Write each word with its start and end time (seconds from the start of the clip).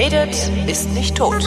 redet, 0.00 0.34
ist 0.66 0.94
nicht 0.94 1.14
tot. 1.14 1.44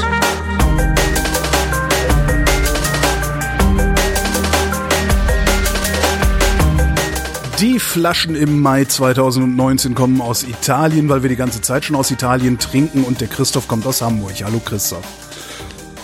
Die 7.60 7.80
Flaschen 7.80 8.36
im 8.36 8.62
Mai 8.62 8.84
2019 8.86 9.96
kommen 9.96 10.20
aus 10.22 10.44
Italien, 10.44 11.08
weil 11.08 11.22
wir 11.24 11.30
die 11.30 11.36
ganze 11.38 11.62
Zeit 11.62 11.86
schon 11.86 11.96
aus 11.96 12.12
Italien 12.12 12.60
trinken 12.60 13.04
und 13.04 13.22
der 13.22 13.28
Christoph 13.30 13.68
kommt 13.68 13.86
aus 13.86 14.02
Hamburg. 14.02 14.34
Hallo 14.44 14.60
Christoph. 14.64 15.06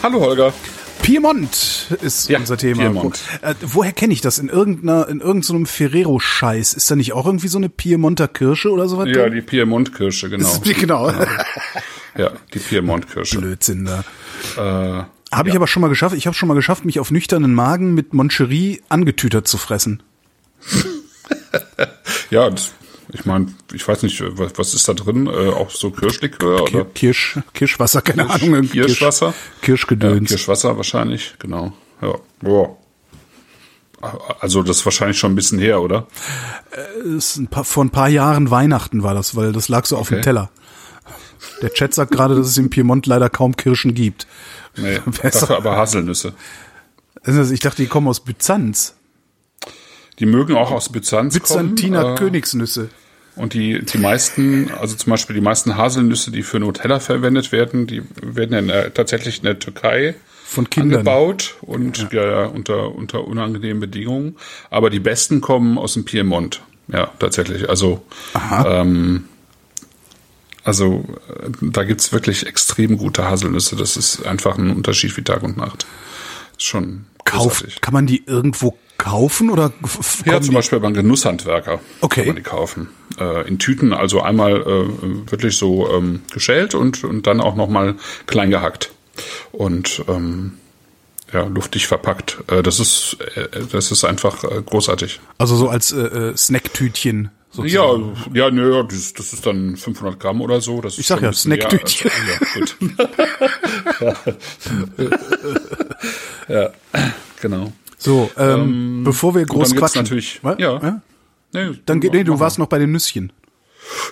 Hallo 0.01 0.21
Holger. 0.21 0.53
Piemont 1.01 1.87
ist 2.01 2.29
Ja, 2.29 2.39
unser 2.39 2.57
Thema. 2.57 2.83
Piemont. 2.83 3.19
Äh, 3.41 3.55
woher 3.61 3.91
kenne 3.93 4.13
ich 4.13 4.21
das? 4.21 4.37
In 4.37 4.47
irgendeiner, 4.49 5.07
in 5.09 5.21
irgendeinem 5.21 5.65
Ferrero-Scheiß. 5.65 6.73
Ist 6.73 6.91
da 6.91 6.95
nicht 6.95 7.13
auch 7.13 7.25
irgendwie 7.25 7.47
so 7.47 7.57
eine 7.57 7.69
Piemonter 7.69 8.27
Kirsche 8.27 8.69
oder 8.71 8.87
sowas? 8.87 9.07
Ja, 9.07 9.23
drin? 9.23 9.33
die 9.35 9.41
Piemont-Kirsche, 9.41 10.29
genau. 10.29 10.47
Ist- 10.49 10.63
genau. 10.79 11.11
Ja, 12.17 12.31
die 12.53 12.59
Piemont-Kirsche. 12.59 13.39
Blödsinn 13.39 13.85
da. 13.85 14.03
Äh, 14.57 15.03
Habe 15.35 15.49
ich 15.49 15.55
aber 15.55 15.67
schon 15.67 15.81
mal 15.81 15.87
geschafft. 15.89 16.15
Ich 16.15 16.25
habe 16.27 16.35
schon 16.35 16.47
mal 16.47 16.55
geschafft, 16.55 16.85
mich 16.85 16.99
auf 16.99 17.11
nüchternen 17.11 17.53
Magen 17.53 17.93
mit 17.93 18.13
Moncherie 18.13 18.81
angetütert 18.89 19.47
zu 19.47 19.57
fressen. 19.57 20.01
ja, 22.29 22.49
das, 22.49 22.71
ich 23.11 23.25
meine, 23.25 23.47
ich 23.73 23.87
weiß 23.87 24.03
nicht, 24.03 24.21
was, 24.37 24.53
was 24.57 24.73
ist 24.73 24.87
da 24.87 24.93
drin? 24.93 25.27
Äh, 25.27 25.49
auch 25.49 25.69
so 25.71 25.91
Kirschlikör 25.91 26.65
Kir 26.65 26.75
oder 26.81 26.85
Kirsch, 26.85 27.39
Kirschwasser, 27.53 28.01
keine 28.01 28.23
Kirsch- 28.25 28.43
Ahnung. 28.43 28.69
Kirschwasser? 28.69 29.27
Ja, 29.27 29.33
Kirschgedöns. 29.61 30.29
Kirschwasser 30.29 30.77
wahrscheinlich, 30.77 31.35
genau. 31.39 31.73
Ja. 32.01 32.15
Boah. 32.41 32.77
Also 34.39 34.63
das 34.63 34.77
ist 34.77 34.85
wahrscheinlich 34.85 35.19
schon 35.19 35.33
ein 35.33 35.35
bisschen 35.35 35.59
her, 35.59 35.81
oder? 35.81 36.07
ist 37.03 37.35
ein 37.35 37.47
paar, 37.47 37.65
vor 37.65 37.83
ein 37.83 37.89
paar 37.89 38.07
Jahren 38.07 38.49
Weihnachten 38.49 39.03
war 39.03 39.13
das, 39.13 39.35
weil 39.35 39.51
das 39.51 39.67
lag 39.67 39.85
so 39.85 39.97
auf 39.97 40.07
dem 40.07 40.15
Okay. 40.19 40.23
Teller. 40.23 40.49
Der 41.61 41.73
Chat 41.73 41.93
sagt 41.93 42.11
gerade, 42.11 42.35
dass 42.35 42.47
es 42.47 42.57
im 42.57 42.69
Piemont 42.69 43.05
leider 43.05 43.29
kaum 43.29 43.55
Kirschen 43.55 43.93
gibt. 43.93 44.27
Nee, 44.77 44.99
dafür 45.21 45.57
aber 45.57 45.75
Haselnüsse. 45.75 46.33
Also 47.23 47.53
ich 47.53 47.59
dachte, 47.59 47.81
die 47.81 47.87
kommen 47.87 48.07
aus 48.07 48.21
Byzanz. 48.21 48.95
Die 50.19 50.25
mögen 50.25 50.55
auch 50.55 50.71
aus 50.71 50.89
Byzanz 50.89 51.33
Byzantiner 51.33 52.01
kommen. 52.01 52.15
Äh, 52.15 52.19
Königsnüsse. 52.19 52.89
Und 53.35 53.53
die, 53.53 53.83
die 53.85 53.97
meisten, 53.97 54.69
also 54.79 54.95
zum 54.95 55.11
Beispiel 55.11 55.33
die 55.33 55.41
meisten 55.41 55.77
Haselnüsse, 55.77 56.29
die 56.31 56.43
für 56.43 56.59
Nutella 56.59 56.99
verwendet 56.99 57.53
werden, 57.53 57.87
die 57.87 58.01
werden 58.21 58.51
ja 58.51 58.59
in 58.59 58.67
der, 58.67 58.93
tatsächlich 58.93 59.37
in 59.37 59.45
der 59.45 59.59
Türkei 59.59 60.15
Von 60.43 60.69
Kindern. 60.69 60.99
angebaut 60.99 61.55
und 61.61 62.11
ja. 62.11 62.23
Ja, 62.23 62.45
unter, 62.47 62.93
unter 62.93 63.25
unangenehmen 63.25 63.79
Bedingungen. 63.79 64.35
Aber 64.69 64.89
die 64.89 64.99
besten 64.99 65.39
kommen 65.39 65.77
aus 65.77 65.93
dem 65.93 66.03
Piemont. 66.03 66.61
Ja, 66.89 67.11
tatsächlich. 67.19 67.69
Also, 67.69 68.03
ähm, 68.65 69.25
also 70.63 71.05
äh, 71.43 71.49
da 71.61 71.83
gibt's 71.83 72.11
wirklich 72.11 72.45
extrem 72.45 72.97
gute 72.97 73.25
Haselnüsse. 73.25 73.75
Das 73.75 73.97
ist 73.97 74.25
einfach 74.25 74.57
ein 74.57 74.71
Unterschied 74.71 75.15
wie 75.17 75.23
Tag 75.23 75.43
und 75.43 75.57
Nacht. 75.57 75.85
Schon 76.57 77.05
Kauft, 77.25 77.59
großartig. 77.61 77.81
kann 77.81 77.93
man 77.93 78.07
die 78.07 78.23
irgendwo 78.25 78.77
kaufen 78.97 79.49
oder 79.49 79.71
Ja, 80.25 80.41
zum 80.41 80.53
Beispiel 80.55 80.79
beim 80.81 80.93
Genusshandwerker 80.93 81.79
Okay. 82.01 82.21
kann 82.21 82.27
man 82.27 82.35
die 82.35 82.41
kaufen. 82.41 82.89
Äh, 83.17 83.47
in 83.47 83.59
Tüten, 83.59 83.93
also 83.93 84.21
einmal 84.21 84.57
äh, 84.61 85.31
wirklich 85.31 85.57
so 85.57 85.89
ähm, 85.89 86.21
geschält 86.33 86.75
und, 86.75 87.03
und 87.05 87.25
dann 87.27 87.39
auch 87.39 87.55
nochmal 87.55 87.95
klein 88.27 88.49
gehackt. 88.49 88.91
Und 89.53 90.03
ähm, 90.09 90.53
ja, 91.31 91.43
luftig 91.43 91.87
verpackt. 91.87 92.39
Äh, 92.47 92.61
das 92.63 92.79
ist 92.79 93.17
äh, 93.35 93.47
das 93.71 93.91
ist 93.91 94.03
einfach 94.03 94.43
äh, 94.43 94.61
großartig. 94.65 95.19
Also 95.37 95.55
so 95.55 95.69
als 95.69 95.91
äh, 95.93 96.35
Snacktütchen. 96.35 97.29
Ja, 97.53 97.81
sozusagen. 97.87 98.35
ja, 98.35 98.51
nö, 98.51 98.75
ja, 98.75 98.83
das, 98.83 99.13
das 99.13 99.33
ist 99.33 99.45
dann 99.45 99.75
500 99.75 100.19
Gramm 100.19 100.41
oder 100.41 100.61
so. 100.61 100.81
Das 100.81 100.93
Ich 100.93 100.99
ist 100.99 101.07
sag 101.07 101.21
ja, 101.21 101.33
Snacktütchen. 101.33 102.11
Ja, 103.99 104.09
gut. 104.19 104.29
ja, 106.47 106.69
genau. 107.41 107.73
So, 107.97 108.29
ähm, 108.37 109.03
bevor 109.03 109.35
wir 109.35 109.45
groß 109.45 109.75
quatschen. 109.75 110.03
natürlich, 110.03 110.39
Was? 110.43 110.57
ja. 110.59 111.01
Nee, 111.51 111.71
Dann 111.85 111.99
geht, 111.99 112.13
nee, 112.13 112.23
du 112.23 112.39
warst 112.39 112.59
noch 112.59 112.67
bei 112.67 112.77
den 112.77 112.91
Nüsschen. 112.91 113.33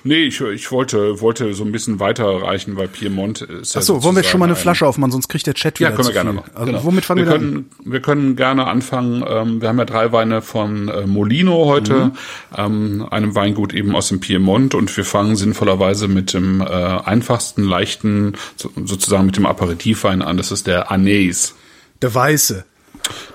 Nee, 0.03 0.23
ich, 0.25 0.39
ich 0.41 0.71
wollte, 0.71 1.21
wollte 1.21 1.53
so 1.53 1.63
ein 1.63 1.71
bisschen 1.71 1.99
weiterreichen, 1.99 2.77
weil 2.77 2.88
Piemont 2.88 3.41
ist 3.41 3.75
ja 3.75 3.79
Achso, 3.81 4.03
wollen 4.03 4.15
wir 4.15 4.23
schon 4.23 4.39
mal 4.39 4.45
eine 4.45 4.55
Flasche 4.55 4.85
aufmachen, 4.88 5.11
sonst 5.11 5.27
kriegt 5.27 5.45
der 5.47 5.53
Chat 5.53 5.79
wieder 5.79 5.89
Ja, 5.89 5.95
können 5.95 6.07
wir 6.07 6.13
gerne 6.13 6.33
noch. 6.33 6.45
Also 6.53 6.65
Genau. 6.71 6.83
womit 6.83 7.05
fangen 7.05 7.19
wir, 7.25 7.27
wir 7.27 7.33
an? 7.35 7.39
können, 7.41 7.69
Wir 7.83 7.99
können 8.01 8.35
gerne 8.35 8.67
anfangen. 8.67 9.23
Ähm, 9.27 9.61
wir 9.61 9.67
haben 9.69 9.77
ja 9.77 9.85
drei 9.85 10.11
Weine 10.11 10.41
von 10.41 10.88
äh, 10.89 11.05
Molino 11.05 11.65
heute, 11.65 11.93
Mhm. 12.05 12.11
ähm, 12.57 13.07
einem 13.11 13.35
Weingut 13.35 13.73
eben 13.73 13.95
aus 13.95 14.09
dem 14.09 14.19
Piemont 14.19 14.73
und 14.75 14.95
wir 14.95 15.05
fangen 15.05 15.35
sinnvollerweise 15.35 16.07
mit 16.07 16.33
dem 16.33 16.61
äh, 16.61 16.65
einfachsten, 16.65 17.63
leichten, 17.63 18.33
so, 18.55 18.71
sozusagen 18.85 19.25
mit 19.25 19.38
dem 19.38 19.45
Aperitivwein 19.45 20.21
an. 20.21 20.38
Das 20.38 20.51
ist 20.51 20.67
der 20.67 20.91
Anais. 20.91 21.53
Der 22.01 22.13
Weiße. 22.13 22.65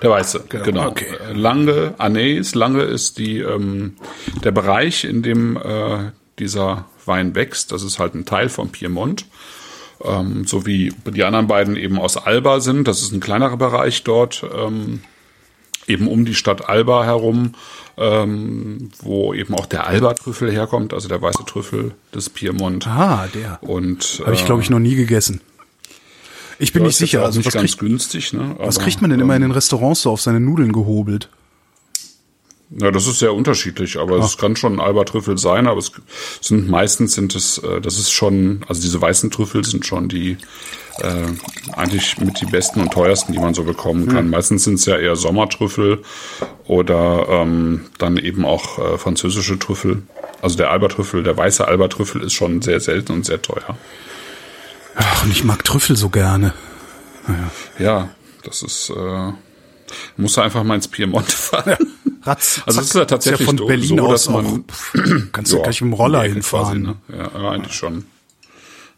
Der 0.03 0.09
Weiße, 0.11 0.43
genau. 0.49 0.89
okay. 0.89 1.05
Äh, 1.29 1.33
Lange, 1.33 1.95
Anais, 1.97 2.53
Lange 2.53 2.83
ist 2.83 3.17
die, 3.17 3.39
ähm, 3.39 3.95
der 4.43 4.51
Bereich, 4.51 5.03
in 5.03 5.23
dem 5.23 5.57
äh, 5.57 6.11
dieser 6.39 6.85
Wein 7.05 7.35
wächst. 7.35 7.71
Das 7.71 7.83
ist 7.83 7.99
halt 7.99 8.15
ein 8.15 8.25
Teil 8.25 8.49
vom 8.49 8.69
Piemont. 8.69 9.25
Ähm, 10.03 10.45
so 10.45 10.65
wie 10.65 10.93
die 11.05 11.23
anderen 11.23 11.47
beiden 11.47 11.75
eben 11.75 11.99
aus 11.99 12.17
Alba 12.17 12.59
sind. 12.59 12.87
Das 12.87 13.01
ist 13.01 13.11
ein 13.11 13.19
kleinerer 13.19 13.57
Bereich 13.57 14.03
dort, 14.03 14.43
ähm, 14.55 15.01
eben 15.87 16.07
um 16.07 16.25
die 16.25 16.35
Stadt 16.35 16.67
Alba 16.67 17.03
herum, 17.05 17.53
ähm, 17.97 18.91
wo 19.01 19.33
eben 19.33 19.53
auch 19.53 19.65
der 19.65 19.87
Alba-Trüffel 19.87 20.51
herkommt, 20.51 20.93
also 20.93 21.07
der 21.07 21.21
weiße 21.21 21.45
Trüffel 21.45 21.93
des 22.13 22.29
Piemont. 22.29 22.87
Ah, 22.87 23.27
der. 23.33 23.59
Und 23.61 24.21
Habe 24.25 24.33
ich, 24.33 24.45
glaube 24.45 24.61
ich, 24.61 24.69
noch 24.69 24.79
nie 24.79 24.95
gegessen. 24.95 25.41
Ich 26.59 26.73
bin 26.73 26.83
ja, 26.83 26.87
nicht 26.87 26.97
sicher. 26.97 27.23
Also 27.23 27.39
nicht 27.39 27.47
was 27.47 27.53
ganz 27.53 27.71
kriegt, 27.71 27.79
günstig. 27.79 28.33
Ne? 28.33 28.55
was 28.57 28.77
Aber, 28.77 28.85
kriegt 28.85 29.01
man 29.01 29.11
denn 29.11 29.19
immer 29.19 29.35
in 29.35 29.41
ähm, 29.41 29.49
den 29.49 29.55
Restaurants 29.55 30.01
so 30.01 30.11
auf 30.11 30.21
seine 30.21 30.39
Nudeln 30.39 30.71
gehobelt? 30.71 31.29
Ja, 32.79 32.91
das 32.91 33.05
ist 33.05 33.19
sehr 33.19 33.33
unterschiedlich, 33.33 33.99
aber 33.99 34.17
es 34.17 34.37
kann 34.37 34.55
schon 34.55 34.73
ein 34.73 34.79
Alba-Trüffel 34.79 35.37
sein, 35.37 35.67
aber 35.67 35.77
es 35.77 35.91
sind 36.41 36.69
meistens 36.69 37.13
sind 37.13 37.35
es, 37.35 37.59
äh, 37.59 37.81
das 37.81 37.99
ist 37.99 38.11
schon, 38.11 38.65
also 38.67 38.81
diese 38.81 38.99
weißen 38.99 39.29
Trüffel 39.29 39.63
sind 39.63 39.85
schon 39.85 40.09
die 40.09 40.37
äh, 40.99 41.25
eigentlich 41.73 42.17
mit 42.17 42.39
die 42.41 42.45
besten 42.45 42.81
und 42.81 42.91
teuersten, 42.91 43.33
die 43.33 43.39
man 43.39 43.53
so 43.53 43.63
bekommen 43.63 44.07
kann. 44.07 44.29
Meistens 44.29 44.63
sind 44.63 44.75
es 44.75 44.85
ja 44.85 44.97
eher 44.97 45.15
Sommertrüffel 45.15 46.01
oder 46.65 47.27
ähm, 47.29 47.85
dann 47.97 48.17
eben 48.17 48.45
auch 48.45 48.79
äh, 48.79 48.97
französische 48.97 49.59
Trüffel. 49.59 50.03
Also 50.41 50.57
der 50.57 50.71
Alba-Trüffel, 50.71 51.23
der 51.23 51.37
weiße 51.37 51.67
Alba-Trüffel 51.67 52.21
ist 52.21 52.33
schon 52.33 52.61
sehr 52.61 52.79
selten 52.79 53.13
und 53.13 53.25
sehr 53.25 53.41
teuer. 53.41 53.77
Ach, 54.95 55.23
und 55.23 55.31
ich 55.31 55.43
mag 55.43 55.63
Trüffel 55.63 55.95
so 55.95 56.09
gerne. 56.09 56.53
Ja, 57.79 58.09
das 58.43 58.61
ist, 58.61 58.89
äh, 58.89 59.31
musst 60.17 60.37
du 60.37 60.41
einfach 60.41 60.63
mal 60.63 60.75
ins 60.75 60.87
Piemont 60.87 61.31
fahren. 61.31 61.77
Ratz, 62.25 62.61
Also 62.65 62.79
es 62.81 62.87
ist 62.87 62.95
ja 62.95 63.05
tatsächlich 63.05 63.45
von 63.45 63.57
so- 63.57 63.65
Berlin 63.67 63.97
so, 63.97 64.07
aus 64.07 64.29
man- 64.29 64.45
auch, 64.45 64.57
pff, 64.73 64.93
kannst 65.31 65.51
du 65.51 65.57
Ja, 65.57 65.63
gleich 65.63 65.81
mit 65.81 65.91
dem 65.91 65.93
Roller 65.93 66.23
hinfahren. 66.23 66.83
quasi, 67.09 67.19
ne? 67.19 67.29
ja, 67.35 67.41
ja, 67.41 67.49
eigentlich 67.51 67.75
schon. 67.75 68.05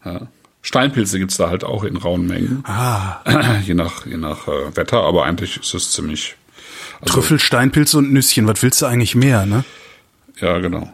Ja. 0.03 0.27
Steinpilze 0.61 1.19
gibt's 1.19 1.37
da 1.37 1.49
halt 1.49 1.63
auch 1.63 1.83
in 1.83 1.95
rauen 1.97 2.25
Mengen. 2.27 2.63
Ah, 2.65 3.17
je 3.65 3.73
nach, 3.73 4.05
je 4.05 4.17
nach 4.17 4.47
äh, 4.47 4.75
Wetter, 4.75 5.01
aber 5.01 5.25
eigentlich 5.25 5.57
ist 5.57 5.73
es 5.73 5.91
ziemlich. 5.91 6.35
Also, 7.01 7.13
Trüffel, 7.15 7.39
Steinpilze 7.39 7.97
und 7.97 8.11
Nüsschen. 8.13 8.47
Was 8.47 8.61
willst 8.63 8.81
du 8.81 8.85
eigentlich 8.85 9.15
mehr, 9.15 9.45
ne? 9.45 9.63
Ja, 10.39 10.57
genau. 10.59 10.89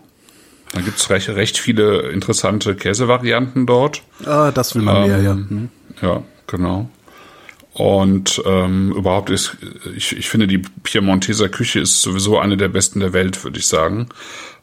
Da 0.74 0.81
gibt's 0.81 1.09
recht, 1.09 1.28
recht 1.30 1.58
viele 1.58 2.09
interessante 2.12 2.75
Käsevarianten 2.75 3.66
dort. 3.66 4.02
Ah, 4.25 4.52
das 4.52 4.74
will 4.75 4.81
man 4.84 5.08
mehr, 5.08 5.22
ja. 5.22 5.31
Ähm. 5.31 5.69
Ja, 6.02 6.24
genau. 6.48 6.90
Und 7.73 8.41
ähm, 8.45 8.91
überhaupt 8.91 9.29
ist, 9.29 9.55
ich, 9.95 10.15
ich 10.17 10.29
finde, 10.29 10.47
die 10.47 10.57
Piemonteser 10.57 11.47
Küche 11.47 11.79
ist 11.79 12.01
sowieso 12.01 12.38
eine 12.38 12.57
der 12.57 12.68
besten 12.68 13.00
der 13.00 13.13
Welt, 13.13 13.41
würde 13.44 13.59
ich 13.59 13.68
sagen. 13.68 14.09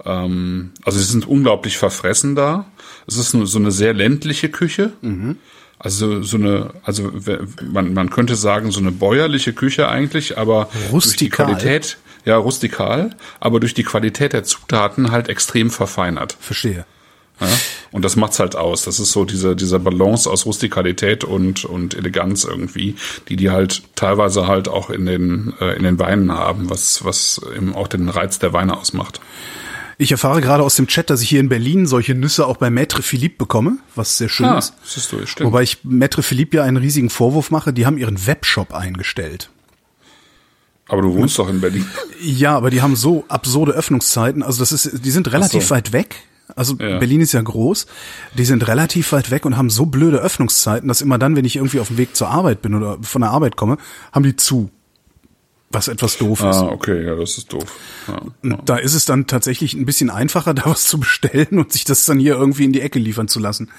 Ähm, 0.05 0.73
also 0.85 0.99
sie 0.99 1.07
sind 1.07 1.27
unglaublich 1.27 1.79
verfressen 1.79 2.35
da. 2.35 2.67
Es 3.07 3.17
ist 3.17 3.33
nur 3.33 3.47
so 3.47 3.59
eine 3.59 3.71
sehr 3.71 3.95
ländliche 3.95 4.51
Küche. 4.51 4.93
Also 5.79 6.23
so 6.23 6.37
eine, 6.37 6.71
also 6.83 7.13
man, 7.65 7.95
man 7.95 8.11
könnte 8.11 8.35
sagen, 8.35 8.73
so 8.73 8.81
eine 8.81 8.93
bäuerliche 8.93 9.53
Küche 9.53 9.89
eigentlich, 9.89 10.37
aber 10.37 10.69
Rustikal. 10.91 11.01
durch 11.01 11.17
die 11.17 11.29
Qualität, 11.31 11.99
ja, 12.25 12.37
rustikal, 12.37 13.17
aber 13.41 13.61
durch 13.61 13.75
die 13.75 13.85
Qualität 13.85 14.33
der 14.33 14.45
Zutaten 14.45 15.13
halt 15.13 15.29
extrem 15.29 15.71
verfeinert. 15.71 16.37
Verstehe. 16.41 16.85
Ja? 17.41 17.47
Und 17.93 18.05
das 18.05 18.17
macht's 18.17 18.39
halt 18.39 18.57
aus. 18.57 18.83
Das 18.85 19.01
ist 19.01 19.13
so 19.13 19.25
diese, 19.25 19.57
dieser 19.57 19.79
Balance 19.79 20.29
aus 20.31 20.45
Rustikalität 20.47 21.25
und, 21.25 21.65
und 21.65 21.95
Eleganz 21.95 22.45
irgendwie, 22.45 22.97
die 23.29 23.37
die 23.37 23.51
halt 23.51 23.83
teilweise 23.95 24.47
halt 24.47 24.69
auch 24.69 24.91
in 24.91 25.07
den, 25.07 25.55
äh, 25.61 25.75
in 25.77 25.85
den 25.85 25.99
Weinen 25.99 26.33
haben, 26.33 26.69
was, 26.71 27.05
was 27.05 27.41
eben 27.57 27.75
auch 27.75 27.89
den 27.89 28.09
Reiz 28.09 28.39
der 28.39 28.53
Weine 28.53 28.77
ausmacht. 28.77 29.21
Ich 30.01 30.13
erfahre 30.13 30.41
gerade 30.41 30.63
aus 30.63 30.77
dem 30.77 30.87
Chat, 30.87 31.11
dass 31.11 31.23
ich 31.23 31.29
hier 31.29 31.41
in 31.41 31.49
Berlin 31.49 31.87
solche 31.87 32.15
Nüsse 32.15 32.47
auch 32.47 32.57
bei 32.59 32.69
Maître 32.69 33.03
Philippe 33.03 33.37
bekomme, 33.39 33.79
was 33.97 34.17
sehr 34.17 34.29
schön 34.29 34.47
Ah, 34.47 34.59
ist. 34.59 34.75
siehst 34.85 35.11
du, 35.11 35.27
stimmt. 35.27 35.49
Wobei 35.49 35.63
ich 35.63 35.79
Maître 35.85 36.23
Philippe 36.23 36.59
ja 36.59 36.63
einen 36.63 36.77
riesigen 36.77 37.11
Vorwurf 37.11 37.51
mache, 37.51 37.73
die 37.73 37.85
haben 37.85 37.99
ihren 37.99 38.27
Webshop 38.27 38.73
eingestellt. 38.75 39.51
Aber 40.89 41.03
du 41.03 41.15
wohnst 41.15 41.39
doch 41.39 41.49
in 41.49 41.61
Berlin. 41.61 41.85
Ja, 42.23 42.57
aber 42.57 42.71
die 42.71 42.81
haben 42.81 42.97
so 42.97 43.25
absurde 43.29 43.73
Öffnungszeiten. 43.73 44.43
Also 44.43 44.61
das 44.61 44.73
ist, 44.73 45.05
die 45.05 45.11
sind 45.11 45.31
relativ 45.33 45.65
so. 45.65 45.71
weit 45.75 45.93
weg. 45.93 46.17
Also 46.57 46.75
Ja. 46.79 46.99
Berlin 46.99 47.21
ist 47.21 47.33
ja 47.33 47.43
groß. 47.43 47.87
Die 48.37 48.45
sind 48.45 48.67
relativ 48.69 49.13
weit 49.13 49.31
weg 49.31 49.45
und 49.45 49.57
haben 49.57 49.71
so 49.71 49.87
blöde 49.87 50.19
Öffnungszeiten, 50.19 50.89
dass 50.89 51.01
immer 51.03 51.19
dann, 51.19 51.37
wenn 51.37 51.45
ich 51.45 51.57
irgendwie 51.57 51.81
auf 51.81 51.89
dem 51.89 51.99
Weg 51.99 52.17
zur 52.17 52.29
Arbeit 52.29 52.63
bin 52.63 52.75
oder 52.75 52.99
von 53.03 53.21
der 53.21 53.31
Arbeit 53.31 53.57
komme, 53.57 53.77
haben 54.13 54.23
die 54.25 54.37
zu. 54.37 54.71
Was 55.71 55.89
etwas 55.89 56.17
doof 56.17 56.41
ist. 56.41 56.57
Ah, 56.57 56.69
okay, 56.69 57.05
ja, 57.05 57.15
das 57.15 57.37
ist 57.37 57.53
doof. 57.53 57.65
Ja, 58.09 58.23
ja. 58.43 58.59
Da 58.65 58.77
ist 58.79 58.95
es 58.95 59.05
dann 59.05 59.27
tatsächlich 59.27 59.75
ein 59.75 59.85
bisschen 59.85 60.09
einfacher, 60.09 60.55
da 60.55 60.65
was 60.65 60.85
zu 60.87 60.99
bestellen 60.99 61.59
und 61.59 61.73
sich 61.73 61.85
das 61.85 62.07
dann 62.07 62.19
hier 62.19 62.35
irgendwie 62.37 62.65
in 62.65 62.73
die 62.73 62.81
Ecke 62.81 62.99
liefern 62.99 63.29
zu 63.29 63.39
lassen. 63.39 63.71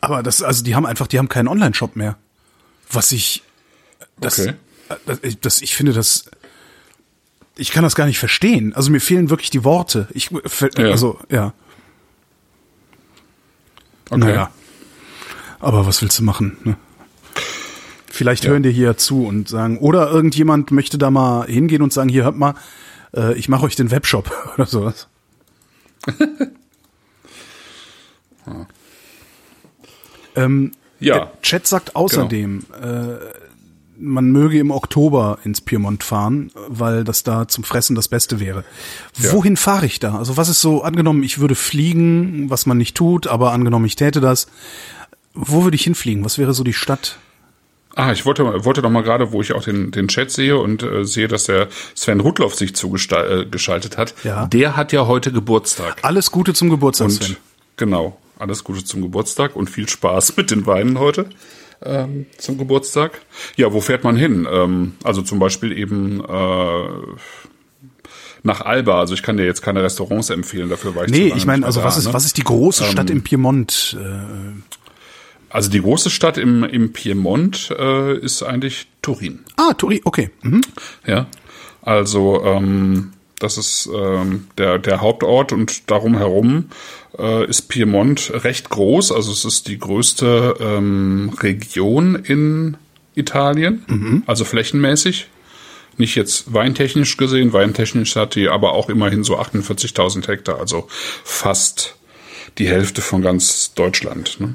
Aber 0.00 0.22
das, 0.22 0.42
also 0.42 0.64
die 0.64 0.74
haben 0.74 0.86
einfach, 0.86 1.06
die 1.06 1.18
haben 1.18 1.28
keinen 1.28 1.48
Online-Shop 1.48 1.96
mehr. 1.96 2.16
Was 2.90 3.12
ich, 3.12 3.42
das, 4.18 4.38
Okay. 4.40 4.54
das, 5.04 5.18
ich- 5.22 5.38
das, 5.40 5.60
ich 5.60 5.76
finde 5.76 5.92
das, 5.92 6.24
ich 7.56 7.70
kann 7.72 7.82
das 7.84 7.94
gar 7.94 8.06
nicht 8.06 8.18
verstehen. 8.18 8.72
Also 8.74 8.90
mir 8.90 9.00
fehlen 9.00 9.28
wirklich 9.28 9.50
die 9.50 9.64
Worte. 9.64 10.08
Ich, 10.14 10.30
also, 10.78 11.18
ja. 11.30 11.52
Okay. 14.12 14.18
Naja. 14.26 14.50
Aber 15.58 15.86
was 15.86 16.02
willst 16.02 16.18
du 16.18 16.24
machen? 16.24 16.58
Ne? 16.64 16.76
Vielleicht 18.10 18.46
hören 18.46 18.62
dir 18.62 18.70
hier 18.70 18.98
zu 18.98 19.26
und 19.26 19.48
sagen, 19.48 19.78
oder 19.78 20.10
irgendjemand 20.10 20.70
möchte 20.70 20.98
da 20.98 21.10
mal 21.10 21.46
hingehen 21.46 21.80
und 21.80 21.94
sagen, 21.94 22.10
hier 22.10 22.24
hört 22.24 22.36
mal, 22.36 22.54
äh, 23.16 23.32
ich 23.34 23.48
mache 23.48 23.64
euch 23.64 23.74
den 23.74 23.90
Webshop 23.90 24.30
oder 24.54 24.66
sowas. 24.66 25.08
ähm, 30.36 30.72
Ja. 31.00 31.14
der 31.18 31.32
Chat 31.42 31.66
sagt 31.66 31.96
außerdem, 31.96 32.66
äh, 32.82 33.14
man 33.98 34.30
möge 34.32 34.58
im 34.58 34.70
Oktober 34.70 35.38
ins 35.44 35.60
Piemont 35.60 36.02
fahren, 36.02 36.50
weil 36.68 37.04
das 37.04 37.22
da 37.22 37.46
zum 37.48 37.64
Fressen 37.64 37.94
das 37.94 38.08
Beste 38.08 38.40
wäre. 38.40 38.64
Wohin 39.16 39.56
fahre 39.56 39.86
ich 39.86 40.00
da? 40.00 40.18
Also 40.18 40.36
was 40.36 40.48
ist 40.48 40.60
so, 40.60 40.82
angenommen, 40.82 41.22
ich 41.22 41.38
würde 41.38 41.54
fliegen, 41.54 42.50
was 42.50 42.66
man 42.66 42.78
nicht 42.78 42.96
tut, 42.96 43.26
aber 43.26 43.52
angenommen, 43.52 43.84
ich 43.84 43.96
täte 43.96 44.20
das. 44.20 44.46
Wo 45.34 45.64
würde 45.64 45.76
ich 45.76 45.84
hinfliegen? 45.84 46.24
Was 46.24 46.38
wäre 46.38 46.52
so 46.54 46.64
die 46.64 46.72
Stadt? 46.72 47.18
Ah, 47.94 48.12
ich 48.12 48.24
wollte, 48.24 48.64
wollte 48.64 48.80
noch 48.80 48.90
mal 48.90 49.02
gerade, 49.02 49.32
wo 49.32 49.42
ich 49.42 49.52
auch 49.52 49.64
den, 49.64 49.90
den 49.90 50.08
Chat 50.08 50.30
sehe 50.30 50.56
und 50.58 50.82
äh, 50.82 51.04
sehe, 51.04 51.28
dass 51.28 51.44
der 51.44 51.68
Sven 51.94 52.20
Rudloff 52.20 52.54
sich 52.54 52.74
zugeschaltet 52.74 53.98
hat. 53.98 54.14
Ja. 54.24 54.46
Der 54.46 54.76
hat 54.76 54.92
ja 54.92 55.06
heute 55.06 55.30
Geburtstag. 55.30 55.98
Alles 56.02 56.30
Gute 56.30 56.54
zum 56.54 56.70
Geburtstag, 56.70 57.08
Und 57.08 57.22
Sven. 57.22 57.36
genau, 57.76 58.18
alles 58.38 58.64
Gute 58.64 58.82
zum 58.82 59.02
Geburtstag 59.02 59.56
und 59.56 59.68
viel 59.68 59.88
Spaß 59.88 60.36
mit 60.38 60.50
den 60.50 60.64
Weinen 60.66 60.98
heute 60.98 61.26
ähm, 61.84 62.26
zum 62.38 62.58
Geburtstag. 62.58 63.20
Ja, 63.56 63.72
wo 63.72 63.80
fährt 63.80 64.04
man 64.04 64.16
hin? 64.16 64.46
Ähm, 64.50 64.94
also 65.04 65.22
zum 65.22 65.38
Beispiel 65.38 65.76
eben 65.76 66.20
äh, 66.24 66.88
nach 68.42 68.60
Alba. 68.60 68.98
Also 68.98 69.14
ich 69.14 69.22
kann 69.22 69.36
dir 69.36 69.44
jetzt 69.44 69.62
keine 69.62 69.82
Restaurants 69.82 70.30
empfehlen, 70.30 70.68
dafür 70.68 70.94
war 70.94 71.04
ich 71.04 71.12
zu 71.12 71.18
Nee, 71.18 71.32
ich 71.36 71.46
meine, 71.46 71.58
nicht 71.60 71.66
also 71.66 71.80
mehr 71.80 71.86
was 71.86 71.94
da, 71.94 72.00
ist, 72.00 72.06
ne? 72.08 72.12
was 72.14 72.24
ist 72.24 72.36
die 72.36 72.44
große 72.44 72.84
Stadt 72.84 73.10
im 73.10 73.22
Piemont? 73.22 73.96
Äh, 74.00 74.60
Also 75.50 75.70
die 75.70 75.80
große 75.80 76.10
Stadt 76.10 76.38
im, 76.38 76.64
im 76.64 76.92
Piemont 76.92 77.74
äh, 77.78 78.16
ist 78.18 78.42
eigentlich 78.42 78.88
Turin. 79.02 79.40
ah, 79.56 79.74
Turi, 79.74 80.00
okay. 80.04 80.30
Mhm. 80.42 80.62
Ja, 81.06 81.26
also 81.82 82.42
ähm, 82.44 83.12
das 83.42 83.58
ist 83.58 83.88
ähm, 83.92 84.48
der, 84.58 84.78
der 84.78 85.00
Hauptort 85.00 85.52
und 85.52 85.90
darum 85.90 86.16
herum 86.16 86.70
äh, 87.18 87.46
ist 87.46 87.62
Piemont 87.62 88.32
recht 88.44 88.70
groß. 88.70 89.12
Also 89.12 89.32
es 89.32 89.44
ist 89.44 89.68
die 89.68 89.78
größte 89.78 90.56
ähm, 90.60 91.32
Region 91.40 92.14
in 92.14 92.76
Italien, 93.14 94.24
also 94.26 94.44
flächenmäßig. 94.44 95.28
Nicht 95.98 96.14
jetzt 96.14 96.54
weintechnisch 96.54 97.18
gesehen, 97.18 97.52
weintechnisch 97.52 98.16
hat 98.16 98.34
die 98.34 98.48
aber 98.48 98.72
auch 98.72 98.88
immerhin 98.88 99.24
so 99.24 99.38
48.000 99.38 100.26
Hektar, 100.26 100.58
also 100.58 100.88
fast 100.88 101.96
die 102.58 102.68
Hälfte 102.68 103.02
von 103.02 103.20
ganz 103.20 103.74
Deutschland. 103.74 104.40
Ne? 104.40 104.54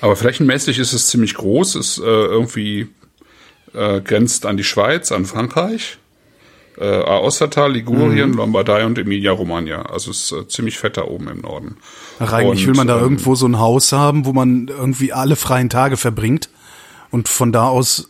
Aber 0.00 0.16
flächenmäßig 0.16 0.78
ist 0.78 0.92
es 0.92 1.08
ziemlich 1.08 1.34
groß, 1.34 1.74
ist 1.74 1.98
äh, 1.98 2.02
irgendwie 2.02 2.88
äh, 3.74 4.00
grenzt 4.00 4.46
an 4.46 4.56
die 4.56 4.64
Schweiz, 4.64 5.12
an 5.12 5.26
Frankreich, 5.26 5.98
äh, 6.80 6.84
Aostatal, 6.84 7.72
Ligurien, 7.72 8.32
Lombardei 8.32 8.86
und 8.86 8.98
Emilia-Romagna. 8.98 9.82
Also 9.82 10.10
es 10.10 10.24
ist 10.24 10.32
äh, 10.32 10.48
ziemlich 10.48 10.78
fett 10.78 10.96
da 10.96 11.04
oben 11.04 11.28
im 11.28 11.40
Norden. 11.42 11.76
Ach, 12.18 12.32
eigentlich 12.32 12.66
will 12.66 12.74
man 12.74 12.86
da 12.86 12.96
ähm, 12.96 13.02
irgendwo 13.02 13.34
so 13.34 13.46
ein 13.46 13.58
Haus 13.58 13.92
haben, 13.92 14.24
wo 14.24 14.32
man 14.32 14.68
irgendwie 14.68 15.12
alle 15.12 15.36
freien 15.36 15.68
Tage 15.68 15.96
verbringt 15.96 16.48
und 17.10 17.28
von 17.28 17.52
da 17.52 17.68
aus 17.68 18.08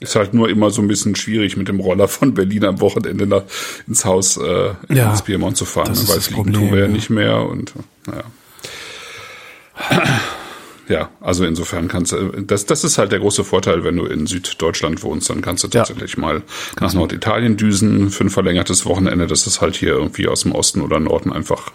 Ist 0.00 0.16
halt 0.16 0.34
nur 0.34 0.50
immer 0.50 0.70
so 0.70 0.82
ein 0.82 0.88
bisschen 0.88 1.16
schwierig, 1.16 1.56
mit 1.56 1.68
dem 1.68 1.80
Roller 1.80 2.08
von 2.08 2.34
Berlin 2.34 2.64
am 2.64 2.80
Wochenende 2.80 3.26
nach, 3.26 3.42
ins 3.86 4.04
Haus 4.04 4.36
äh, 4.36 4.74
Ja, 4.88 5.10
ins 5.10 5.22
Piemont 5.22 5.56
zu 5.56 5.64
fahren, 5.64 5.92
ne, 5.92 6.08
weil 6.08 6.20
fliegen 6.20 6.42
Problem, 6.42 6.54
tun 6.54 6.72
wir 6.72 6.78
ja 6.80 6.86
ja. 6.86 6.92
nicht 6.92 7.10
mehr 7.10 7.42
und 7.46 7.70
äh, 7.70 8.10
naja. 8.10 8.24
Ja, 10.88 11.08
also 11.20 11.44
insofern 11.44 11.86
kannst 11.88 12.12
du, 12.12 12.30
das, 12.42 12.66
das 12.66 12.82
ist 12.82 12.98
halt 12.98 13.12
der 13.12 13.20
große 13.20 13.44
Vorteil, 13.44 13.84
wenn 13.84 13.96
du 13.96 14.06
in 14.06 14.26
Süddeutschland 14.26 15.02
wohnst, 15.04 15.30
dann 15.30 15.40
kannst 15.40 15.62
du 15.62 15.68
Ja. 15.68 15.84
tatsächlich 15.84 16.16
mal 16.16 16.42
nach 16.80 16.92
Norditalien 16.94 17.56
düsen 17.56 18.10
für 18.10 18.24
ein 18.24 18.30
verlängertes 18.30 18.84
Wochenende. 18.86 19.26
Das 19.28 19.46
ist 19.46 19.60
halt 19.60 19.76
hier 19.76 19.90
irgendwie 19.90 20.26
aus 20.26 20.42
dem 20.42 20.52
Osten 20.52 20.80
oder 20.80 20.98
Norden 20.98 21.32
einfach 21.32 21.70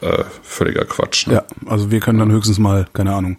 äh, 0.00 0.24
völliger 0.42 0.84
Quatsch. 0.84 1.26
Ne? 1.28 1.34
ja, 1.34 1.44
also 1.66 1.90
wir 1.90 2.00
können 2.00 2.18
dann 2.18 2.32
höchstens 2.32 2.58
mal, 2.58 2.88
keine 2.92 3.14
Ahnung, 3.14 3.38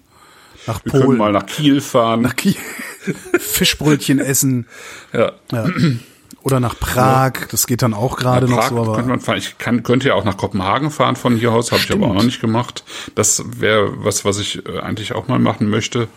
nach 0.66 0.84
Wir 0.86 0.92
können 0.94 1.06
Polen, 1.06 1.18
mal 1.18 1.32
nach 1.34 1.46
Kiel 1.46 1.82
fahren. 1.82 2.22
nach 2.22 2.36
Kiel, 2.36 2.56
Fischbrötchen 3.40 4.20
essen 4.20 4.68
ja. 5.14 5.32
oder 6.48 6.60
nach 6.60 6.80
Prag. 6.80 7.34
Das 7.52 7.68
geht 7.68 7.82
dann 7.82 7.94
auch 7.94 8.18
gerade 8.18 8.48
noch 8.48 8.64
so, 8.64 8.76
könnte 8.76 8.92
aber 8.92 9.04
man 9.04 9.20
fahren. 9.20 9.38
Ich 9.38 9.58
kann, 9.58 9.84
könnte 9.84 10.08
ja 10.08 10.16
auch 10.16 10.24
nach 10.24 10.38
Kopenhagen 10.38 10.90
fahren 10.92 11.16
von 11.16 11.36
hier 11.38 11.52
aus, 11.52 11.72
habe 11.72 11.82
ich 11.84 11.92
aber 11.92 12.08
auch 12.08 12.14
noch 12.16 12.24
nicht 12.24 12.42
gemacht. 12.42 12.84
Das 13.16 13.44
wäre 13.60 14.04
was, 14.04 14.26
was 14.26 14.40
ich 14.40 14.66
äh, 14.68 14.80
eigentlich 14.80 15.14
auch 15.14 15.28
mal 15.28 15.40
machen 15.40 15.70
möchte. 15.70 16.08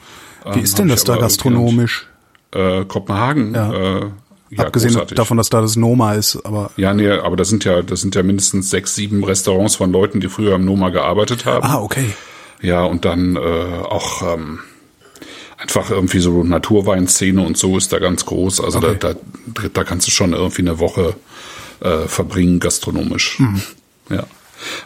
wie 0.53 0.61
ist 0.61 0.79
denn 0.79 0.89
das 0.89 1.05
da 1.05 1.17
gastronomisch? 1.17 2.07
Äh, 2.53 2.85
Kopenhagen. 2.87 3.55
Ja. 3.55 3.73
Äh, 3.73 4.07
ja, 4.53 4.65
Abgesehen 4.65 4.95
großartig. 4.95 5.17
davon, 5.17 5.37
dass 5.37 5.49
da 5.49 5.61
das 5.61 5.77
Noma 5.77 6.15
ist, 6.15 6.45
aber 6.45 6.73
Ja, 6.77 6.93
nee, 6.93 7.09
aber 7.09 7.37
das 7.37 7.49
sind 7.51 7.65
ja, 7.65 7.83
das 7.83 8.01
sind 8.01 8.17
ja 8.17 8.25
mindestens 8.25 8.69
sechs, 8.69 8.97
sieben 8.97 9.23
Restaurants 9.23 9.77
von 9.77 9.93
Leuten, 9.93 10.19
die 10.19 10.29
früher 10.29 10.57
im 10.57 10.65
Noma 10.65 10.89
gearbeitet 10.89 11.47
haben. 11.47 11.65
ah, 11.65 11.79
okay. 11.79 12.13
Ja, 12.61 12.83
und 12.83 13.05
dann 13.05 13.37
äh, 13.37 13.39
auch 13.39 14.23
ähm, 14.35 14.59
einfach 15.61 15.91
irgendwie 15.91 16.21
so 16.21 16.43
Naturweinszene 16.43 17.41
und 17.41 17.57
so 17.57 17.77
ist 17.77 17.93
da 17.93 17.99
ganz 17.99 18.25
groß. 18.27 18.61
Also 18.61 18.79
Okay. 18.79 18.97
da, 18.99 19.15
da, 19.47 19.69
da 19.73 19.85
kannst 19.85 20.07
du 20.07 20.11
schon 20.11 20.33
irgendwie 20.33 20.63
eine 20.63 20.79
Woche 20.79 21.15
äh, 21.81 22.07
verbringen, 22.09 22.61
gastronomisch. 22.61 23.39
Mhm. 23.39 23.63
Ja. 24.11 24.25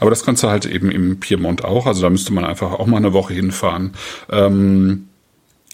Aber 0.01 0.11
das 0.11 0.25
kannst 0.25 0.43
du 0.43 0.49
halt 0.49 0.67
eben 0.67 0.91
im 0.91 1.19
Piemont 1.21 1.65
auch. 1.65 1.87
Also 1.87 2.03
da 2.03 2.11
müsste 2.11 2.33
man 2.33 2.45
einfach 2.45 2.73
auch 2.73 2.87
mal 2.87 2.99
eine 2.99 3.13
Woche 3.13 3.35
hinfahren. 3.35 3.95
Ähm, 4.31 5.09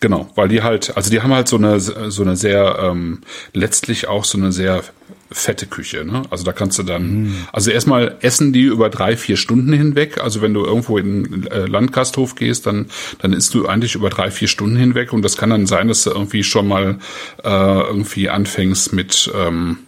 Genau, 0.01 0.31
weil 0.35 0.49
die 0.49 0.63
halt, 0.63 0.97
also 0.97 1.11
die 1.11 1.21
haben 1.21 1.33
halt 1.33 1.47
so 1.47 1.57
eine 1.57 1.79
so 1.79 2.23
eine 2.23 2.35
sehr 2.35 2.79
ähm, 2.81 3.21
letztlich 3.53 4.09
auch 4.09 4.25
so 4.25 4.39
eine 4.39 4.51
sehr 4.51 4.83
fette 5.31 5.67
Küche. 5.67 6.07
Ne? 6.07 6.23
Also 6.31 6.43
da 6.43 6.53
kannst 6.53 6.79
du 6.79 6.83
dann, 6.83 7.35
also 7.53 7.71
erstmal 7.71 8.17
essen 8.23 8.55
die 8.55 8.63
über 8.63 8.89
drei 8.89 9.17
vier 9.19 9.37
Stunden 9.37 9.75
hinweg. 9.75 10.19
Also 10.19 10.41
wenn 10.41 10.55
du 10.55 10.65
irgendwo 10.65 10.97
in 10.97 11.47
äh, 11.49 11.67
Landgasthof 11.67 12.35
gehst, 12.35 12.67
dann 12.67 12.87
dann 13.19 13.35
isst 13.35 13.53
du 13.53 13.67
eigentlich 13.67 13.95
über 13.95 14.09
drei 14.09 14.31
vier 14.31 14.49
Stunden 14.49 14.77
hinweg 14.77 15.13
und 15.13 15.23
das 15.23 15.37
kann 15.37 15.51
dann 15.51 15.67
sein, 15.67 15.89
dass 15.89 16.05
du 16.05 16.11
irgendwie 16.11 16.45
schon 16.45 16.67
mal 16.67 16.99
äh, 17.45 17.49
irgendwie 17.49 18.31
anfängst 18.31 18.95
mit 18.95 19.31
ähm, 19.37 19.81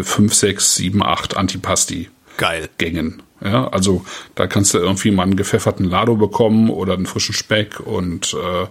fünf, 0.00 0.32
sechs, 0.32 0.76
sieben, 0.76 1.02
acht 1.02 1.36
Antipasti. 1.36 2.08
Geil. 2.36 2.68
Gängen. 2.78 3.22
Ja, 3.44 3.68
also 3.68 4.04
da 4.34 4.46
kannst 4.46 4.74
du 4.74 4.78
irgendwie 4.78 5.10
mal 5.10 5.24
einen 5.24 5.36
gepfefferten 5.36 5.84
Lado 5.84 6.14
bekommen 6.14 6.70
oder 6.70 6.94
einen 6.94 7.06
frischen 7.06 7.34
Speck 7.34 7.80
und 7.80 8.34
äh, 8.34 8.66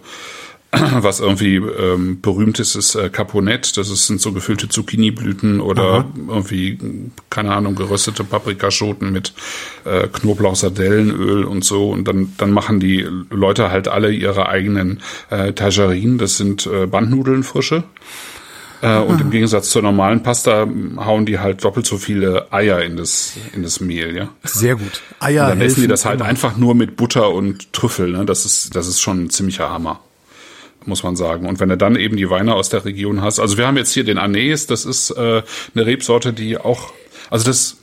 was 0.71 1.19
irgendwie 1.19 1.55
ähm, 1.57 2.21
berühmt 2.21 2.59
ist, 2.59 2.75
ist 2.75 2.95
äh, 2.95 3.09
Caponette. 3.09 3.73
Das 3.75 3.89
ist, 3.89 4.07
sind 4.07 4.21
so 4.21 4.31
gefüllte 4.31 4.69
Zucchiniblüten 4.69 5.59
oder 5.59 6.05
irgendwie, 6.15 6.79
keine 7.29 7.53
Ahnung, 7.53 7.75
geröstete 7.75 8.23
Paprikaschoten 8.23 9.11
mit 9.11 9.33
äh, 9.83 10.07
Knoblauch, 10.07 10.55
Sardellenöl 10.55 11.43
und 11.43 11.65
so. 11.65 11.89
Und 11.89 12.07
dann, 12.07 12.33
dann 12.37 12.51
machen 12.51 12.79
die 12.79 13.05
Leute 13.29 13.69
halt 13.69 13.89
alle 13.89 14.11
ihre 14.13 14.47
eigenen 14.47 15.01
äh, 15.29 15.51
Tajarinen. 15.51 16.17
Das 16.17 16.37
sind 16.37 16.65
äh, 16.67 16.85
Bandnudeln 16.85 17.43
frische. 17.43 17.83
Äh, 18.81 18.97
und 18.99 19.21
im 19.21 19.29
Gegensatz 19.31 19.69
zur 19.69 19.81
normalen 19.81 20.23
Pasta 20.23 20.63
m, 20.63 21.03
hauen 21.05 21.25
die 21.25 21.39
halt 21.39 21.63
doppelt 21.63 21.85
so 21.85 21.97
viele 21.97 22.51
Eier 22.51 22.81
in 22.81 22.97
das, 22.97 23.33
in 23.53 23.63
das 23.63 23.79
Mehl, 23.79 24.15
ja. 24.15 24.29
Sehr 24.43 24.75
gut. 24.75 25.01
Eier 25.19 25.43
Und 25.43 25.49
dann 25.49 25.61
essen 25.61 25.81
die 25.81 25.87
das 25.87 26.05
halt 26.05 26.19
immer. 26.19 26.29
einfach 26.29 26.57
nur 26.57 26.73
mit 26.75 26.95
Butter 26.95 27.31
und 27.31 27.73
Trüffel, 27.73 28.11
ne? 28.11 28.25
Das 28.25 28.45
ist, 28.45 28.75
das 28.75 28.87
ist 28.87 28.99
schon 28.99 29.25
ein 29.25 29.29
ziemlicher 29.29 29.69
Hammer. 29.69 29.99
Muss 30.85 31.03
man 31.03 31.15
sagen. 31.15 31.47
Und 31.47 31.59
wenn 31.59 31.69
du 31.69 31.77
dann 31.77 31.95
eben 31.95 32.17
die 32.17 32.29
Weine 32.31 32.55
aus 32.55 32.69
der 32.69 32.83
Region 32.85 33.21
hast, 33.21 33.39
also 33.39 33.55
wir 33.57 33.67
haben 33.67 33.77
jetzt 33.77 33.93
hier 33.93 34.03
den 34.03 34.17
Anes, 34.17 34.65
das 34.65 34.83
ist 34.85 35.11
äh, 35.11 35.43
eine 35.75 35.85
Rebsorte, 35.85 36.33
die 36.33 36.57
auch, 36.57 36.91
also 37.29 37.45
das, 37.45 37.77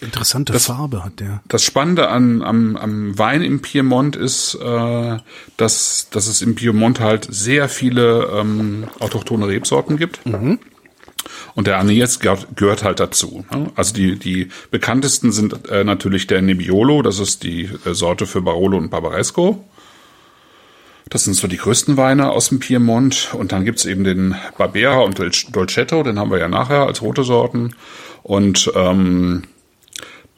Interessante 0.00 0.58
Farbe 0.58 1.04
hat 1.04 1.20
der. 1.20 1.42
das 1.48 1.62
Spannende 1.62 2.08
an, 2.08 2.42
am, 2.42 2.76
am 2.76 3.18
Wein 3.18 3.42
im 3.42 3.60
Piemont 3.60 4.16
ist, 4.16 4.54
äh, 4.54 5.18
dass, 5.56 6.08
dass 6.10 6.26
es 6.26 6.42
im 6.42 6.54
Piemont 6.54 7.00
halt 7.00 7.26
sehr 7.30 7.68
viele 7.68 8.28
ähm, 8.34 8.88
autochtone 9.00 9.48
Rebsorten 9.48 9.96
gibt. 9.96 10.20
Und 11.54 11.66
der 11.66 11.78
Anis 11.78 12.20
gehört 12.20 12.84
halt 12.84 13.00
dazu. 13.00 13.44
Ne? 13.50 13.72
Also 13.74 13.94
die, 13.94 14.18
die 14.18 14.48
bekanntesten 14.70 15.32
sind 15.32 15.68
äh, 15.68 15.84
natürlich 15.84 16.26
der 16.26 16.42
Nebbiolo, 16.42 17.02
das 17.02 17.18
ist 17.18 17.42
die 17.42 17.70
äh, 17.84 17.94
Sorte 17.94 18.26
für 18.26 18.42
Barolo 18.42 18.76
und 18.76 18.90
Barbaresco. 18.90 19.64
Das 21.08 21.22
sind 21.22 21.34
so 21.34 21.46
die 21.46 21.56
größten 21.56 21.96
Weine 21.96 22.30
aus 22.30 22.48
dem 22.48 22.58
Piemont. 22.58 23.32
Und 23.32 23.52
dann 23.52 23.64
gibt's 23.64 23.84
eben 23.84 24.02
den 24.02 24.34
Barbera 24.58 24.98
und 24.98 25.18
Dolcetto, 25.18 26.02
den 26.02 26.18
haben 26.18 26.30
wir 26.30 26.38
ja 26.38 26.48
nachher 26.48 26.86
als 26.86 27.00
rote 27.00 27.22
Sorten. 27.22 27.74
Und 28.26 28.72
ähm, 28.74 29.44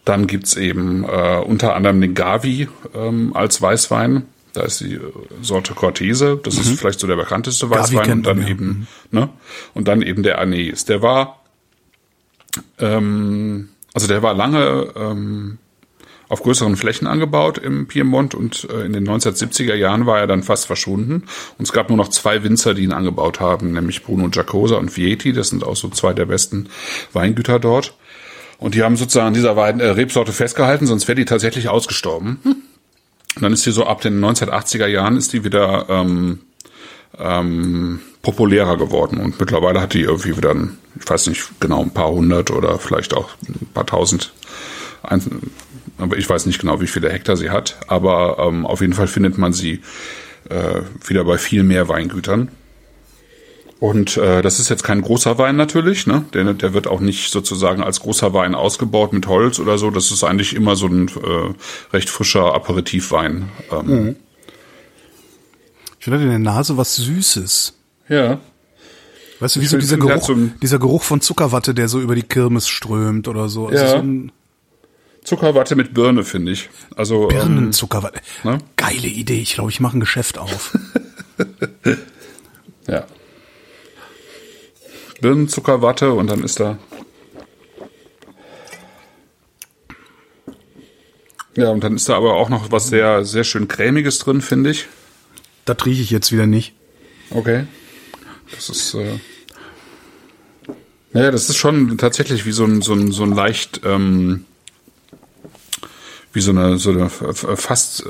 dann 0.04 0.26
gibt's 0.26 0.56
eben 0.56 1.04
äh, 1.04 1.42
unter 1.42 1.74
anderem 1.74 2.02
den 2.02 2.12
Gavi 2.12 2.68
ähm, 2.94 3.34
als 3.34 3.62
Weißwein. 3.62 4.26
Da 4.52 4.64
ist 4.64 4.80
die 4.80 4.96
äh, 4.96 5.00
Sorte 5.40 5.72
Cortese, 5.72 6.38
das 6.42 6.56
mhm. 6.56 6.60
ist 6.60 6.80
vielleicht 6.80 7.00
so 7.00 7.06
der 7.06 7.16
bekannteste 7.16 7.70
Weißwein. 7.70 8.12
Und 8.12 8.26
dann 8.26 8.46
eben, 8.46 8.66
mhm. 8.66 8.86
ne? 9.18 9.30
Und 9.72 9.88
dann 9.88 10.02
eben 10.02 10.22
der 10.22 10.38
Anis. 10.38 10.84
Der 10.84 11.00
war, 11.00 11.42
ähm, 12.78 13.70
also 13.94 14.06
der 14.06 14.22
war 14.22 14.34
lange 14.34 14.92
ähm, 14.94 15.56
auf 16.28 16.42
größeren 16.42 16.76
Flächen 16.76 17.06
angebaut 17.06 17.58
im 17.58 17.86
Piemont 17.86 18.34
und 18.34 18.68
äh, 18.70 18.84
in 18.84 18.92
den 18.92 19.08
1970er 19.08 19.74
Jahren 19.74 20.06
war 20.06 20.18
er 20.18 20.26
dann 20.26 20.42
fast 20.42 20.66
verschwunden. 20.66 21.24
Und 21.58 21.64
es 21.64 21.72
gab 21.72 21.88
nur 21.88 21.96
noch 21.96 22.08
zwei 22.08 22.42
Winzer, 22.42 22.74
die 22.74 22.84
ihn 22.84 22.92
angebaut 22.92 23.40
haben, 23.40 23.72
nämlich 23.72 24.02
Bruno 24.02 24.28
Giacosa 24.28 24.76
und 24.76 24.96
Vieti. 24.96 25.32
Das 25.32 25.48
sind 25.48 25.64
auch 25.64 25.76
so 25.76 25.88
zwei 25.88 26.12
der 26.12 26.26
besten 26.26 26.68
Weingüter 27.12 27.58
dort. 27.58 27.94
Und 28.58 28.74
die 28.74 28.82
haben 28.82 28.96
sozusagen 28.96 29.34
dieser 29.34 29.56
Wein, 29.56 29.80
äh, 29.80 29.86
Rebsorte 29.86 30.32
festgehalten, 30.32 30.86
sonst 30.86 31.08
wäre 31.08 31.16
die 31.16 31.24
tatsächlich 31.24 31.68
ausgestorben. 31.68 32.38
Und 32.44 33.42
dann 33.42 33.52
ist 33.52 33.64
die 33.64 33.70
so 33.70 33.86
ab 33.86 34.00
den 34.00 34.20
1980er 34.22 34.86
Jahren 34.86 35.16
ist 35.16 35.32
die 35.32 35.44
wieder 35.44 35.86
ähm, 35.88 36.40
ähm, 37.18 38.00
populärer 38.20 38.76
geworden 38.76 39.20
und 39.20 39.38
mittlerweile 39.38 39.80
hat 39.80 39.94
die 39.94 40.00
irgendwie 40.00 40.36
wieder, 40.36 40.54
ich 41.00 41.08
weiß 41.08 41.28
nicht 41.28 41.48
genau, 41.60 41.82
ein 41.82 41.92
paar 41.92 42.10
hundert 42.10 42.50
oder 42.50 42.78
vielleicht 42.78 43.14
auch 43.14 43.30
ein 43.48 43.68
paar 43.72 43.86
tausend 43.86 44.32
aber 45.96 46.16
ich 46.16 46.28
weiß 46.28 46.46
nicht 46.46 46.60
genau, 46.60 46.80
wie 46.80 46.86
viele 46.86 47.10
Hektar 47.10 47.36
sie 47.36 47.50
hat. 47.50 47.78
Aber 47.86 48.38
ähm, 48.38 48.66
auf 48.66 48.80
jeden 48.80 48.92
Fall 48.92 49.06
findet 49.06 49.38
man 49.38 49.52
sie 49.52 49.80
äh, 50.48 50.82
wieder 51.06 51.24
bei 51.24 51.38
viel 51.38 51.62
mehr 51.62 51.88
Weingütern. 51.88 52.50
Und 53.80 54.16
äh, 54.16 54.42
das 54.42 54.58
ist 54.58 54.68
jetzt 54.70 54.82
kein 54.82 55.02
großer 55.02 55.38
Wein 55.38 55.54
natürlich, 55.56 56.06
ne? 56.06 56.24
Der, 56.34 56.52
der 56.52 56.74
wird 56.74 56.88
auch 56.88 56.98
nicht 56.98 57.30
sozusagen 57.30 57.82
als 57.82 58.00
großer 58.00 58.34
Wein 58.34 58.56
ausgebaut 58.56 59.12
mit 59.12 59.28
Holz 59.28 59.60
oder 59.60 59.78
so. 59.78 59.90
Das 59.90 60.10
ist 60.10 60.24
eigentlich 60.24 60.56
immer 60.56 60.74
so 60.74 60.86
ein 60.86 61.08
äh, 61.08 61.54
recht 61.92 62.10
frischer 62.10 62.54
Aperitivwein. 62.54 63.48
Ähm. 63.70 63.86
Mhm. 63.86 64.16
Ich 65.98 66.04
finde 66.04 66.22
in 66.22 66.28
der 66.28 66.38
Nase 66.38 66.76
was 66.76 66.96
Süßes. 66.96 67.74
Ja. 68.08 68.40
Weißt 69.40 69.56
du, 69.56 69.60
wie 69.60 69.66
so 69.66 69.78
dieser 69.78 69.96
Geruch, 69.96 70.30
dieser 70.60 70.78
Geruch 70.80 71.02
von 71.04 71.20
Zuckerwatte, 71.20 71.74
der 71.74 71.88
so 71.88 72.00
über 72.00 72.16
die 72.16 72.22
Kirmes 72.24 72.66
strömt 72.66 73.28
oder 73.28 73.48
so. 73.48 73.68
Also 73.68 73.84
ja. 73.84 73.90
so 73.90 73.96
ein, 73.98 74.32
Zuckerwatte 75.28 75.76
mit 75.76 75.92
Birne, 75.92 76.24
finde 76.24 76.52
ich. 76.52 76.70
Also 76.96 77.28
Birnenzuckerwatte. 77.28 78.22
Ähm, 78.44 78.52
ne? 78.52 78.58
Geile 78.76 79.08
Idee. 79.08 79.42
Ich 79.42 79.54
glaube, 79.54 79.70
ich 79.70 79.78
mache 79.78 79.98
ein 79.98 80.00
Geschäft 80.00 80.38
auf. 80.38 80.76
ja. 82.88 83.04
Birnenzuckerwatte 85.20 86.14
und 86.14 86.28
dann 86.28 86.42
ist 86.42 86.60
da. 86.60 86.78
Ja, 91.56 91.70
und 91.72 91.84
dann 91.84 91.96
ist 91.96 92.08
da 92.08 92.16
aber 92.16 92.34
auch 92.34 92.48
noch 92.48 92.72
was 92.72 92.88
sehr, 92.88 93.24
sehr 93.26 93.44
schön 93.44 93.68
cremiges 93.68 94.20
drin, 94.20 94.40
finde 94.40 94.70
ich. 94.70 94.86
Das 95.66 95.84
rieche 95.84 96.00
ich 96.00 96.10
jetzt 96.10 96.32
wieder 96.32 96.46
nicht. 96.46 96.72
Okay. 97.28 97.66
Das 98.50 98.70
ist. 98.70 98.94
Äh 98.94 99.18
ja, 101.12 101.30
das 101.30 101.50
ist 101.50 101.56
schon 101.56 101.98
tatsächlich 101.98 102.46
wie 102.46 102.52
so 102.52 102.64
ein, 102.64 102.80
so 102.80 102.94
ein, 102.94 103.12
so 103.12 103.24
ein 103.24 103.32
leicht 103.32 103.82
ähm, 103.84 104.46
wie 106.32 106.40
so 106.40 106.50
eine, 106.50 106.78
so 106.78 106.90
eine 106.90 107.08
fast 107.08 108.04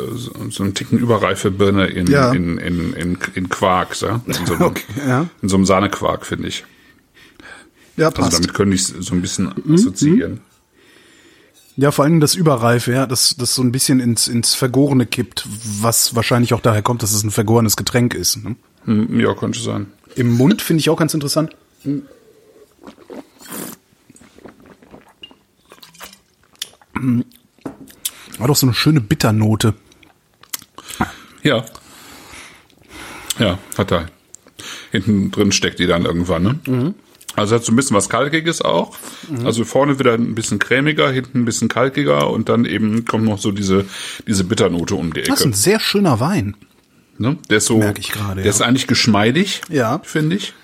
so 0.49 0.63
einen 0.63 0.75
Ticken 0.75 0.99
überreife 0.99 1.51
Birne 1.51 1.87
in, 1.87 2.07
ja. 2.09 2.33
in, 2.33 2.59
in, 2.59 2.93
in, 2.95 3.19
in 3.35 3.49
Quark, 3.49 3.95
so? 3.95 4.21
In, 4.27 4.47
so 4.47 4.55
einem, 4.55 4.63
okay, 4.67 4.85
ja. 5.07 5.27
in 5.41 5.49
so 5.49 5.57
einem 5.57 5.67
Sahnequark, 5.67 6.27
finde 6.27 6.49
ich. 6.49 6.65
Ja, 7.97 8.11
passt. 8.11 8.27
Also 8.27 8.39
damit 8.39 8.55
könnte 8.55 8.75
ich 8.75 8.85
so 8.85 9.15
ein 9.15 9.23
bisschen 9.23 9.53
mhm. 9.65 9.75
assoziieren. 9.75 10.41
Ja, 11.77 11.93
vor 11.93 12.05
allem 12.05 12.19
das 12.19 12.35
Überreife, 12.35 12.93
ja, 12.93 13.07
das, 13.07 13.37
das 13.39 13.55
so 13.55 13.63
ein 13.63 13.71
bisschen 13.71 14.01
ins, 14.01 14.27
ins 14.27 14.55
Vergorene 14.55 15.07
kippt, 15.07 15.47
was 15.81 16.17
wahrscheinlich 16.17 16.53
auch 16.53 16.61
daher 16.61 16.83
kommt, 16.83 17.05
dass 17.05 17.13
es 17.13 17.23
ein 17.23 17.31
vergorenes 17.31 17.77
Getränk 17.77 18.15
ist. 18.15 18.37
Ne? 18.43 18.57
Hm, 18.85 19.21
ja, 19.21 19.33
könnte 19.35 19.61
sein. 19.61 19.87
Im 20.17 20.37
Mund 20.37 20.61
finde 20.61 20.81
ich 20.81 20.91
auch 20.91 20.97
ganz 20.97 21.15
interessant. 21.15 21.55
War 28.39 28.49
doch 28.49 28.57
so 28.57 28.67
eine 28.67 28.75
schöne 28.75 29.01
Bitternote. 29.01 29.75
Ja. 31.43 31.65
Ja, 33.39 33.59
hat 33.77 33.93
er. 33.93 34.07
Hinten 34.91 35.31
drin 35.31 35.53
steckt 35.53 35.79
die 35.79 35.87
dann 35.87 36.05
irgendwann, 36.05 36.43
ne? 36.43 36.59
Mhm. 36.67 36.95
Also 37.37 37.55
hat 37.55 37.65
so 37.65 37.73
ein 37.73 37.77
bisschen 37.77 37.97
was 37.97 38.09
Kalkiges 38.09 38.63
auch. 38.63 38.97
Mhm. 39.29 39.47
Also 39.47 39.65
vorne 39.65 39.99
wieder 39.99 40.15
ein 40.15 40.35
bisschen 40.35 40.59
cremiger, 40.59 41.11
hinten 41.11 41.41
ein 41.41 41.45
bisschen 41.45 41.69
kalkiger 41.69 42.31
und 42.31 42.49
dann 42.49 42.65
eben 42.65 43.05
kommt 43.05 43.25
noch 43.25 43.39
so 43.39 43.53
diese, 43.53 43.85
diese 44.27 44.45
Bitternote 44.45 44.97
um 44.97 45.13
die 45.13 45.21
Ecke. 45.21 45.31
Das 45.31 45.41
ist 45.41 45.47
ein 45.47 45.53
sehr 45.53 45.79
schöner 45.79 46.19
Wein. 46.19 46.57
Ne? 47.19 47.37
Der 47.49 47.59
ist 47.59 47.67
so, 47.67 47.79
Merke 47.79 48.01
ich 48.01 48.11
gerade, 48.11 48.37
der 48.37 48.45
ja. 48.45 48.51
ist 48.51 48.63
eigentlich 48.63 48.87
geschmeidig, 48.87 49.61
ja. 49.69 50.01
finde 50.03 50.37
ich. 50.37 50.55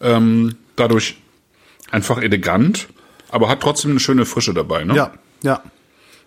Ähm, 0.00 0.56
dadurch 0.76 1.18
einfach 1.90 2.18
elegant, 2.18 2.88
aber 3.30 3.48
hat 3.48 3.60
trotzdem 3.60 3.92
eine 3.92 4.00
schöne 4.00 4.24
Frische 4.24 4.54
dabei, 4.54 4.84
ne? 4.84 4.94
Ja, 4.94 5.12
ja. 5.42 5.62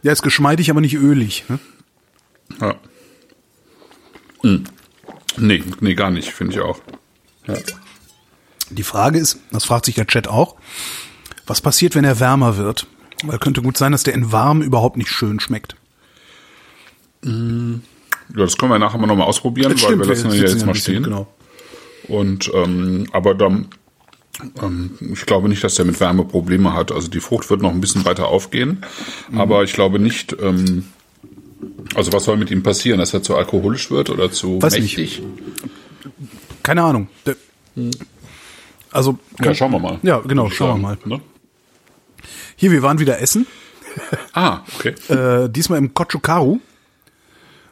Ja, 0.03 0.12
ist 0.12 0.24
geschmeidig, 0.24 0.70
aber 0.70 0.81
nicht 0.81 0.96
ölig. 0.96 1.43
Ne? 1.48 1.60
Ja. 2.60 2.75
Hm. 4.41 4.63
Nee, 5.38 5.63
nee, 5.79 5.93
gar 5.93 6.12
nicht, 6.12 6.31
finde 6.31 6.53
ich 6.53 6.60
auch. 6.60 6.79
Ja. 7.48 7.55
Die 8.70 8.84
Frage 8.84 9.20
ist, 9.20 9.39
das 9.51 9.65
fragt 9.65 9.86
sich 9.86 9.96
der 9.96 10.08
Chat 10.08 10.27
auch, 10.27 10.55
was 11.46 11.62
passiert, 11.62 11.96
wenn 11.96 12.05
er 12.05 12.20
wärmer 12.20 12.58
wird? 12.58 12.88
Weil 13.24 13.38
könnte 13.38 13.62
gut 13.62 13.77
sein, 13.77 13.91
dass 13.91 14.03
der 14.03 14.13
in 14.13 14.31
warm 14.31 14.62
überhaupt 14.62 14.98
nicht 14.98 15.10
schön 15.10 15.39
schmeckt. 15.39 15.75
Hm. 17.24 17.84
Ja, 18.29 18.38
das 18.38 18.58
können 18.58 18.72
wir 18.72 18.79
nachher 18.79 18.98
mal 18.98 19.08
nochmal 19.08 19.27
ausprobieren, 19.27 19.74
das 19.74 19.81
weil 19.81 19.89
stimmt, 19.89 20.03
wir 20.03 20.10
lassen 20.10 20.31
ihn 20.31 20.41
ja 20.41 20.50
jetzt 20.50 20.65
mal 20.65 20.75
stehen. 20.75 21.03
Genau. 21.03 21.27
Und 22.08 22.50
ähm, 22.53 23.08
aber 23.12 23.36
dann 23.36 23.67
ich 25.11 25.25
glaube 25.25 25.50
nicht, 25.50 25.63
dass 25.63 25.75
der 25.75 25.85
mit 25.85 26.00
Wärme 26.00 26.23
Probleme 26.25 26.73
hat. 26.73 26.91
Also 26.91 27.07
die 27.09 27.19
Frucht 27.19 27.50
wird 27.50 27.61
noch 27.61 27.71
ein 27.71 27.81
bisschen 27.81 28.05
weiter 28.05 28.27
aufgehen, 28.27 28.83
mhm. 29.29 29.39
aber 29.39 29.63
ich 29.63 29.73
glaube 29.73 30.00
nicht. 30.00 30.35
Ähm, 30.41 30.85
also 31.95 32.13
was 32.13 32.23
soll 32.23 32.38
mit 32.38 32.50
ihm 32.50 32.63
passieren, 32.63 33.00
dass 33.00 33.13
er 33.13 33.21
zu 33.21 33.35
alkoholisch 33.35 33.91
wird 33.91 34.09
oder 34.09 34.31
zu 34.31 34.61
Weiß 34.61 34.79
mächtig? 34.79 35.21
Nicht. 35.21 35.31
Keine 36.63 36.83
Ahnung. 36.83 37.07
Also 38.91 39.19
ja, 39.43 39.53
schauen 39.53 39.71
wir 39.71 39.79
mal. 39.79 40.00
Ja, 40.01 40.19
genau, 40.19 40.50
schauen 40.50 40.81
wir 40.81 40.88
mal. 40.89 40.97
Ne? 41.05 41.21
Hier, 42.55 42.71
wir 42.71 42.81
waren 42.81 43.00
wieder 43.00 43.19
essen. 43.19 43.47
Ah, 44.33 44.61
okay. 44.75 44.95
äh, 45.13 45.50
diesmal 45.50 45.79
im 45.79 45.93
Kochukaru 45.93 46.59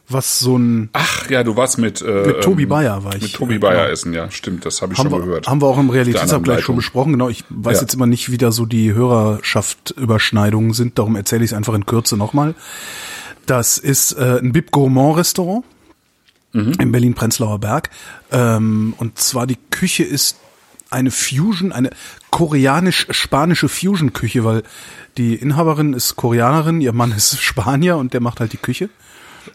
was 0.10 0.39
so 0.39 0.58
ein 0.58 0.89
Ach 0.94 1.30
ja, 1.30 1.44
du 1.44 1.56
warst 1.56 1.78
mit 1.78 2.01
äh, 2.01 2.25
mit 2.28 2.42
Tobi 2.42 2.63
ähm, 2.63 2.70
Bayer 2.70 3.04
war 3.04 3.16
ich. 3.16 3.22
Mit 3.22 3.34
Tobi 3.34 3.60
Bayer 3.60 3.84
genau. 3.84 3.92
essen, 3.92 4.13
ja, 4.13 4.32
stimmt, 4.32 4.66
das 4.66 4.82
habe 4.82 4.94
ich 4.94 5.00
haben 5.00 5.10
schon 5.10 5.20
wir, 5.20 5.25
gehört. 5.25 5.48
Haben 5.48 5.62
wir 5.62 5.68
auch 5.68 5.78
im 5.78 5.89
Realitätsabgleich 5.89 6.63
schon 6.63 6.75
besprochen, 6.75 7.13
genau. 7.13 7.30
Ich 7.30 7.44
weiß 7.50 7.75
ja. 7.78 7.82
jetzt 7.82 7.94
immer 7.94 8.08
nicht, 8.08 8.32
wie 8.32 8.38
da 8.38 8.51
so 8.51 8.66
die 8.66 8.94
Hörerschaft-Überschneidungen 8.94 10.74
sind, 10.74 10.98
darum 10.98 11.16
erzähle 11.16 11.44
ich 11.44 11.51
es 11.51 11.58
einfach 11.58 11.74
in 11.74 11.86
Kürze 11.86 12.18
nochmal. 12.18 12.56
Das 13.46 13.78
ist 13.78 14.13
äh, 14.13 14.39
ein 14.42 14.51
Bib 14.51 14.72
Gourmand 14.72 15.18
Restaurant 15.18 15.63
mhm. 16.54 16.74
im 16.80 16.92
Berlin-Prenzlauer 16.92 17.60
Berg. 17.60 17.89
Ähm, 18.32 18.94
und 18.98 19.18
zwar 19.20 19.48
die 19.48 19.58
Küche 19.72 20.04
ist 20.04 20.38
eine 20.89 21.12
Fusion, 21.12 21.72
eine 21.72 21.92
koreanisch-spanische 22.32 23.70
Fusion-Küche, 23.70 24.44
weil 24.44 24.63
die 25.18 25.36
Inhaberin 25.36 25.94
ist 25.94 26.16
Koreanerin, 26.16 26.82
ihr 26.82 26.94
Mann 26.94 27.12
ist 27.12 27.39
Spanier 27.42 27.98
und 27.98 28.13
der 28.13 28.22
macht 28.22 28.39
halt 28.39 28.54
die 28.54 28.58
Küche. 28.58 28.89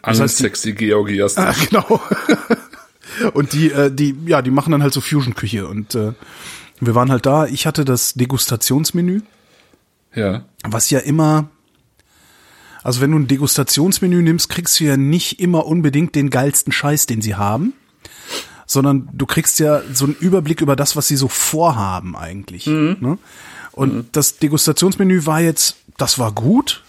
Das 0.03 0.19
heißt, 0.19 0.37
sexy 0.37 0.73
Georgias. 0.73 1.37
Ah, 1.37 1.53
genau. 1.69 2.01
und 3.33 3.53
die, 3.53 3.71
äh, 3.71 3.91
die, 3.91 4.15
ja, 4.25 4.41
die 4.41 4.51
machen 4.51 4.71
dann 4.71 4.83
halt 4.83 4.93
so 4.93 5.01
Fusion-Küche 5.01 5.67
und 5.67 5.95
äh, 5.95 6.13
wir 6.79 6.95
waren 6.95 7.11
halt 7.11 7.25
da. 7.25 7.45
Ich 7.45 7.65
hatte 7.65 7.85
das 7.85 8.13
Degustationsmenü. 8.13 9.21
Ja. 10.13 10.45
Was 10.63 10.89
ja 10.89 10.99
immer, 10.99 11.49
also 12.83 13.01
wenn 13.01 13.11
du 13.11 13.19
ein 13.19 13.27
Degustationsmenü 13.27 14.21
nimmst, 14.21 14.49
kriegst 14.49 14.79
du 14.79 14.85
ja 14.85 14.97
nicht 14.97 15.39
immer 15.39 15.65
unbedingt 15.65 16.15
den 16.15 16.29
geilsten 16.29 16.71
Scheiß, 16.71 17.05
den 17.05 17.21
sie 17.21 17.35
haben, 17.35 17.73
sondern 18.65 19.09
du 19.13 19.25
kriegst 19.25 19.59
ja 19.59 19.81
so 19.93 20.05
einen 20.05 20.15
Überblick 20.15 20.61
über 20.61 20.75
das, 20.75 20.95
was 20.95 21.07
sie 21.07 21.15
so 21.15 21.27
vorhaben 21.27 22.15
eigentlich. 22.15 22.65
Mhm. 22.67 22.97
Ne? 22.99 23.17
Und 23.71 23.93
mhm. 23.93 24.05
das 24.11 24.37
Degustationsmenü 24.37 25.25
war 25.25 25.41
jetzt, 25.41 25.77
das 25.97 26.17
war 26.17 26.31
gut, 26.31 26.83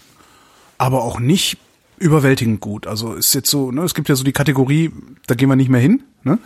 aber 0.77 1.03
auch 1.03 1.19
nicht 1.19 1.57
überwältigend 1.97 2.59
gut. 2.59 2.87
Also 2.87 3.13
ist 3.13 3.33
jetzt 3.33 3.49
so, 3.49 3.71
ne, 3.71 3.83
es 3.83 3.93
gibt 3.93 4.09
ja 4.09 4.15
so 4.15 4.23
die 4.23 4.33
Kategorie, 4.33 4.91
da 5.27 5.35
gehen 5.35 5.49
wir 5.49 5.55
nicht 5.55 5.69
mehr 5.69 5.81
hin, 5.81 6.03
ne? 6.23 6.39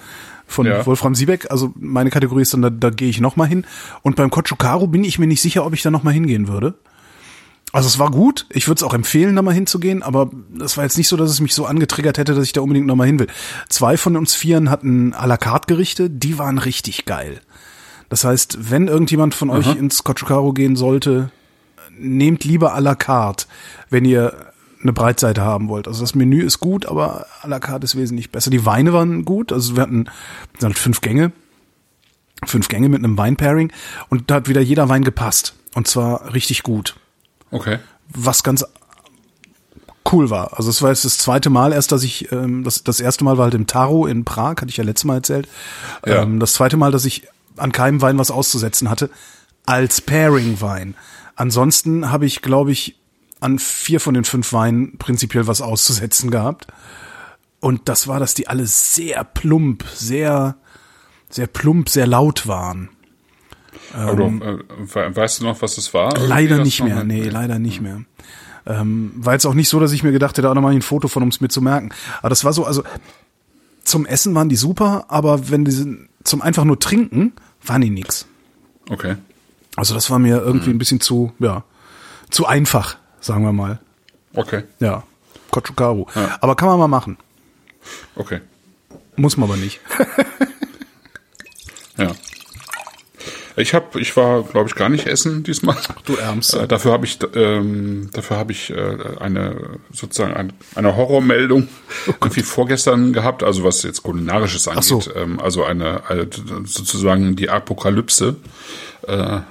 von 0.48 0.66
Ja. 0.66 0.86
Wolfram 0.86 1.16
Siebeck. 1.16 1.50
Also 1.50 1.74
meine 1.80 2.10
Kategorie 2.10 2.42
ist 2.42 2.54
dann, 2.54 2.62
da, 2.62 2.70
da 2.70 2.90
gehe 2.90 3.10
ich 3.10 3.22
noch 3.22 3.36
mal 3.36 3.48
hin. 3.48 3.66
Und 4.02 4.16
beim 4.16 4.30
Kochukaru 4.30 4.88
bin 4.88 5.04
ich 5.04 5.18
mir 5.18 5.28
nicht 5.28 5.42
sicher, 5.42 5.66
ob 5.66 5.74
ich 5.74 5.82
da 5.82 5.92
noch 5.92 6.04
mal 6.04 6.12
hingehen 6.12 6.48
würde. 6.48 6.76
Also 7.74 7.88
es 7.88 8.00
war 8.00 8.12
gut, 8.12 8.48
ich 8.50 8.68
würde 8.68 8.80
es 8.80 8.84
auch 8.84 8.94
empfehlen, 8.94 9.38
da 9.38 9.42
mal 9.42 9.54
hinzugehen, 9.54 10.04
aber 10.04 10.30
das 10.54 10.76
war 10.76 10.84
jetzt 10.84 10.98
nicht 10.98 11.08
so, 11.08 11.16
dass 11.16 11.30
es 11.30 11.40
mich 11.40 11.54
so 11.56 11.66
angetriggert 11.66 12.18
hätte, 12.18 12.34
dass 12.34 12.44
ich 12.44 12.52
da 12.52 12.60
unbedingt 12.60 12.86
noch 12.86 12.98
mal 12.98 13.08
hin 13.08 13.18
will. 13.18 13.28
Zwei 13.70 13.96
von 13.96 14.18
uns 14.18 14.36
Vieren 14.36 14.70
hatten 14.70 15.14
à 15.14 15.26
la 15.26 15.38
carte 15.38 15.74
Gerichte, 15.74 16.10
die 16.10 16.38
waren 16.38 16.58
richtig 16.58 17.06
geil. 17.06 17.40
Das 18.10 18.26
heißt, 18.26 18.70
wenn 18.72 18.90
irgendjemand 18.90 19.36
von 19.36 19.50
euch 19.50 19.74
ins 19.78 20.04
Kochukaru 20.04 20.52
gehen 20.52 20.76
sollte, 20.76 21.32
nehmt 21.98 22.44
lieber 22.44 22.76
à 22.76 22.82
la 22.82 22.96
carte, 22.96 23.46
wenn 23.90 24.04
ihr 24.04 24.51
eine 24.82 24.94
Breitseite 24.94 25.42
haben 25.42 25.68
wollt. 25.70 25.88
Also 25.88 26.02
das 26.02 26.16
Menü 26.16 26.44
ist 26.44 26.60
gut, 26.60 26.86
aber 26.86 27.26
à 27.42 27.48
la 27.48 27.60
carte 27.60 27.86
ist 27.86 27.96
wesentlich 27.96 28.32
besser. 28.32 28.50
Die 28.50 28.66
Weine 28.66 28.94
waren 28.94 29.26
gut, 29.26 29.52
also 29.52 29.76
wir 29.76 29.84
hatten 29.84 30.06
halt 30.62 30.78
fünf 30.78 31.02
Gänge, 31.02 31.32
fünf 32.46 32.68
Gänge 32.68 32.90
mit 32.90 33.00
einem 33.04 33.18
Weinpairing 33.18 33.72
und 34.10 34.30
da 34.32 34.36
hat 34.36 34.50
wieder 34.50 34.62
jeder 34.62 34.90
Wein 34.90 35.04
gepasst 35.04 35.54
und 35.76 35.88
zwar 35.88 36.34
richtig 36.34 36.64
gut 36.64 36.96
Okay. 37.52 37.80
was 38.10 38.44
ganz 38.44 38.66
cool 40.12 40.30
war. 40.30 40.58
Also 40.58 40.70
es 40.70 40.82
war 40.82 40.90
jetzt 40.90 41.06
das 41.06 41.18
zweite 41.20 41.50
Mal 41.50 41.74
erst, 41.74 41.92
dass 41.92 42.04
ich, 42.04 42.32
ähm, 42.32 42.64
das, 42.64 42.84
das 42.84 43.00
erste 43.00 43.24
Mal 43.24 43.38
war 43.38 43.46
halt 43.46 43.54
im 43.54 43.68
Taro 43.68 44.08
in 44.08 44.26
Prag, 44.26 44.58
hatte 44.58 44.70
ich 44.70 44.78
ja 44.78 44.84
letztes 44.84 45.06
Mal 45.06 45.16
erzählt. 45.16 45.48
Ja. 46.06 46.24
Ähm, 46.24 46.40
das 46.40 46.54
zweite 46.54 46.78
Mal, 46.78 46.92
dass 46.92 47.06
ich 47.06 47.28
an 47.58 47.72
keinem 47.72 48.02
Wein 48.02 48.18
was 48.18 48.32
auszusetzen 48.32 48.90
hatte, 48.90 49.10
als 49.66 50.02
Pairing-Wein. 50.02 50.96
Ansonsten 51.36 52.12
habe 52.12 52.26
ich, 52.26 52.42
glaube 52.42 52.72
ich, 52.72 52.96
an 53.42 53.60
vier 53.60 54.00
von 54.00 54.14
den 54.14 54.24
fünf 54.24 54.54
Weinen 54.54 54.98
prinzipiell 54.98 55.48
was 55.48 55.62
auszusetzen 55.62 56.32
gehabt. 56.32 56.68
Und 57.60 57.90
das 57.90 58.08
war, 58.08 58.20
dass 58.20 58.34
die 58.34 58.48
alle 58.48 58.66
sehr 58.66 59.24
plump, 59.24 59.84
sehr, 59.94 60.56
sehr 61.30 61.48
plump, 61.48 61.90
sehr 61.90 62.08
laut 62.08 62.48
waren. 62.48 62.90
Aber 63.94 64.16
du, 64.16 64.24
äh, 64.24 64.60
we- 64.80 65.16
weißt 65.16 65.42
du 65.42 65.44
noch, 65.46 65.62
was 65.62 65.78
es 65.78 65.94
war? 65.94 66.18
Leider 66.18 66.60
nicht 66.64 66.84
mehr, 66.84 67.04
nee, 67.04 67.28
leider 67.30 67.60
nicht 67.60 67.82
mehr. 67.82 68.02
Ähm, 68.66 69.12
war 69.16 69.34
jetzt 69.34 69.46
auch 69.46 69.54
nicht 69.56 69.70
so, 69.70 69.80
dass 69.80 69.92
ich 69.92 70.04
mir 70.04 70.12
gedacht 70.12 70.38
hätte, 70.38 70.50
auch 70.50 70.54
nochmal 70.54 70.74
ein 70.74 70.82
Foto 70.84 71.08
von, 71.08 71.24
um 71.24 71.30
es 71.30 71.42
mir 71.42 71.48
zu 71.50 71.62
merken. 71.62 71.90
Aber 72.20 72.30
das 72.30 72.44
war 72.44 72.54
so, 72.54 72.66
also 72.66 72.84
zum 73.84 74.06
Essen 74.06 74.36
waren 74.36 74.50
die 74.50 74.56
super, 74.56 75.06
aber 75.08 75.50
wenn 75.50 75.66
die 75.66 75.98
zum 76.24 76.42
einfach 76.44 76.64
nur 76.64 76.80
trinken, 76.80 77.34
waren 77.66 77.82
die 77.82 77.90
nix. 77.90 78.28
Okay. 78.90 79.16
Also 79.76 79.94
das 79.96 80.10
war 80.12 80.20
mir 80.20 80.38
Mhm. 80.42 80.46
irgendwie 80.48 80.70
ein 80.70 80.78
bisschen 80.78 81.00
zu, 81.02 81.32
ja, 81.40 81.64
zu 82.30 82.46
einfach, 82.46 82.98
sagen 83.22 83.44
wir 83.44 83.54
mal. 83.54 83.80
Okay. 84.34 84.64
Ja, 84.80 85.04
Kochukaru. 85.52 86.06
Ja. 86.16 86.38
Aber 86.42 86.56
kann 86.56 86.68
man 86.68 86.80
mal 86.80 86.88
machen. 86.88 87.18
Okay. 88.16 88.42
Muss 89.16 89.38
man 89.38 89.50
aber 89.50 89.58
nicht. 89.58 89.80
Ja. 91.98 92.12
Ich 93.58 93.74
habe, 93.74 94.00
ich 94.00 94.16
war, 94.16 94.44
glaube 94.44 94.70
ich, 94.70 94.76
gar 94.76 94.88
nicht 94.88 95.06
essen 95.08 95.44
diesmal. 95.44 95.76
du 96.06 96.16
Ärmste. 96.16 96.62
Äh, 96.62 96.68
dafür 96.68 96.94
habe 96.94 97.06
ich, 97.06 97.20
ähm, 97.36 98.10
dafür 98.14 98.38
habe 98.38 98.54
ich 98.54 98.70
äh, 98.70 98.98
eine 99.20 99.80
sozusagen 99.92 100.34
eine, 100.34 100.54
eine 100.74 100.96
Horrormeldung 100.96 101.68
irgendwie 102.08 102.42
vorgestern 102.44 103.12
gehabt, 103.12 103.44
also 103.44 103.64
was 103.64 103.84
jetzt 103.84 104.04
kulinarisches 104.04 104.68
angeht, 104.70 104.84
so. 104.86 105.04
ähm, 105.16 105.40
also 105.40 105.66
eine, 105.66 106.10
eine 106.10 106.28
sozusagen 106.64 107.36
die 107.36 107.50
Apokalypse. 107.50 108.38
Äh, 109.06 109.42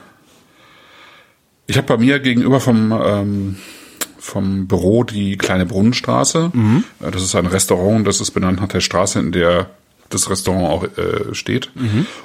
ich 1.71 1.77
habe 1.77 1.87
bei 1.87 1.97
mir 1.97 2.19
gegenüber 2.19 2.61
vom 2.61 2.93
ähm, 3.05 3.57
vom 4.19 4.67
Büro 4.67 5.03
die 5.05 5.37
kleine 5.39 5.65
Brunnenstraße. 5.67 6.51
Äh, 7.01 7.11
Das 7.11 7.23
ist 7.23 7.35
ein 7.35 7.47
Restaurant, 7.47 8.07
das 8.07 8.21
ist 8.21 8.33
benannt 8.33 8.61
nach 8.61 8.69
der 8.69 8.81
Straße, 8.81 9.19
in 9.19 9.33
der 9.33 9.71
das 10.11 10.29
Restaurant 10.29 10.69
auch 10.69 10.85
äh, 10.99 11.35
steht. 11.35 11.71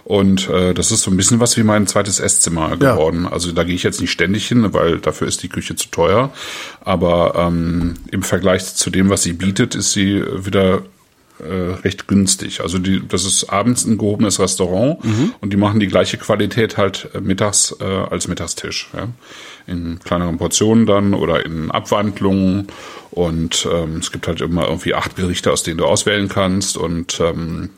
Und 0.03 0.49
äh, 0.49 0.73
das 0.73 0.91
ist 0.91 1.03
so 1.03 1.11
ein 1.11 1.17
bisschen 1.17 1.39
was 1.39 1.55
wie 1.55 1.61
mein 1.63 1.85
zweites 1.85 2.19
Esszimmer 2.19 2.75
geworden. 2.77 3.27
Also 3.27 3.51
da 3.51 3.63
gehe 3.63 3.75
ich 3.75 3.83
jetzt 3.83 4.01
nicht 4.01 4.11
ständig 4.11 4.47
hin, 4.47 4.73
weil 4.73 4.97
dafür 4.99 5.27
ist 5.27 5.43
die 5.43 5.49
Küche 5.49 5.75
zu 5.75 5.89
teuer. 5.89 6.31
Aber 6.83 7.35
ähm, 7.37 7.93
im 8.11 8.23
Vergleich 8.23 8.65
zu 8.75 8.89
dem, 8.89 9.09
was 9.11 9.21
sie 9.21 9.33
bietet, 9.33 9.75
ist 9.75 9.91
sie 9.93 10.23
wieder 10.35 10.81
äh, 11.39 11.73
recht 11.83 12.07
günstig. 12.07 12.61
Also 12.61 12.77
die, 12.77 13.05
das 13.07 13.25
ist 13.25 13.49
abends 13.49 13.85
ein 13.85 13.97
gehobenes 13.97 14.39
Restaurant 14.39 14.99
und 15.41 15.53
die 15.53 15.57
machen 15.57 15.79
die 15.79 15.87
gleiche 15.87 16.17
Qualität 16.17 16.77
halt 16.77 17.09
äh, 17.13 17.19
mittags 17.19 17.75
äh, 17.79 17.83
als 17.83 18.27
Mittagstisch. 18.27 18.89
Ja? 18.95 19.07
In 19.67 19.99
kleineren 19.99 20.37
Portionen 20.37 20.85
dann 20.85 21.13
oder 21.13 21.45
in 21.45 21.71
Abwandlungen. 21.71 22.67
Und 23.11 23.67
ähm, 23.71 23.97
es 23.97 24.11
gibt 24.11 24.27
halt 24.27 24.41
immer 24.41 24.67
irgendwie 24.67 24.93
acht 24.93 25.15
Gerichte, 25.15 25.51
aus 25.51 25.63
denen 25.63 25.77
du 25.77 25.85
auswählen 25.85 26.27
kannst. 26.27 26.77
Und 26.77 27.19
ähm, 27.19 27.69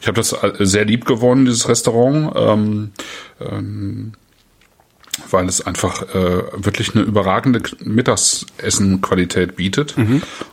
ich 0.00 0.08
habe 0.08 0.16
das 0.16 0.32
äh, 0.32 0.52
sehr 0.60 0.84
lieb 0.84 1.04
gewonnen, 1.04 1.44
dieses 1.44 1.68
Restaurant. 1.68 2.32
Ähm, 2.34 2.90
ähm, 3.40 4.12
weil 5.30 5.46
es 5.48 5.60
einfach 5.60 6.02
äh, 6.14 6.42
wirklich 6.52 6.94
eine 6.94 7.04
überragende 7.04 7.62
Mittagessen-Qualität 7.84 9.56
bietet. 9.56 9.94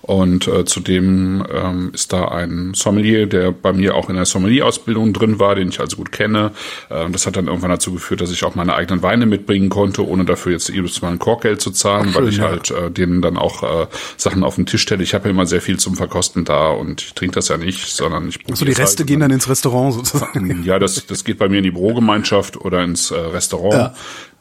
Und 0.02 0.47
äh, 0.47 0.65
zudem 0.65 1.45
ähm, 1.54 1.91
ist 1.93 2.13
da 2.13 2.30
ein 2.30 2.73
Sommelier, 2.73 3.28
der 3.28 3.52
bei 3.52 3.73
mir 3.73 3.95
auch 3.95 4.10
in 4.10 4.15
der 4.15 4.26
Sommelier-Ausbildung 4.26 5.13
drin 5.13 5.39
war, 5.39 5.56
den 5.56 5.69
ich 5.69 5.80
also 5.80 5.97
gut 5.97 6.12
kenne. 6.12 6.52
Ähm, 6.89 7.12
das 7.12 7.26
hat 7.26 7.36
dann 7.36 7.47
irgendwann 7.47 7.69
dazu 7.69 7.93
geführt, 7.93 8.21
dass 8.21 8.32
ich 8.32 8.43
auch 8.43 8.56
meine 8.56 8.76
eigenen 8.76 9.02
Weine 9.02 9.26
mitbringen 9.26 9.69
konnte, 9.69 10.08
ohne 10.08 10.26
dafür 10.26 10.54
jetzt 10.54 10.69
jedes 10.69 11.02
Mal 11.02 11.12
ein 11.12 11.19
Korkgeld 11.19 11.62
zu 11.62 11.71
zahlen, 11.71 12.10
Ach, 12.12 12.15
weil 12.15 12.30
ich 12.30 12.38
ja. 12.38 12.45
halt 12.45 12.71
äh, 12.71 12.91
denen 12.91 13.21
dann 13.21 13.38
auch 13.38 13.63
äh, 13.63 13.88
Sachen 14.17 14.43
auf 14.43 14.56
den 14.56 14.65
Tisch 14.65 14.82
stelle. 14.82 15.04
Ich 15.04 15.13
habe 15.13 15.26
ja 15.26 15.32
immer 15.32 15.45
sehr 15.45 15.62
viel 15.62 15.78
zum 15.78 15.95
Verkosten 15.95 16.45
da 16.45 16.69
und 16.69 17.02
ich 17.02 17.13
trinke 17.13 17.36
das 17.36 17.47
ja 17.49 17.58
nicht, 17.58 17.88
sondern 17.88 18.30
ich 18.30 18.39
So 18.54 18.65
die 18.65 18.71
Reste 18.71 19.02
halt 19.02 19.08
gehen 19.08 19.19
dann 19.19 19.32
ins 19.32 19.49
Restaurant 19.49 19.93
sozusagen. 19.93 20.63
ja, 20.63 20.80
das, 20.80 21.06
das 21.06 21.23
geht 21.23 21.38
bei 21.38 21.49
mir 21.49 21.58
in 21.58 21.63
die 21.63 21.71
Bürogemeinschaft 21.71 22.58
oder 22.58 22.84
ins 22.84 23.12
äh, 23.12 23.15
Restaurant. 23.15 23.73
Ja. 23.73 23.93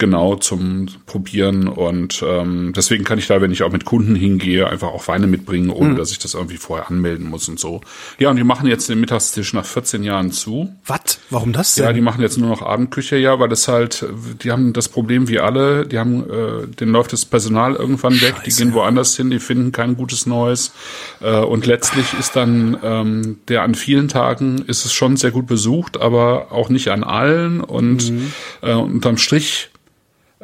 Genau, 0.03 0.35
zum 0.35 0.87
Probieren. 1.07 1.69
Und 1.69 2.25
ähm, 2.27 2.73
deswegen 2.75 3.05
kann 3.05 3.21
ich 3.21 3.29
da, 3.29 3.41
wenn 3.41 3.53
ich 3.53 3.63
auch 3.63 3.71
mit 3.71 3.85
Kunden 3.85 4.17
hingehe, 4.17 4.67
einfach 4.69 4.89
auch 4.89 5.07
Weine 5.07 5.29
mitbringen, 5.29 5.71
ohne 5.71 5.91
Hm. 5.91 5.97
dass 5.97 6.11
ich 6.11 6.19
das 6.19 6.35
irgendwie 6.35 6.57
vorher 6.57 6.91
anmelden 6.91 7.29
muss 7.31 7.49
und 7.49 7.61
so. 7.61 7.81
Ja, 8.19 8.29
und 8.31 8.35
die 8.37 8.43
machen 8.43 8.67
jetzt 8.67 8.89
den 8.89 8.99
Mittagstisch 8.99 9.53
nach 9.55 9.65
14 9.65 10.03
Jahren 10.03 10.33
zu. 10.33 10.75
Was? 10.87 11.21
Warum 11.31 11.53
das 11.53 11.77
denn? 11.77 11.85
Ja, 11.85 11.93
die 11.93 12.01
machen 12.01 12.21
jetzt 12.21 12.37
nur 12.37 12.49
noch 12.49 12.63
Abendküche, 12.63 13.17
ja, 13.17 13.39
weil 13.39 13.49
das 13.49 13.69
halt, 13.69 14.05
die 14.43 14.51
haben 14.51 14.73
das 14.73 14.89
Problem 14.89 15.29
wie 15.29 15.39
alle, 15.39 15.87
die 15.87 16.01
haben, 16.01 16.29
äh, 16.29 16.67
denen 16.67 16.91
läuft 16.91 17.13
das 17.13 17.25
Personal 17.25 17.77
irgendwann 17.77 18.21
weg, 18.21 18.35
die 18.45 18.51
Scheiße. 18.51 18.65
gehen 18.65 18.75
woanders 18.75 19.17
hin, 19.17 19.31
die 19.31 19.39
finden 19.39 19.71
kein 19.71 19.97
gutes 19.97 20.27
Neues. 20.27 20.73
Äh, 21.21 21.37
und 21.39 21.65
letztlich 21.67 22.13
ist 22.19 22.35
dann 22.35 22.77
ähm, 22.83 23.39
der 23.47 23.63
an 23.63 23.77
vielen 23.77 24.09
Tagen 24.09 24.65
ist 24.67 24.85
es 24.85 24.93
schon 24.93 25.17
sehr 25.17 25.31
gut 25.31 25.47
besucht, 25.47 26.01
aber 26.01 26.51
auch 26.51 26.71
nicht 26.71 26.89
an 26.89 27.05
allen. 27.05 27.61
Und 27.61 28.11
Mhm. 28.11 28.33
äh, 28.63 28.73
unterm 28.75 29.17
Strich, 29.17 29.69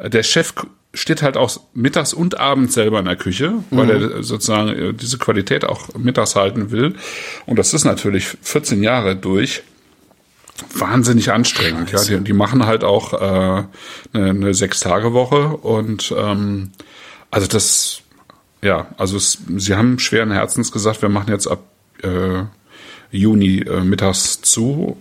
der 0.07 0.23
Chef 0.23 0.53
steht 0.93 1.21
halt 1.21 1.37
auch 1.37 1.59
mittags 1.73 2.13
und 2.13 2.39
abends 2.39 2.73
selber 2.73 2.99
in 2.99 3.05
der 3.05 3.15
Küche, 3.15 3.53
weil 3.69 3.85
Mhm. 3.85 4.11
er 4.11 4.23
sozusagen 4.23 4.69
äh, 4.69 4.93
diese 4.93 5.17
Qualität 5.19 5.65
auch 5.65 5.93
mittags 5.95 6.35
halten 6.35 6.71
will. 6.71 6.95
Und 7.45 7.59
das 7.59 7.73
ist 7.73 7.83
natürlich 7.85 8.25
14 8.41 8.81
Jahre 8.81 9.15
durch 9.15 9.61
wahnsinnig 10.73 11.31
anstrengend. 11.31 11.91
Ja, 11.91 12.03
die, 12.03 12.23
die 12.23 12.33
machen 12.33 12.65
halt 12.65 12.83
auch 12.83 13.13
äh, 13.13 13.17
eine, 14.13 14.29
eine 14.29 14.53
Sechs-Tage-Woche 14.53 15.57
und 15.57 16.13
ähm, 16.17 16.71
also 17.31 17.47
das, 17.47 18.01
ja, 18.61 18.87
also 18.97 19.15
es, 19.17 19.37
sie 19.57 19.75
haben 19.75 19.99
schweren 19.99 20.31
Herzens 20.31 20.71
gesagt, 20.71 21.01
wir 21.01 21.09
machen 21.09 21.29
jetzt 21.31 21.47
ab 21.47 21.59
äh, 22.01 22.43
Juni 23.11 23.59
äh, 23.59 23.81
mittags 23.81 24.41
zu 24.41 24.97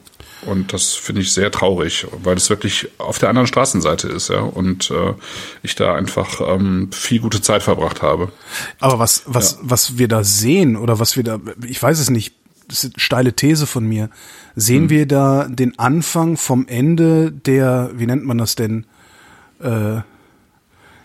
und 0.47 0.73
das 0.73 0.95
finde 0.95 1.23
ich 1.23 1.33
sehr 1.33 1.51
traurig, 1.51 2.07
weil 2.23 2.37
es 2.37 2.49
wirklich 2.51 2.89
auf 2.99 3.19
der 3.19 3.29
anderen 3.29 3.47
Straßenseite 3.47 4.09
ist, 4.09 4.29
ja, 4.29 4.41
und 4.41 4.91
äh, 4.91 5.15
ich 5.63 5.75
da 5.75 5.95
einfach 5.95 6.41
ähm, 6.41 6.91
viel 6.93 7.21
gute 7.21 7.41
Zeit 7.41 7.63
verbracht 7.63 8.03
habe. 8.03 8.31
Aber 8.79 8.99
was, 8.99 9.23
was, 9.27 9.59
was 9.63 9.99
wir 9.99 10.09
da 10.09 10.25
sehen 10.25 10.77
oder 10.77 10.99
was 11.01 11.17
wir 11.17 11.25
da, 11.25 11.41
ich 11.67 11.83
weiß 11.83 11.99
es 11.99 12.11
nicht, 12.11 12.35
das 12.69 12.85
ist 12.85 12.95
eine 12.95 13.01
steile 13.01 13.33
These 13.33 13.67
von 13.67 13.85
mir. 13.85 14.11
Sehen 14.55 14.83
Hm. 14.85 14.91
wir 14.91 15.07
da 15.07 15.49
den 15.49 15.79
Anfang 15.79 16.37
vom 16.37 16.67
Ende 16.69 17.33
der, 17.33 17.91
wie 17.95 18.07
nennt 18.07 18.25
man 18.27 18.39
das 18.39 18.55
denn? 18.57 18.85
Äh, 19.61 20.03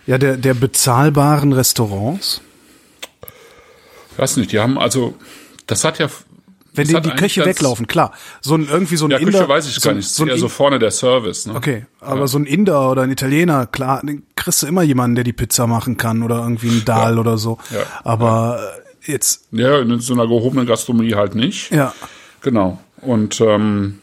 ja, 0.06 0.18
der, 0.18 0.36
der 0.38 0.54
bezahlbaren 0.54 1.54
Restaurants? 1.54 2.42
Weiß 4.18 4.38
nicht, 4.38 4.52
die 4.52 4.60
haben 4.60 4.78
also, 4.78 5.16
das 5.66 5.84
hat 5.86 6.00
ja. 6.00 6.10
Wenn 6.76 6.88
das 6.92 7.02
die, 7.04 7.10
Köche 7.12 7.46
weglaufen, 7.46 7.86
klar. 7.88 8.14
So 8.42 8.56
ein, 8.56 8.68
irgendwie 8.68 8.96
so 8.96 9.06
ein 9.06 9.12
Ja, 9.12 9.18
Inder. 9.18 9.32
Küche 9.40 9.48
weiß 9.50 9.68
ich 9.68 9.76
so, 9.76 9.90
gar 9.90 9.96
nicht. 9.96 10.10
So 10.10 10.24
ein 10.24 10.30
eher 10.30 10.38
so 10.38 10.50
vorne 10.50 10.80
der 10.80 10.92
Service. 10.92 11.46
Ne? 11.46 11.54
Okay, 11.56 11.86
aber 12.00 12.28
so 12.28 12.38
ein 12.40 12.46
Inder 12.46 12.90
oder 12.90 13.04
ein 13.04 13.12
Italiener, 13.12 13.68
klar, 13.68 14.02
den 14.04 14.24
kriegst 14.36 14.64
du 14.64 14.68
immer 14.68 14.82
jemanden, 14.84 15.16
der 15.16 15.24
die 15.24 15.34
Pizza 15.34 15.68
machen 15.68 15.98
kann 15.98 16.24
oder 16.24 16.38
irgendwie 16.40 16.70
ein 16.70 16.86
Dahl 16.86 17.14
Ja. 17.16 17.20
oder 17.20 17.38
so. 17.38 17.60
Ja. 17.72 17.82
Aber 18.04 18.60
äh, 19.06 19.12
jetzt, 19.12 19.46
Ja, 19.52 19.80
in 19.80 20.00
so 20.00 20.14
einer 20.14 20.24
gehobenen 20.28 20.66
Gastronomie 20.66 21.14
halt 21.16 21.36
nicht. 21.36 21.72
ja, 21.72 21.94
Genau. 22.42 22.80
Und 23.02 23.40
ähm, 23.42 24.00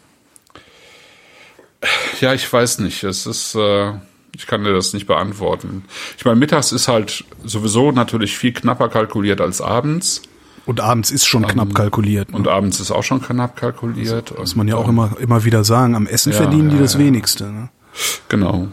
ja, 2.20 2.34
ich 2.34 2.50
weiß 2.52 2.78
nicht. 2.80 3.02
Es 3.04 3.26
ist, 3.26 3.54
äh, 3.54 3.92
ich 4.36 4.46
kann 4.46 4.64
dir 4.64 4.72
das 4.72 4.92
nicht 4.92 5.06
beantworten. 5.06 5.84
Ich 6.18 6.24
meine, 6.24 6.36
mittags 6.36 6.72
ist 6.72 6.88
halt 6.88 7.24
sowieso 7.44 7.90
natürlich 7.92 8.36
viel 8.36 8.52
knapper 8.52 8.88
kalkuliert 8.88 9.40
als 9.40 9.60
abends. 9.60 10.22
Und 10.66 10.80
abends 10.80 11.10
ist 11.10 11.26
schon 11.26 11.46
knapp 11.46 11.74
kalkuliert. 11.74 12.30
Ne? 12.30 12.36
Und 12.36 12.48
abends 12.48 12.80
ist 12.80 12.90
auch 12.90 13.02
schon 13.02 13.22
knapp 13.22 13.56
kalkuliert. 13.56 14.30
Das 14.30 14.38
muss 14.38 14.56
man 14.56 14.68
ja 14.68 14.76
auch 14.76 14.88
immer, 14.88 15.16
immer 15.20 15.44
wieder 15.44 15.64
sagen. 15.64 15.94
Am 15.94 16.06
Essen 16.06 16.32
ja, 16.32 16.38
verdienen 16.38 16.70
die 16.70 16.76
ja, 16.76 16.82
das 16.82 16.94
ja. 16.94 17.00
wenigste. 17.00 17.44
Ne? 17.44 17.68
Genau. 18.28 18.68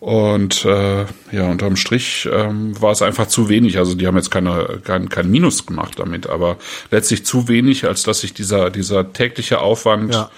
Und 0.00 0.64
äh, 0.64 1.06
ja, 1.32 1.50
unterm 1.50 1.76
Strich 1.76 2.28
ähm, 2.32 2.80
war 2.80 2.92
es 2.92 3.02
einfach 3.02 3.26
zu 3.26 3.48
wenig. 3.48 3.78
Also 3.78 3.94
die 3.94 4.06
haben 4.06 4.16
jetzt 4.16 4.30
keine, 4.30 4.80
kein, 4.84 5.08
kein 5.08 5.28
Minus 5.30 5.66
gemacht 5.66 5.98
damit, 5.98 6.28
aber 6.28 6.56
letztlich 6.90 7.24
zu 7.24 7.48
wenig, 7.48 7.84
als 7.84 8.04
dass 8.04 8.20
sich 8.20 8.32
dieser, 8.32 8.70
dieser 8.70 9.12
tägliche 9.12 9.58
Aufwand, 9.60 10.14
ja. 10.14 10.30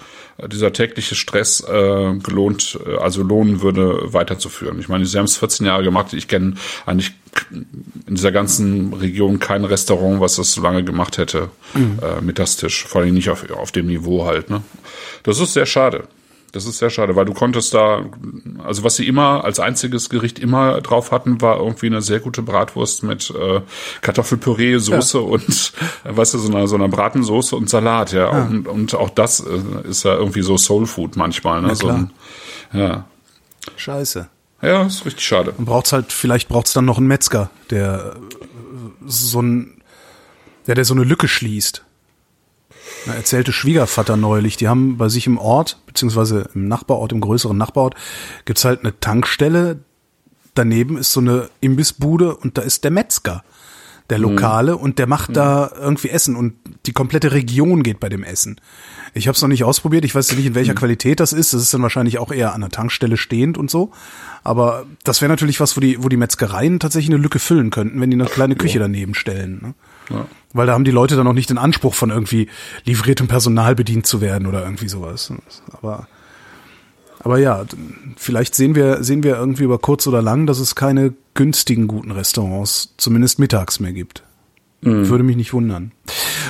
Dieser 0.47 0.73
tägliche 0.73 1.15
Stress 1.15 1.61
äh, 1.61 2.13
gelohnt, 2.15 2.79
äh, 2.85 2.97
also 2.97 3.23
lohnen 3.23 3.61
würde, 3.61 4.13
weiterzuführen. 4.13 4.79
Ich 4.79 4.89
meine, 4.89 5.05
sie 5.05 5.17
haben 5.17 5.25
es 5.25 5.37
14 5.37 5.65
Jahre 5.65 5.83
gemacht. 5.83 6.13
Ich 6.13 6.27
kenne 6.27 6.55
eigentlich 6.85 7.13
in 7.51 8.15
dieser 8.15 8.31
ganzen 8.31 8.93
Region 8.93 9.39
kein 9.39 9.65
Restaurant, 9.65 10.19
was 10.19 10.35
das 10.35 10.53
so 10.53 10.61
lange 10.61 10.83
gemacht 10.83 11.17
hätte, 11.17 11.49
mhm. 11.73 11.99
äh, 12.01 12.21
Mittagstisch. 12.21 12.85
Vor 12.85 13.01
allem 13.01 13.13
nicht 13.13 13.29
auf, 13.29 13.49
auf 13.51 13.71
dem 13.71 13.87
Niveau 13.87 14.25
halt. 14.25 14.49
Ne? 14.49 14.61
Das 15.23 15.39
ist 15.39 15.53
sehr 15.53 15.65
schade. 15.65 16.07
Das 16.51 16.65
ist 16.65 16.79
sehr 16.79 16.89
schade, 16.89 17.15
weil 17.15 17.25
du 17.25 17.33
konntest 17.33 17.73
da, 17.73 18.05
also 18.63 18.83
was 18.83 18.97
sie 18.97 19.07
immer 19.07 19.45
als 19.45 19.59
einziges 19.59 20.09
Gericht 20.09 20.37
immer 20.37 20.81
drauf 20.81 21.11
hatten, 21.11 21.39
war 21.39 21.57
irgendwie 21.57 21.85
eine 21.85 22.01
sehr 22.01 22.19
gute 22.19 22.41
Bratwurst 22.41 23.03
mit 23.03 23.29
äh, 23.31 23.61
Kartoffelpüree, 24.01 24.77
Soße 24.77 25.17
ja. 25.17 25.23
und, 25.23 25.73
äh, 26.03 26.15
weißt 26.15 26.33
du, 26.33 26.39
so 26.39 26.51
einer, 26.51 26.67
so 26.67 26.75
einer 26.75 26.89
Bratensoße 26.89 27.55
und 27.55 27.69
Salat, 27.69 28.11
ja. 28.11 28.31
ja. 28.31 28.43
Und, 28.43 28.67
und 28.67 28.95
auch 28.95 29.09
das 29.09 29.39
äh, 29.39 29.87
ist 29.87 30.03
ja 30.03 30.13
irgendwie 30.15 30.41
so 30.41 30.57
Soul 30.57 30.85
Food 30.85 31.15
manchmal, 31.15 31.61
ne? 31.61 31.69
Ja, 31.69 31.75
so 31.75 31.87
ein, 31.87 32.11
ja. 32.73 33.05
Scheiße. 33.77 34.27
Ja, 34.61 34.83
ist 34.85 35.05
richtig 35.05 35.25
schade. 35.25 35.53
Man 35.57 35.65
braucht's 35.65 35.93
halt, 35.93 36.11
vielleicht 36.11 36.49
braucht's 36.49 36.73
dann 36.73 36.85
noch 36.85 36.97
einen 36.97 37.07
Metzger, 37.07 37.49
der 37.69 38.15
so 39.05 39.41
ein, 39.41 39.81
der, 40.67 40.75
der 40.75 40.85
so 40.85 40.93
eine 40.93 41.03
Lücke 41.03 41.27
schließt. 41.27 41.83
Na, 43.05 43.13
erzählte 43.13 43.51
Schwiegervater 43.51 44.17
neulich, 44.17 44.57
die 44.57 44.67
haben 44.67 44.97
bei 44.97 45.09
sich 45.09 45.27
im 45.27 45.37
Ort, 45.37 45.79
beziehungsweise 45.85 46.49
im 46.53 46.67
Nachbarort, 46.67 47.11
im 47.11 47.21
größeren 47.21 47.57
Nachbarort, 47.57 47.95
gibt's 48.45 48.65
halt 48.65 48.81
eine 48.81 48.99
Tankstelle, 48.99 49.79
daneben 50.53 50.97
ist 50.97 51.11
so 51.11 51.19
eine 51.19 51.49
Imbissbude 51.61 52.35
und 52.35 52.57
da 52.57 52.61
ist 52.61 52.83
der 52.83 52.91
Metzger, 52.91 53.43
der 54.09 54.19
mhm. 54.19 54.23
Lokale, 54.25 54.73
mhm. 54.73 54.79
und 54.79 54.99
der 54.99 55.07
macht 55.07 55.29
mhm. 55.29 55.33
da 55.33 55.71
irgendwie 55.79 56.09
Essen 56.09 56.35
und 56.35 56.53
die 56.85 56.93
komplette 56.93 57.31
Region 57.31 57.83
geht 57.83 57.99
bei 57.99 58.09
dem 58.09 58.23
Essen. 58.23 58.59
Ich 59.13 59.27
habe 59.27 59.35
es 59.35 59.41
noch 59.41 59.49
nicht 59.49 59.63
ausprobiert, 59.63 60.05
ich 60.05 60.15
weiß 60.15 60.35
nicht, 60.35 60.45
in 60.45 60.55
welcher 60.55 60.73
mhm. 60.73 60.77
Qualität 60.77 61.19
das 61.19 61.33
ist. 61.33 61.53
Das 61.53 61.61
ist 61.61 61.73
dann 61.73 61.81
wahrscheinlich 61.81 62.17
auch 62.17 62.31
eher 62.31 62.53
an 62.53 62.61
der 62.61 62.69
Tankstelle 62.69 63.17
stehend 63.17 63.57
und 63.57 63.69
so. 63.69 63.91
Aber 64.43 64.85
das 65.03 65.21
wäre 65.21 65.29
natürlich 65.29 65.59
was, 65.59 65.75
wo 65.75 65.81
die, 65.81 66.01
wo 66.01 66.07
die 66.07 66.17
Metzgereien 66.17 66.79
tatsächlich 66.79 67.13
eine 67.13 67.21
Lücke 67.21 67.39
füllen 67.39 67.71
könnten, 67.71 67.99
wenn 67.99 68.09
die 68.09 68.15
eine 68.15 68.25
kleine 68.25 68.55
Küche 68.55 68.79
daneben 68.79 69.13
stellen. 69.13 69.59
Ne? 69.61 69.73
Ja. 70.15 70.27
Weil 70.53 70.67
da 70.67 70.73
haben 70.73 70.83
die 70.83 70.91
Leute 70.91 71.15
dann 71.15 71.25
noch 71.25 71.33
nicht 71.33 71.49
den 71.49 71.57
Anspruch 71.57 71.93
von 71.93 72.09
irgendwie 72.09 72.49
livriertem 72.83 73.27
Personal 73.27 73.75
bedient 73.75 74.05
zu 74.05 74.21
werden 74.21 74.47
oder 74.47 74.63
irgendwie 74.63 74.89
sowas. 74.89 75.31
Aber, 75.71 76.07
aber 77.19 77.39
ja, 77.39 77.63
vielleicht 78.17 78.55
sehen 78.55 78.75
wir, 78.75 79.03
sehen 79.03 79.23
wir 79.23 79.37
irgendwie 79.37 79.63
über 79.63 79.79
kurz 79.79 80.07
oder 80.07 80.21
lang, 80.21 80.47
dass 80.47 80.59
es 80.59 80.75
keine 80.75 81.13
günstigen 81.33 81.87
guten 81.87 82.11
Restaurants, 82.11 82.93
zumindest 82.97 83.39
mittags 83.39 83.79
mehr 83.79 83.93
gibt. 83.93 84.23
Mhm. 84.81 85.07
Würde 85.07 85.23
mich 85.23 85.37
nicht 85.37 85.53
wundern. 85.53 85.91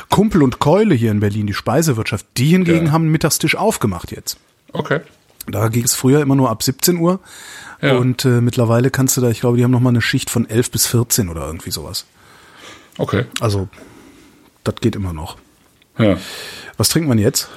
Kumpel 0.10 0.42
und 0.42 0.60
Keule 0.60 0.96
hier 0.96 1.12
in 1.12 1.20
Berlin, 1.20 1.48
die 1.48 1.54
Speisewirtschaft, 1.54 2.26
die 2.38 2.48
hingegen 2.48 2.88
ja. 2.88 2.92
haben 2.92 3.04
einen 3.04 3.12
Mittagstisch 3.12 3.56
aufgemacht 3.56 4.12
jetzt. 4.12 4.38
Okay. 4.74 5.02
Da 5.48 5.68
ging 5.68 5.84
es 5.84 5.96
früher 5.96 6.22
immer 6.22 6.36
nur 6.36 6.50
ab 6.50 6.64
17 6.64 6.98
Uhr. 6.98 7.20
Ja. 7.82 7.98
Und 7.98 8.26
äh, 8.26 8.42
mittlerweile 8.42 8.92
kannst 8.92 9.18
du 9.18 9.22
da, 9.22 9.30
ich 9.30 9.42
glaube, 9.42 9.58
die 9.58 9.64
haben 9.64 9.72
noch 9.72 9.80
mal 9.80 9.90
eine 9.90 10.02
Schicht 10.02 10.30
von 10.30 10.50
11 10.50 10.72
bis 10.72 10.88
14 10.88 11.30
oder 11.30 11.46
irgendwie 11.48 11.72
sowas. 11.72 12.06
Okay. 12.98 13.26
Also, 13.40 13.68
das 14.64 14.76
geht 14.76 14.96
immer 14.96 15.14
noch. 15.14 15.38
Ja. 15.98 16.18
Was 16.78 16.90
trinkt 16.90 17.08
man 17.08 17.18
jetzt? 17.18 17.50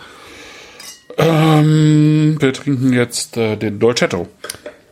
Ähm, 1.16 2.36
wir 2.40 2.52
trinken 2.52 2.92
jetzt 2.92 3.36
äh, 3.36 3.56
den 3.56 3.78
Dolcetto. 3.78 4.28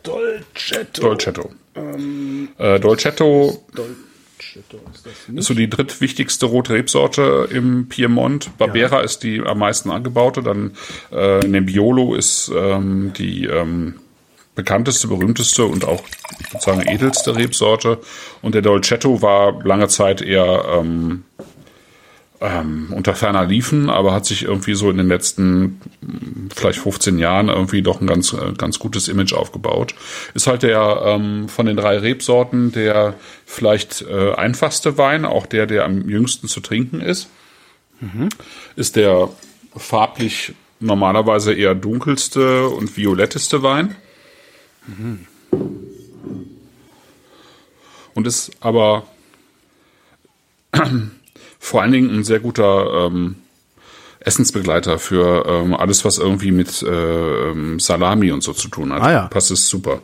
Dolcetto. 0.03 1.03
Dolcetto. 1.03 1.51
Ähm, 1.75 2.49
äh, 2.59 2.79
Dolcetto. 2.79 3.65
Dolcetto 3.75 4.81
ist, 4.93 5.07
das 5.07 5.13
ist 5.35 5.47
so 5.47 5.55
die 5.55 5.69
drittwichtigste 5.69 6.47
rote 6.47 6.75
Rebsorte 6.75 7.49
im 7.51 7.89
Piemont. 7.89 8.57
Barbera 8.59 8.99
ja. 8.99 9.03
ist 9.03 9.23
die 9.23 9.41
am 9.41 9.59
meisten 9.59 9.91
angebaute. 9.91 10.43
Dann 10.43 10.73
äh, 11.11 11.41
Nebbiolo 11.41 12.15
ist 12.15 12.51
ähm, 12.55 13.13
die 13.17 13.47
ähm, 13.47 13.95
bekannteste, 14.55 15.09
berühmteste 15.09 15.65
und 15.65 15.85
auch 15.85 16.03
sozusagen 16.53 16.83
edelste 16.83 17.37
Rebsorte. 17.37 17.99
Und 18.43 18.55
der 18.55 18.63
Dolcetto 18.63 19.23
war 19.23 19.65
lange 19.65 19.89
Zeit 19.89 20.21
eher 20.21 20.65
ähm, 20.69 21.25
ähm, 22.43 22.89
unter 22.91 23.15
ferner 23.15 23.45
Liefen, 23.45 23.89
aber 23.89 24.13
hat 24.13 24.27
sich 24.27 24.43
irgendwie 24.43 24.75
so 24.75 24.91
in 24.91 24.97
den 24.97 25.09
letzten 25.09 25.81
vielleicht 26.55 26.81
15 26.81 27.19
Jahren 27.19 27.49
irgendwie 27.49 27.83
doch 27.83 28.01
ein 28.01 28.07
ganz, 28.07 28.33
äh, 28.33 28.53
ganz 28.59 28.81
gutes 28.81 29.09
Image 29.09 29.33
aufgebaut. 29.33 29.95
Ist 30.35 30.49
halt 30.49 30.65
der 30.65 31.03
ähm, 31.07 31.49
von 31.49 31.67
den 31.67 31.77
drei 31.77 31.99
Rebsorten 31.99 32.73
der 32.73 33.15
vielleicht 33.47 34.03
äh, 34.03 34.33
einfachste 34.35 34.99
Wein, 34.99 35.25
auch 35.25 35.47
der, 35.47 35.67
der 35.67 35.85
am 35.85 36.09
jüngsten 36.09 36.49
zu 36.49 36.61
trinken 36.61 37.01
ist. 37.01 37.29
Mhm. 38.01 38.29
Ist 38.75 38.97
der 38.97 39.29
farblich 39.77 40.53
normalerweise 40.81 41.55
eher 41.55 41.77
dunkelste 41.77 42.69
und 42.69 42.97
violetteste 42.97 43.63
Wein. 43.63 43.95
Mhm. 44.87 45.27
Und 48.15 48.27
ist 48.27 48.51
aber 48.61 49.07
vor 51.63 51.81
allen 51.81 51.93
Dingen 51.93 52.11
ein 52.11 52.25
sehr 52.25 52.41
guter 52.41 53.07
ähm, 53.07 53.37
Essensbegleiter 54.19 54.99
für 54.99 55.47
ähm, 55.47 55.75
alles, 55.75 56.05
was 56.05 56.19
irgendwie 56.19 56.51
mit 56.51 56.83
äh, 56.83 57.51
ähm, 57.51 57.79
Salami 57.79 58.33
und 58.33 58.43
so 58.43 58.53
zu 58.53 58.67
tun 58.67 58.93
hat. 58.93 59.01
Ah, 59.01 59.13
ja. 59.13 59.27
Passt 59.29 59.53
es 59.53 59.69
super. 59.69 60.03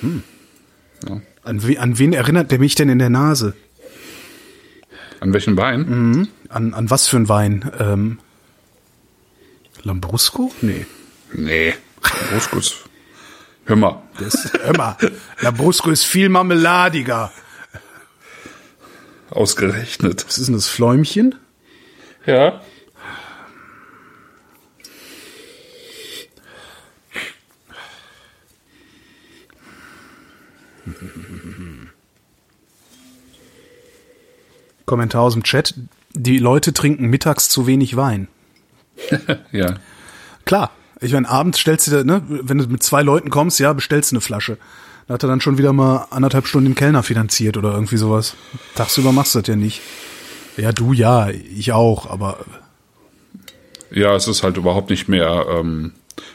Hm. 0.00 0.22
Ja. 1.08 1.20
An, 1.42 1.66
we 1.66 1.80
an 1.80 1.98
wen 1.98 2.12
erinnert 2.12 2.52
der 2.52 2.60
mich 2.60 2.76
denn 2.76 2.88
in 2.88 3.00
der 3.00 3.10
Nase? 3.10 3.54
An 5.18 5.32
welchen 5.32 5.56
Wein? 5.56 5.80
Mhm. 5.80 6.28
An, 6.48 6.72
an 6.72 6.88
was 6.88 7.08
für 7.08 7.16
ein 7.16 7.28
Wein? 7.28 7.68
Ähm, 7.80 8.20
Lambrusco? 9.82 10.52
Nee. 10.60 10.86
Nee. 11.32 11.74
Lambrusco 12.02 12.58
ist. 12.58 12.76
Hör 13.64 13.76
mal. 13.76 14.02
Das, 14.20 14.52
hör 14.62 14.76
mal. 14.76 14.96
Lambrusco 15.40 15.90
ist 15.90 16.04
viel 16.04 16.28
marmeladiger. 16.28 17.32
Ausgerechnet. 19.30 20.24
Was 20.26 20.38
ist 20.38 20.46
denn 20.46 20.54
das 20.54 20.68
Fläumchen? 20.68 21.34
Ja. 22.26 22.60
Kommentar 34.86 35.22
aus 35.22 35.34
dem 35.34 35.42
Chat. 35.42 35.74
Die 36.14 36.38
Leute 36.38 36.72
trinken 36.72 37.06
mittags 37.06 37.48
zu 37.48 37.66
wenig 37.66 37.96
Wein. 37.96 38.28
ja. 39.52 39.76
Klar. 40.44 40.72
Ich 41.00 41.12
meine, 41.12 41.28
abends 41.28 41.60
stellst 41.60 41.86
du, 41.86 42.04
ne, 42.04 42.22
wenn 42.26 42.58
du 42.58 42.66
mit 42.66 42.82
zwei 42.82 43.02
Leuten 43.02 43.30
kommst, 43.30 43.60
ja, 43.60 43.72
bestellst 43.72 44.10
du 44.10 44.16
eine 44.16 44.20
Flasche. 44.20 44.58
Da 45.08 45.14
hat 45.14 45.22
er 45.22 45.28
dann 45.28 45.40
schon 45.40 45.56
wieder 45.56 45.72
mal 45.72 46.06
anderthalb 46.10 46.46
Stunden 46.46 46.70
den 46.70 46.74
Kellner 46.74 47.02
finanziert 47.02 47.56
oder 47.56 47.72
irgendwie 47.72 47.96
sowas. 47.96 48.34
Tagsüber 48.74 49.10
machst 49.10 49.34
du 49.34 49.40
das 49.40 49.48
ja 49.48 49.56
nicht. 49.56 49.80
Ja, 50.58 50.70
du 50.72 50.92
ja, 50.92 51.30
ich 51.30 51.72
auch, 51.72 52.10
aber. 52.10 52.38
Ja, 53.90 54.14
es 54.14 54.28
ist 54.28 54.42
halt 54.42 54.58
überhaupt 54.58 54.90
nicht 54.90 55.08
mehr 55.08 55.46
ähm, 55.48 55.92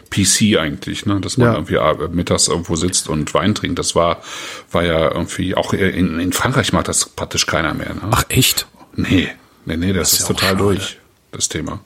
PC 0.09 0.57
eigentlich, 0.57 1.05
ne? 1.05 1.21
dass 1.21 1.37
man 1.37 1.49
ja. 1.49 1.53
irgendwie 1.53 1.75
äh, 1.75 2.07
mittags 2.09 2.47
irgendwo 2.47 2.75
sitzt 2.75 3.09
und 3.09 3.31
Wein 3.35 3.53
trinkt. 3.53 3.77
Das 3.77 3.93
war, 3.93 4.23
war 4.71 4.83
ja 4.83 5.11
irgendwie, 5.11 5.53
auch 5.53 5.73
in, 5.73 6.19
in 6.19 6.33
Frankreich 6.33 6.73
macht 6.73 6.87
das 6.87 7.05
praktisch 7.09 7.45
keiner 7.45 7.75
mehr. 7.75 7.93
Ne? 7.93 8.01
Ach 8.09 8.23
echt? 8.29 8.65
Nee, 8.95 9.29
nee, 9.65 9.77
nee, 9.77 9.93
das, 9.93 10.09
das 10.09 10.13
ist, 10.13 10.19
ist 10.19 10.29
ja 10.29 10.33
total 10.35 10.57
durch, 10.57 10.97
das 11.31 11.47
Thema. 11.47 11.79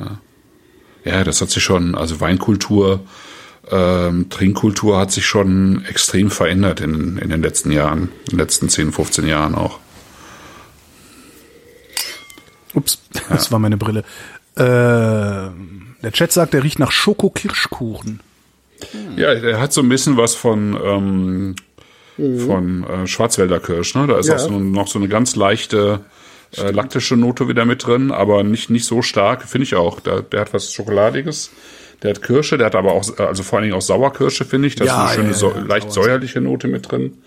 Ja. 0.00 0.18
Ja, 1.04 1.22
das 1.22 1.40
hat 1.40 1.50
sich 1.50 1.62
schon, 1.62 1.94
also 1.94 2.20
Weinkultur, 2.20 3.00
ähm, 3.70 4.28
Trinkkultur 4.30 4.98
hat 4.98 5.12
sich 5.12 5.26
schon 5.26 5.84
extrem 5.86 6.30
verändert 6.30 6.80
in, 6.80 7.18
in 7.18 7.30
den 7.30 7.42
letzten 7.42 7.72
Jahren, 7.72 8.10
in 8.24 8.30
den 8.30 8.38
letzten 8.38 8.68
10, 8.68 8.92
15 8.92 9.26
Jahren 9.26 9.54
auch. 9.54 9.80
Ups, 12.74 13.00
das 13.28 13.50
war 13.50 13.58
meine 13.58 13.76
Brille. 13.76 14.04
Äh, 14.54 14.62
der 16.02 16.12
Chat 16.12 16.32
sagt, 16.32 16.54
er 16.54 16.62
riecht 16.62 16.78
nach 16.78 16.92
Schokokirschkuchen. 16.92 18.20
Hm. 18.92 19.18
Ja, 19.18 19.34
der 19.34 19.58
hat 19.58 19.72
so 19.72 19.80
ein 19.80 19.88
bisschen 19.88 20.16
was 20.16 20.34
von, 20.34 20.78
ähm, 20.82 21.56
mhm. 22.16 22.38
von 22.38 22.84
äh, 22.84 23.06
Schwarzwälder 23.06 23.60
Kirsch. 23.60 23.94
Ne? 23.94 24.06
Da 24.06 24.18
ist 24.18 24.28
ja. 24.28 24.36
auch 24.36 24.40
so, 24.40 24.58
noch 24.58 24.88
so 24.88 24.98
eine 24.98 25.08
ganz 25.08 25.36
leichte 25.36 26.04
äh, 26.56 26.70
laktische 26.70 27.16
Note 27.16 27.48
wieder 27.48 27.64
mit 27.64 27.86
drin, 27.86 28.10
aber 28.10 28.42
nicht, 28.42 28.70
nicht 28.70 28.84
so 28.84 29.02
stark, 29.02 29.42
finde 29.42 29.64
ich 29.64 29.74
auch. 29.74 30.00
Der, 30.00 30.22
der 30.22 30.40
hat 30.40 30.54
was 30.54 30.72
Schokoladiges. 30.72 31.50
Der 32.02 32.10
hat 32.10 32.22
Kirsche, 32.22 32.58
der 32.58 32.66
hat 32.66 32.74
aber 32.74 32.92
auch, 32.92 33.18
also 33.18 33.42
vor 33.42 33.58
allen 33.58 33.64
Dingen 33.64 33.76
auch 33.76 33.82
Sauerkirsche, 33.82 34.44
finde 34.44 34.68
ich. 34.68 34.74
Da 34.74 34.84
ja, 34.84 35.04
ist 35.04 35.18
eine 35.18 35.34
schöne, 35.34 35.54
ja, 35.54 35.60
ja, 35.60 35.66
leicht 35.66 35.92
säuerliche 35.92 36.40
Note 36.40 36.68
mit 36.68 36.90
drin. 36.90 37.18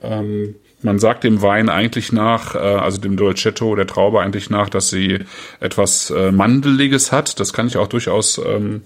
Ähm, 0.00 0.54
man 0.82 0.98
sagt 0.98 1.24
dem 1.24 1.42
Wein 1.42 1.68
eigentlich 1.68 2.12
nach, 2.12 2.54
äh, 2.54 2.58
also 2.58 3.00
dem 3.00 3.16
Dolcetto, 3.16 3.74
der 3.74 3.86
Traube 3.86 4.20
eigentlich 4.20 4.50
nach, 4.50 4.68
dass 4.68 4.88
sie 4.88 5.20
etwas 5.60 6.10
äh, 6.10 6.30
Mandeliges 6.30 7.12
hat. 7.12 7.40
Das 7.40 7.52
kann 7.52 7.66
ich 7.66 7.76
auch 7.76 7.88
durchaus 7.88 8.38
ähm, 8.38 8.82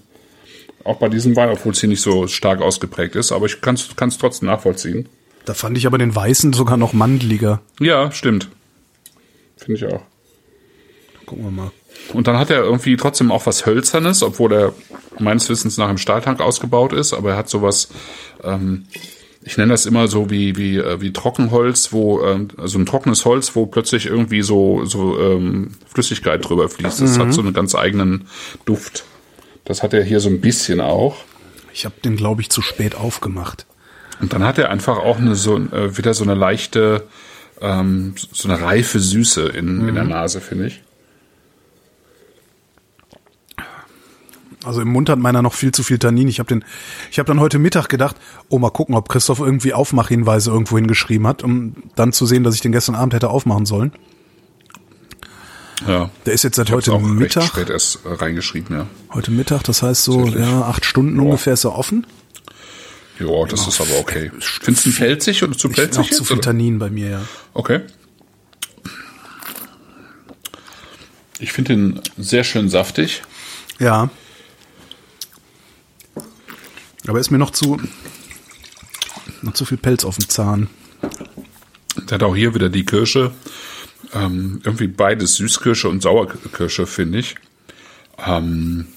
auch 0.83 0.97
bei 0.97 1.09
diesem 1.09 1.35
Wein, 1.35 1.49
obwohl 1.49 1.73
es 1.73 1.79
hier 1.79 1.89
nicht 1.89 2.01
so 2.01 2.27
stark 2.27 2.61
ausgeprägt 2.61 3.15
ist, 3.15 3.31
aber 3.31 3.45
ich 3.45 3.61
kann 3.61 3.75
es 3.75 4.17
trotzdem 4.17 4.47
nachvollziehen. 4.47 5.07
Da 5.45 5.53
fand 5.53 5.77
ich 5.77 5.87
aber 5.87 5.97
den 5.97 6.15
Weißen 6.15 6.53
sogar 6.53 6.77
noch 6.77 6.93
mandeliger. 6.93 7.61
Ja, 7.79 8.11
stimmt. 8.11 8.49
Finde 9.63 9.79
ich 9.85 9.93
auch. 9.93 10.01
Gucken 11.25 11.45
wir 11.45 11.51
mal. 11.51 11.71
Und 12.13 12.27
dann 12.27 12.37
hat 12.37 12.49
er 12.49 12.63
irgendwie 12.63 12.97
trotzdem 12.97 13.31
auch 13.31 13.45
was 13.45 13.65
Hölzernes, 13.65 14.23
obwohl 14.23 14.53
er 14.53 14.73
meines 15.19 15.49
Wissens 15.49 15.77
nach 15.77 15.89
im 15.89 15.97
Stahltank 15.97 16.41
ausgebaut 16.41 16.93
ist, 16.93 17.13
aber 17.13 17.31
er 17.31 17.37
hat 17.37 17.49
sowas, 17.49 17.89
ähm, 18.43 18.85
ich 19.43 19.57
nenne 19.57 19.71
das 19.71 19.85
immer 19.85 20.07
so 20.07 20.29
wie, 20.29 20.57
wie, 20.57 20.77
äh, 20.77 20.99
wie 20.99 21.13
Trockenholz, 21.13 21.93
wo, 21.93 22.21
ähm, 22.23 22.49
also 22.57 22.79
ein 22.79 22.85
trockenes 22.85 23.25
Holz, 23.25 23.55
wo 23.55 23.65
plötzlich 23.65 24.07
irgendwie 24.07 24.41
so, 24.41 24.85
so 24.85 25.19
ähm, 25.19 25.71
Flüssigkeit 25.93 26.47
drüber 26.47 26.69
fließt. 26.69 27.01
Das 27.01 27.17
mhm. 27.17 27.21
hat 27.21 27.33
so 27.33 27.41
einen 27.41 27.53
ganz 27.53 27.75
eigenen 27.75 28.27
Duft. 28.65 29.03
Das 29.65 29.83
hat 29.83 29.93
er 29.93 30.03
hier 30.03 30.19
so 30.19 30.29
ein 30.29 30.41
bisschen 30.41 30.81
auch. 30.81 31.17
Ich 31.73 31.85
habe 31.85 31.95
den, 32.03 32.15
glaube 32.15 32.41
ich, 32.41 32.49
zu 32.49 32.61
spät 32.61 32.95
aufgemacht. 32.95 33.65
Und 34.19 34.33
dann 34.33 34.43
hat 34.43 34.57
er 34.57 34.69
einfach 34.69 34.97
auch 34.97 35.17
eine, 35.17 35.35
so, 35.35 35.57
äh, 35.57 35.97
wieder 35.97 36.13
so 36.13 36.23
eine 36.23 36.35
leichte, 36.35 37.07
ähm, 37.61 38.15
so 38.31 38.49
eine 38.49 38.61
reife 38.61 38.99
Süße 38.99 39.47
in, 39.47 39.77
mhm. 39.77 39.89
in 39.89 39.95
der 39.95 40.03
mhm. 40.03 40.09
Nase, 40.09 40.41
finde 40.41 40.67
ich. 40.67 40.81
Also 44.63 44.81
im 44.81 44.89
Mund 44.89 45.09
hat 45.09 45.17
meiner 45.17 45.41
noch 45.41 45.53
viel 45.53 45.71
zu 45.71 45.81
viel 45.81 45.97
Tannin. 45.97 46.27
Ich 46.27 46.39
habe 46.39 46.47
den, 46.47 46.63
ich 47.09 47.17
habe 47.17 47.25
dann 47.27 47.39
heute 47.39 47.57
Mittag 47.57 47.89
gedacht, 47.89 48.15
oh 48.49 48.59
mal 48.59 48.69
gucken, 48.69 48.93
ob 48.93 49.09
Christoph 49.09 49.39
irgendwie 49.39 49.73
Aufmachhinweise 49.73 50.51
irgendwo 50.51 50.77
hingeschrieben 50.77 51.25
hat, 51.25 51.43
um 51.43 51.75
dann 51.95 52.13
zu 52.13 52.27
sehen, 52.27 52.43
dass 52.43 52.53
ich 52.53 52.61
den 52.61 52.71
gestern 52.71 52.95
Abend 52.95 53.13
hätte 53.13 53.29
aufmachen 53.29 53.65
sollen. 53.65 53.91
Ja. 55.87 56.11
Der 56.27 56.33
ist 56.33 56.43
jetzt 56.43 56.57
seit 56.57 56.71
heute 56.71 56.93
auch 56.93 57.01
Mittag. 57.01 57.45
spät 57.45 57.71
erst 57.71 58.05
äh, 58.05 58.13
reingeschrieben, 58.13 58.75
ja. 58.75 58.87
Heute 59.11 59.31
Mittag, 59.31 59.63
das 59.63 59.81
heißt 59.81 60.03
so, 60.03 60.27
ja, 60.27 60.61
acht 60.61 60.85
Stunden 60.85 61.17
Boah. 61.17 61.23
ungefähr 61.23 61.53
ist 61.53 61.63
er 61.63 61.75
offen. 61.75 62.05
Ja, 63.21 63.45
das 63.45 63.61
ja. 63.61 63.67
ist 63.67 63.81
aber 63.81 63.99
okay. 63.99 64.31
Findest 64.39 64.85
du 64.85 64.89
ihn 64.89 64.95
pelzig 64.95 65.43
oder 65.43 65.57
zu 65.57 65.69
pelzig? 65.69 66.11
Ich 66.11 66.17
zu 66.17 66.23
viel 66.23 66.39
Tannin 66.39 66.79
bei 66.79 66.89
mir, 66.89 67.09
ja. 67.09 67.21
Okay. 67.53 67.81
Ich 71.39 71.51
finde 71.53 71.73
ihn 71.73 72.01
sehr 72.17 72.43
schön 72.43 72.69
saftig. 72.69 73.23
Ja. 73.79 74.09
Aber 77.07 77.19
ist 77.19 77.31
mir 77.31 77.39
noch 77.39 77.51
zu, 77.51 77.81
noch 79.41 79.53
zu 79.53 79.65
viel 79.65 79.77
Pelz 79.77 80.05
auf 80.05 80.17
dem 80.17 80.29
Zahn. 80.29 80.67
Der 81.95 82.15
hat 82.15 82.23
auch 82.23 82.35
hier 82.35 82.53
wieder 82.53 82.69
die 82.69 82.85
Kirsche. 82.85 83.31
Ähm, 84.13 84.61
irgendwie 84.63 84.87
beides 84.87 85.35
Süßkirsche 85.35 85.89
und 85.89 86.01
Sauerkirsche, 86.01 86.85
finde 86.85 87.19
ich. 87.19 87.35
Ähm, 88.23 88.87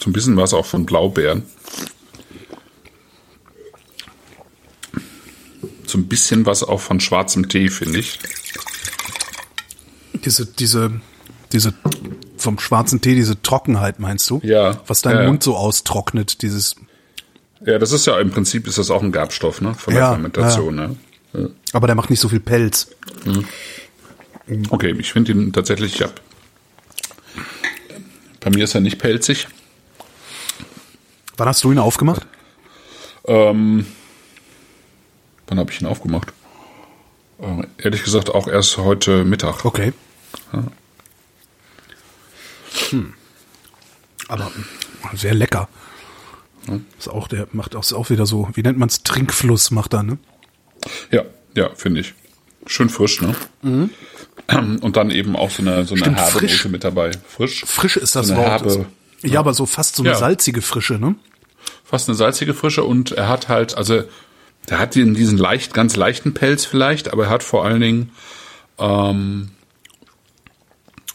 so 0.00 0.10
ein 0.10 0.12
bisschen 0.12 0.36
was 0.36 0.52
auch 0.52 0.66
von 0.66 0.84
Blaubeeren. 0.84 1.44
So 5.92 5.98
ein 5.98 6.08
bisschen 6.08 6.46
was 6.46 6.62
auch 6.62 6.80
von 6.80 7.00
schwarzem 7.00 7.50
Tee, 7.50 7.68
finde 7.68 7.98
ich. 7.98 8.18
Diese, 10.24 10.46
diese, 10.46 11.02
diese 11.52 11.74
vom 12.38 12.58
schwarzen 12.58 13.02
Tee, 13.02 13.14
diese 13.14 13.42
Trockenheit, 13.42 14.00
meinst 14.00 14.30
du? 14.30 14.40
Ja. 14.42 14.80
Was 14.86 15.02
deinen 15.02 15.20
ja, 15.20 15.26
Mund 15.26 15.42
so 15.42 15.54
austrocknet, 15.54 16.40
dieses. 16.40 16.76
Ja, 17.66 17.78
das 17.78 17.92
ist 17.92 18.06
ja 18.06 18.18
im 18.18 18.30
Prinzip 18.30 18.66
ist 18.66 18.78
das 18.78 18.90
auch 18.90 19.02
ein 19.02 19.12
Gerbstoff, 19.12 19.60
ne? 19.60 19.74
Von 19.74 19.92
der 19.92 20.02
ja, 20.02 20.08
Fermentation, 20.12 20.78
ja. 20.78 20.88
ne? 21.34 21.50
Aber 21.74 21.86
der 21.86 21.94
macht 21.94 22.08
nicht 22.08 22.20
so 22.20 22.30
viel 22.30 22.40
Pelz. 22.40 22.88
Mhm. 23.26 24.62
Okay, 24.70 24.96
ich 24.98 25.12
finde 25.12 25.32
ihn 25.32 25.52
tatsächlich, 25.52 25.96
ich 25.96 26.00
hab, 26.00 26.22
bei 28.40 28.48
mir 28.48 28.64
ist 28.64 28.74
er 28.74 28.80
nicht 28.80 28.98
pelzig. 28.98 29.46
Wann 31.36 31.48
hast 31.48 31.62
du 31.62 31.70
ihn 31.70 31.78
aufgemacht? 31.78 32.26
Ähm, 33.26 33.84
wann 35.52 35.58
habe 35.58 35.70
ich 35.70 35.82
ihn 35.82 35.86
aufgemacht? 35.86 36.32
Äh, 37.38 37.66
ehrlich 37.76 38.04
gesagt 38.04 38.30
auch 38.30 38.48
erst 38.48 38.78
heute 38.78 39.22
Mittag. 39.22 39.66
Okay. 39.66 39.92
Ja. 40.50 40.64
Hm. 42.88 43.12
Aber 44.28 44.50
sehr 45.14 45.34
lecker. 45.34 45.68
Hm. 46.66 46.86
Ist 46.98 47.08
auch, 47.08 47.28
der 47.28 47.48
macht 47.52 47.76
auch, 47.76 47.82
ist 47.82 47.92
auch 47.92 48.08
wieder 48.08 48.24
so, 48.24 48.48
wie 48.54 48.62
nennt 48.62 48.78
man 48.78 48.88
es, 48.88 49.02
Trinkfluss 49.02 49.70
macht 49.72 49.92
er, 49.92 50.02
ne? 50.02 50.16
Ja, 51.10 51.24
ja, 51.54 51.68
finde 51.74 52.00
ich. 52.00 52.14
Schön 52.64 52.88
frisch, 52.88 53.20
ne? 53.20 53.34
Mhm. 53.60 53.90
Und 54.80 54.96
dann 54.96 55.10
eben 55.10 55.36
auch 55.36 55.50
so 55.50 55.60
eine, 55.60 55.84
so 55.84 55.94
eine 55.94 56.16
herbe 56.16 56.30
frisch. 56.30 56.64
Note 56.64 56.68
mit 56.70 56.84
dabei. 56.84 57.10
Frisch. 57.28 57.62
Frisch 57.66 57.98
ist 57.98 58.16
das 58.16 58.28
so 58.28 58.36
Wort. 58.36 58.46
Herbe, 58.46 58.86
ja, 59.22 59.32
ja, 59.34 59.40
aber 59.40 59.52
so 59.52 59.66
fast 59.66 59.96
so 59.96 60.02
eine 60.02 60.12
ja. 60.12 60.18
salzige 60.18 60.62
Frische, 60.62 60.94
ne? 60.94 61.14
Fast 61.84 62.08
eine 62.08 62.16
salzige 62.16 62.54
Frische 62.54 62.84
und 62.84 63.12
er 63.12 63.28
hat 63.28 63.48
halt, 63.48 63.76
also 63.76 64.04
der 64.68 64.78
hat 64.78 64.94
diesen 64.94 65.38
leicht, 65.38 65.74
ganz 65.74 65.96
leichten 65.96 66.34
Pelz 66.34 66.64
vielleicht, 66.64 67.12
aber 67.12 67.24
er 67.24 67.30
hat 67.30 67.42
vor 67.42 67.64
allen 67.64 67.80
Dingen 67.80 68.10
ähm, 68.78 69.50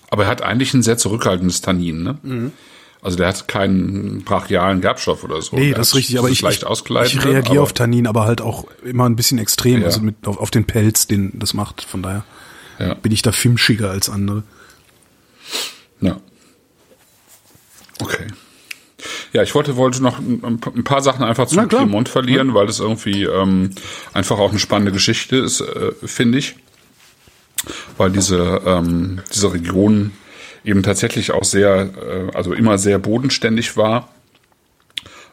aber 0.09 0.23
er 0.23 0.29
hat 0.29 0.41
eigentlich 0.41 0.73
ein 0.73 0.83
sehr 0.83 0.97
zurückhaltendes 0.97 1.61
Tannin, 1.61 2.03
ne? 2.03 2.17
Mhm. 2.23 2.51
Also 3.01 3.17
der 3.17 3.27
hat 3.27 3.47
keinen 3.47 4.23
brachialen 4.23 4.81
Gerbstoff 4.81 5.23
oder 5.23 5.41
so. 5.41 5.55
Nee, 5.55 5.71
das 5.71 5.89
ist 5.89 5.95
richtig, 5.95 6.17
aber 6.17 6.29
ich, 6.29 6.41
leicht 6.41 6.65
ich, 6.67 7.13
ich 7.13 7.25
reagiere 7.25 7.61
auf 7.61 7.71
Tannin, 7.71 8.07
aber 8.07 8.25
halt 8.25 8.41
auch 8.41 8.65
immer 8.83 9.05
ein 9.05 9.15
bisschen 9.15 9.37
extrem, 9.37 9.81
ja. 9.81 9.85
also 9.85 10.01
mit 10.01 10.27
auf, 10.27 10.37
auf, 10.39 10.49
den 10.49 10.65
Pelz, 10.65 11.07
den 11.07 11.37
das 11.37 11.53
macht. 11.53 11.83
Von 11.83 12.01
daher 12.01 12.25
ja. 12.79 12.95
bin 12.95 13.11
ich 13.11 13.21
da 13.21 13.31
fimschiger 13.31 13.91
als 13.91 14.09
andere. 14.09 14.43
Ja. 16.01 16.19
Okay. 17.99 18.27
Ja, 19.31 19.43
ich 19.43 19.53
wollte, 19.53 19.75
wollte 19.75 20.01
noch 20.01 20.17
ein, 20.17 20.59
paar 20.83 21.01
Sachen 21.01 21.23
einfach 21.23 21.47
zu 21.47 21.61
Piemont 21.67 22.09
verlieren, 22.09 22.49
ja. 22.49 22.53
weil 22.55 22.65
das 22.65 22.79
irgendwie 22.79 23.23
ähm, 23.23 23.71
einfach 24.13 24.39
auch 24.39 24.49
eine 24.49 24.59
spannende 24.59 24.91
Geschichte 24.91 25.37
ist, 25.37 25.61
äh, 25.61 25.91
finde 26.03 26.39
ich 26.39 26.55
weil 27.97 28.11
diese, 28.11 28.61
ähm, 28.65 29.21
diese 29.33 29.53
Region 29.53 30.11
eben 30.63 30.83
tatsächlich 30.83 31.31
auch 31.31 31.43
sehr, 31.43 31.89
äh, 31.97 32.35
also 32.35 32.53
immer 32.53 32.77
sehr 32.77 32.99
bodenständig 32.99 33.77
war. 33.77 34.09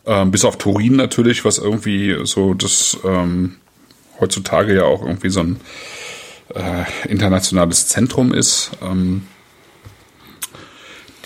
Ähm, 0.06 0.30
bis 0.30 0.44
auf 0.44 0.58
Turin 0.58 0.96
natürlich, 0.96 1.44
was 1.44 1.58
irgendwie 1.58 2.16
so 2.24 2.54
das 2.54 2.98
ähm, 3.04 3.56
heutzutage 4.20 4.74
ja 4.74 4.84
auch 4.84 5.02
irgendwie 5.02 5.30
so 5.30 5.40
ein 5.40 5.60
äh, 6.54 7.08
internationales 7.08 7.88
Zentrum 7.88 8.32
ist. 8.32 8.72
Ähm, 8.82 9.26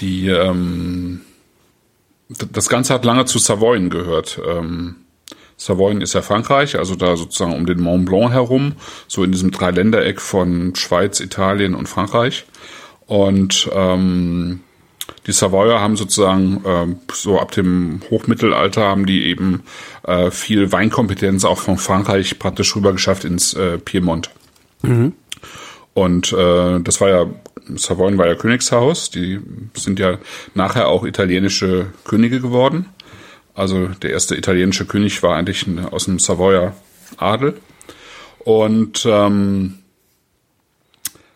die 0.00 0.28
ähm, 0.28 1.07
das 2.28 2.68
Ganze 2.68 2.94
hat 2.94 3.04
lange 3.04 3.24
zu 3.24 3.38
Savoyen 3.38 3.90
gehört. 3.90 4.40
Ähm, 4.46 4.96
Savoyen 5.56 6.00
ist 6.00 6.12
ja 6.12 6.22
Frankreich, 6.22 6.78
also 6.78 6.94
da 6.94 7.16
sozusagen 7.16 7.52
um 7.52 7.66
den 7.66 7.80
Mont 7.80 8.06
Blanc 8.06 8.30
herum, 8.32 8.74
so 9.08 9.24
in 9.24 9.32
diesem 9.32 9.50
Dreiländereck 9.50 10.20
von 10.20 10.74
Schweiz, 10.76 11.20
Italien 11.20 11.74
und 11.74 11.88
Frankreich. 11.88 12.44
Und 13.06 13.68
ähm, 13.72 14.60
die 15.26 15.32
Savoyer 15.32 15.80
haben 15.80 15.96
sozusagen 15.96 16.64
äh, 16.64 17.12
so 17.12 17.40
ab 17.40 17.50
dem 17.52 18.02
Hochmittelalter 18.10 18.82
haben 18.82 19.06
die 19.06 19.24
eben 19.24 19.62
äh, 20.04 20.30
viel 20.30 20.70
Weinkompetenz 20.70 21.44
auch 21.44 21.58
von 21.58 21.78
Frankreich 21.78 22.38
praktisch 22.38 22.76
rüber 22.76 22.92
geschafft 22.92 23.24
ins 23.24 23.54
äh, 23.54 23.78
Piemont. 23.78 24.30
Mhm. 24.82 25.14
Und 25.98 26.32
äh, 26.32 26.78
das 26.78 27.00
war 27.00 27.08
ja, 27.08 27.26
Savoyen 27.74 28.18
war 28.18 28.28
ja 28.28 28.36
Königshaus, 28.36 29.10
die 29.10 29.40
sind 29.74 29.98
ja 29.98 30.18
nachher 30.54 30.86
auch 30.86 31.04
italienische 31.04 31.86
Könige 32.04 32.40
geworden. 32.40 32.86
Also 33.52 33.88
der 33.88 34.10
erste 34.10 34.36
italienische 34.36 34.86
König 34.86 35.24
war 35.24 35.34
eigentlich 35.34 35.66
aus 35.90 36.04
dem 36.04 36.20
Savoyer 36.20 36.76
Adel. 37.16 37.54
Und 38.38 39.04
ähm, 39.10 39.78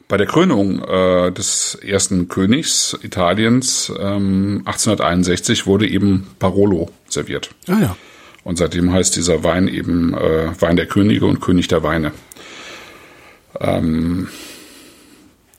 bei 0.07 0.17
der 0.17 0.29
Krönung 0.29 0.81
äh, 0.85 1.33
des 1.33 1.75
ersten 1.75 2.29
Königs 2.29 2.97
Italiens 3.03 3.93
ähm, 3.99 4.63
1861 4.65 5.67
wurde 5.67 5.89
eben 5.89 6.29
Barolo 6.39 6.89
serviert. 7.09 7.51
Ah 7.67 7.81
ja. 7.81 7.97
Und 8.45 8.59
seitdem 8.59 8.93
heißt 8.93 9.17
dieser 9.17 9.43
Wein 9.43 9.67
eben 9.67 10.15
äh, 10.15 10.53
Wein 10.61 10.77
der 10.77 10.87
Könige 10.87 11.27
und 11.27 11.41
König 11.41 11.67
der 11.67 11.83
Weine. 11.83 12.13
Ähm, 13.61 14.29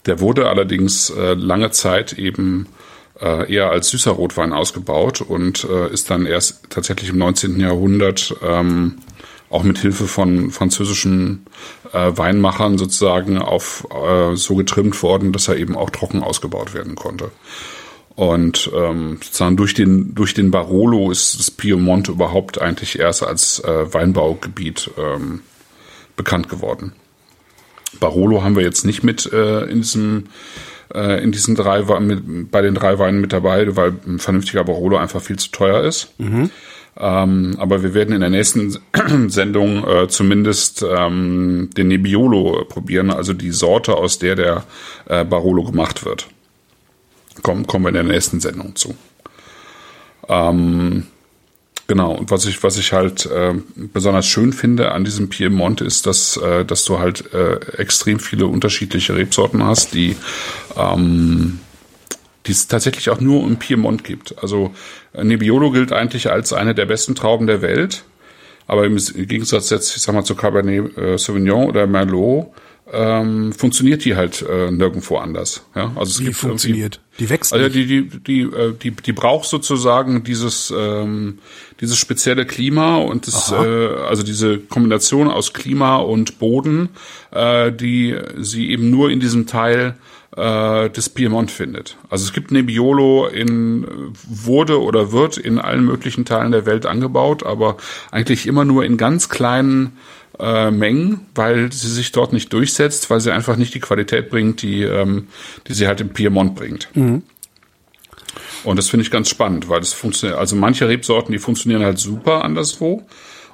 der 0.05 0.19
wurde 0.19 0.49
allerdings 0.49 1.09
äh, 1.09 1.33
lange 1.33 1.71
Zeit 1.71 2.13
eben 2.13 2.67
äh, 3.21 3.51
eher 3.53 3.69
als 3.69 3.89
süßer 3.89 4.11
Rotwein 4.11 4.53
ausgebaut 4.53 5.21
und 5.21 5.63
äh, 5.65 5.91
ist 5.91 6.09
dann 6.09 6.25
erst 6.25 6.69
tatsächlich 6.69 7.09
im 7.09 7.17
19. 7.17 7.59
Jahrhundert 7.59 8.35
ähm, 8.43 8.95
auch 9.49 9.63
mit 9.63 9.77
Hilfe 9.77 10.07
von 10.07 10.49
französischen 10.49 11.45
äh, 11.93 12.11
Weinmachern 12.15 12.77
sozusagen 12.77 13.37
auf 13.37 13.87
äh, 13.91 14.35
so 14.35 14.55
getrimmt 14.55 15.01
worden, 15.03 15.31
dass 15.31 15.47
er 15.47 15.57
eben 15.57 15.77
auch 15.77 15.91
trocken 15.91 16.23
ausgebaut 16.23 16.73
werden 16.73 16.95
konnte. 16.95 17.31
Und 18.15 18.71
ähm, 18.75 19.19
sozusagen 19.23 19.57
durch 19.57 19.73
den 19.73 20.13
durch 20.13 20.33
den 20.33 20.51
Barolo 20.51 21.09
ist 21.11 21.39
das 21.39 21.49
Piemont 21.49 22.09
überhaupt 22.09 22.61
eigentlich 22.61 22.99
erst 22.99 23.23
als 23.23 23.59
äh, 23.59 23.93
Weinbaugebiet 23.93 24.91
ähm, 24.97 25.41
bekannt 26.15 26.49
geworden. 26.49 26.93
Barolo 27.99 28.43
haben 28.43 28.56
wir 28.56 28.63
jetzt 28.63 28.86
nicht 28.86 29.03
mit 29.03 29.32
äh, 29.32 29.63
in 29.65 29.82
diesem 29.82 30.25
äh, 30.93 31.23
in 31.23 31.32
diesen 31.32 31.56
drei 31.56 31.82
mit, 31.99 32.51
bei 32.51 32.62
den 32.62 32.75
drei 32.75 32.99
Weinen 32.99 33.21
mit 33.21 33.34
dabei, 33.34 33.75
weil 33.75 33.93
ein 34.06 34.19
vernünftiger 34.19 34.63
Barolo 34.63 34.97
einfach 34.97 35.21
viel 35.21 35.38
zu 35.38 35.51
teuer 35.51 35.84
ist. 35.84 36.13
Mhm. 36.17 36.49
Ähm, 36.95 37.56
aber 37.58 37.82
wir 37.82 37.95
werden 37.95 38.13
in 38.13 38.21
der 38.21 38.29
nächsten 38.29 38.77
Sendung 39.27 39.84
äh, 39.88 40.08
zumindest 40.08 40.86
ähm, 40.88 41.69
den 41.75 41.88
Nebbiolo 41.88 42.65
probieren, 42.65 43.10
also 43.10 43.34
die 43.34 43.51
Sorte, 43.51 43.95
aus 43.95 44.19
der 44.19 44.36
der 44.36 44.63
äh, 45.08 45.25
Barolo 45.25 45.63
gemacht 45.63 46.06
wird. 46.06 46.27
Komm, 47.41 47.65
kommen 47.65 47.86
wir 47.86 47.89
in 47.89 47.95
der 47.95 48.03
nächsten 48.03 48.39
Sendung 48.39 48.75
zu. 48.75 48.95
Ähm, 50.29 51.08
Genau, 51.88 52.13
und 52.13 52.32
was 52.32 52.46
ich, 52.46 52.63
was 52.63 52.78
ich 52.78 52.93
halt 52.93 53.26
äh, 53.26 53.54
besonders 53.76 54.26
schön 54.26 54.54
finde 54.54 54.93
an 54.93 55.04
diesem 55.04 55.28
Piemont 55.30 55.82
ist, 55.82 56.06
dass, 56.06 56.38
äh, 56.38 56.63
dass 56.63 56.86
du 56.86 57.00
halt 57.00 57.34
äh, 57.34 57.56
extrem 57.78 58.19
viele 58.19 58.48
unterschiedliche 58.48 59.15
Rebsorten 59.15 59.63
hast, 59.63 59.93
die, 59.93 60.15
ähm, 60.78 61.60
die 62.46 62.54
es 62.54 62.67
tatsächlich 62.67 63.10
auch 63.10 63.19
nur 63.19 63.46
im 63.46 63.58
Piemont 63.58 64.06
gibt. 64.06 64.41
Also 64.41 64.74
äh, 65.13 65.26
Nebbiolo 65.26 65.72
gilt 65.72 65.91
eigentlich 65.91 66.32
als 66.32 66.54
eine 66.54 66.74
der 66.74 66.86
besten 66.86 67.15
Trauben 67.15 67.48
der 67.48 67.62
Welt, 67.62 68.06
aber 68.65 68.86
im 68.86 68.96
Gegensatz 68.96 69.69
jetzt, 69.69 69.96
ich 69.96 70.02
sag 70.02 70.15
mal, 70.15 70.24
zu 70.24 70.36
Cabernet 70.36 70.98
äh, 70.98 71.17
Sauvignon 71.17 71.67
oder 71.67 71.86
Merlot 71.86 72.48
ähm, 72.91 73.54
funktioniert 73.54 74.04
die 74.04 74.15
halt 74.15 74.41
äh, 74.41 74.69
nirgendwo 74.69 75.17
anders. 75.17 75.65
Ja, 75.76 75.91
also 75.96 76.12
es 76.12 76.19
Wie 76.19 76.26
gibt 76.26 76.38
funktioniert? 76.38 77.00
Die 77.19 77.30
wächst 77.30 77.54
also 77.54 77.69
die 77.69 77.86
die 77.86 78.10
die 78.19 78.41
äh, 78.41 78.74
die 78.74 78.91
die 78.91 79.13
braucht 79.13 79.48
sozusagen 79.48 80.24
dieses 80.24 80.74
ähm, 80.76 81.39
dieses 81.80 81.98
spezielle 81.98 82.46
Klima 82.46 82.98
und 82.98 83.28
das 83.28 83.52
äh, 83.52 83.56
also 83.56 84.24
diese 84.24 84.60
Kombination 84.60 85.30
aus 85.30 85.54
Klima 85.54 85.98
und 85.98 86.39
Boden, 86.39 86.89
äh, 87.32 87.72
die 87.72 88.17
sie 88.38 88.69
eben 88.69 88.89
nur 88.89 89.12
in 89.12 89.19
diesem 89.19 89.48
Teil 89.48 89.96
äh, 90.36 90.89
des 90.89 91.10
Piemont 91.10 91.52
findet. 91.52 91.98
Also 92.10 92.26
es 92.26 92.34
gibt 92.34 92.52
Nebbiolo 92.52 93.28
in 93.28 93.86
wurde 94.28 94.82
oder 94.82 95.12
wird 95.12 95.38
in 95.38 95.60
allen 95.60 95.86
möglichen 95.86 96.26
Teilen 96.26 96.52
der 96.52 96.65
Welt 96.65 96.86
angebaut, 96.86 97.46
aber 97.46 97.78
eigentlich 98.12 98.48
immer 98.48 98.65
nur 98.65 98.84
in 98.84 98.98
ganz 98.98 99.30
kleinen 99.30 99.98
äh, 100.39 100.72
Mengen, 100.72 101.28
weil 101.36 101.72
sie 101.72 101.89
sich 101.89 102.12
dort 102.12 102.34
nicht 102.34 102.52
durchsetzt, 102.54 103.10
weil 103.10 103.19
sie 103.19 103.32
einfach 103.32 103.56
nicht 103.56 103.74
die 103.74 103.80
Qualität 103.80 104.30
bringt, 104.30 104.62
die, 104.62 104.84
ähm, 104.84 105.28
die 105.67 105.74
sie 105.74 105.88
halt 105.88 106.02
im 106.02 106.10
Piemont 106.10 106.56
bringt. 106.56 106.89
Mhm. 106.93 107.24
Und 108.63 108.78
das 108.78 108.89
finde 108.89 109.04
ich 109.04 109.12
ganz 109.12 109.30
spannend, 109.30 109.69
weil 109.69 109.80
das 109.80 109.93
funktioniert, 109.93 110.39
also 110.39 110.56
manche 110.56 110.88
Rebsorten, 110.88 111.32
die 111.32 111.39
funktionieren 111.39 111.84
halt 111.84 112.00
super 112.00 112.43
anderswo. 112.43 113.04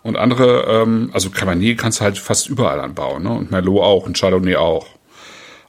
Und 0.02 0.16
andere, 0.16 0.66
ähm, 0.70 1.10
also 1.14 1.30
Cabernet 1.30 1.78
kannst 1.78 2.00
du 2.00 2.06
halt 2.06 2.18
fast 2.18 2.48
überall 2.48 2.80
anbauen, 2.80 3.24
ne? 3.24 3.32
Und 3.32 3.52
Merlot 3.52 3.82
auch 3.82 4.06
und 4.06 4.18
Chardonnay 4.18 4.56
auch. 4.56 4.88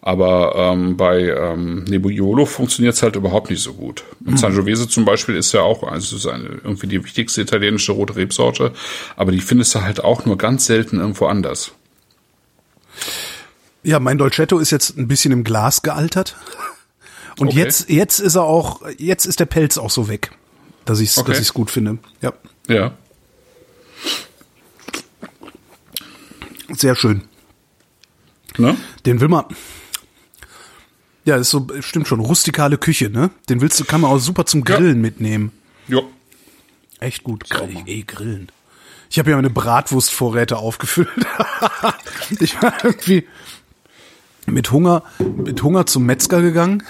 Aber 0.02 0.54
ähm, 0.56 0.96
bei 0.96 1.28
ähm, 1.28 1.84
Nebbiolo 1.84 2.46
funktioniert 2.46 2.94
es 2.94 3.02
halt 3.02 3.16
überhaupt 3.16 3.50
nicht 3.50 3.62
so 3.62 3.74
gut. 3.74 4.04
Und 4.24 4.32
mhm. 4.32 4.36
Sangiovese 4.38 4.88
zum 4.88 5.04
Beispiel 5.04 5.36
ist 5.36 5.52
ja 5.52 5.60
auch, 5.60 5.82
also 5.82 6.16
ist 6.16 6.26
eine, 6.26 6.60
irgendwie 6.64 6.86
die 6.86 7.04
wichtigste 7.04 7.42
italienische 7.42 7.92
rote 7.92 8.16
Rebsorte, 8.16 8.72
aber 9.16 9.30
die 9.32 9.40
findest 9.40 9.74
du 9.74 9.82
halt 9.82 10.02
auch 10.02 10.24
nur 10.24 10.38
ganz 10.38 10.64
selten 10.66 11.00
irgendwo 11.00 11.26
anders. 11.26 11.72
Ja, 13.82 14.00
mein 14.00 14.16
Dolcetto 14.16 14.58
ist 14.58 14.70
jetzt 14.70 14.96
ein 14.96 15.08
bisschen 15.08 15.32
im 15.32 15.44
Glas 15.44 15.82
gealtert. 15.82 16.36
Und 17.38 17.48
okay. 17.48 17.58
jetzt, 17.58 17.88
jetzt 17.88 18.20
ist 18.20 18.34
er 18.34 18.44
auch, 18.44 18.82
jetzt 18.98 19.26
ist 19.26 19.40
der 19.40 19.46
Pelz 19.46 19.78
auch 19.78 19.90
so 19.90 20.08
weg, 20.08 20.32
dass 20.84 21.00
ich 21.00 21.10
es 21.10 21.18
okay. 21.18 21.32
dass 21.32 21.40
ich's 21.40 21.54
gut 21.54 21.70
finde. 21.70 21.98
Ja. 22.20 22.32
Ja. 22.68 22.92
Sehr 26.68 26.94
schön. 26.94 27.22
Ne? 28.58 28.76
Den 29.06 29.20
will 29.20 29.28
man, 29.28 29.44
ja, 31.24 31.36
ist 31.36 31.50
so, 31.50 31.66
stimmt 31.80 32.08
schon, 32.08 32.20
rustikale 32.20 32.78
Küche, 32.78 33.10
ne? 33.10 33.30
Den 33.48 33.60
willst 33.60 33.78
du, 33.78 33.84
kann 33.84 34.00
man 34.00 34.10
auch 34.10 34.18
super 34.18 34.46
zum 34.46 34.64
Grillen 34.64 34.96
ja. 34.96 35.02
mitnehmen. 35.02 35.52
Ja. 35.88 36.00
Echt 37.00 37.24
gut. 37.24 37.48
Grill, 37.48 37.76
ey, 37.86 38.04
grillen. 38.06 38.50
Ich 39.10 39.18
habe 39.18 39.30
ja 39.30 39.36
meine 39.36 39.50
Bratwurstvorräte 39.50 40.58
aufgefüllt. 40.58 41.08
ich 42.40 42.62
war 42.62 42.74
irgendwie 42.84 43.26
mit 44.46 44.70
Hunger, 44.70 45.02
mit 45.18 45.62
Hunger 45.62 45.86
zum 45.86 46.04
Metzger 46.04 46.42
gegangen. 46.42 46.82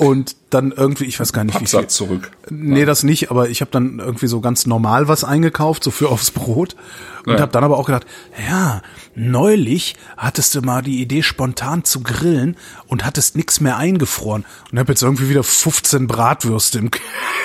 Und 0.00 0.34
dann 0.48 0.72
irgendwie, 0.72 1.04
ich 1.04 1.20
weiß 1.20 1.34
gar 1.34 1.44
nicht, 1.44 1.52
Pappsack 1.52 1.80
wie 1.80 1.82
viel. 1.82 1.88
zurück. 1.90 2.30
Nee, 2.48 2.86
das 2.86 3.02
nicht, 3.02 3.30
aber 3.30 3.50
ich 3.50 3.60
habe 3.60 3.70
dann 3.70 3.98
irgendwie 3.98 4.28
so 4.28 4.40
ganz 4.40 4.64
normal 4.64 5.08
was 5.08 5.24
eingekauft, 5.24 5.84
so 5.84 5.90
für 5.90 6.08
aufs 6.10 6.30
Brot. 6.30 6.74
Und 7.26 7.34
ja. 7.34 7.40
habe 7.40 7.52
dann 7.52 7.64
aber 7.64 7.76
auch 7.76 7.84
gedacht, 7.84 8.06
ja, 8.48 8.80
neulich 9.14 9.96
hattest 10.16 10.54
du 10.54 10.62
mal 10.62 10.80
die 10.80 11.02
Idee, 11.02 11.22
spontan 11.22 11.84
zu 11.84 12.02
grillen 12.02 12.56
und 12.86 13.04
hattest 13.04 13.36
nix 13.36 13.60
mehr 13.60 13.76
eingefroren. 13.76 14.46
Und 14.72 14.78
habe 14.78 14.90
jetzt 14.90 15.02
irgendwie 15.02 15.28
wieder 15.28 15.44
15 15.44 16.06
Bratwürste 16.06 16.78
im, 16.78 16.90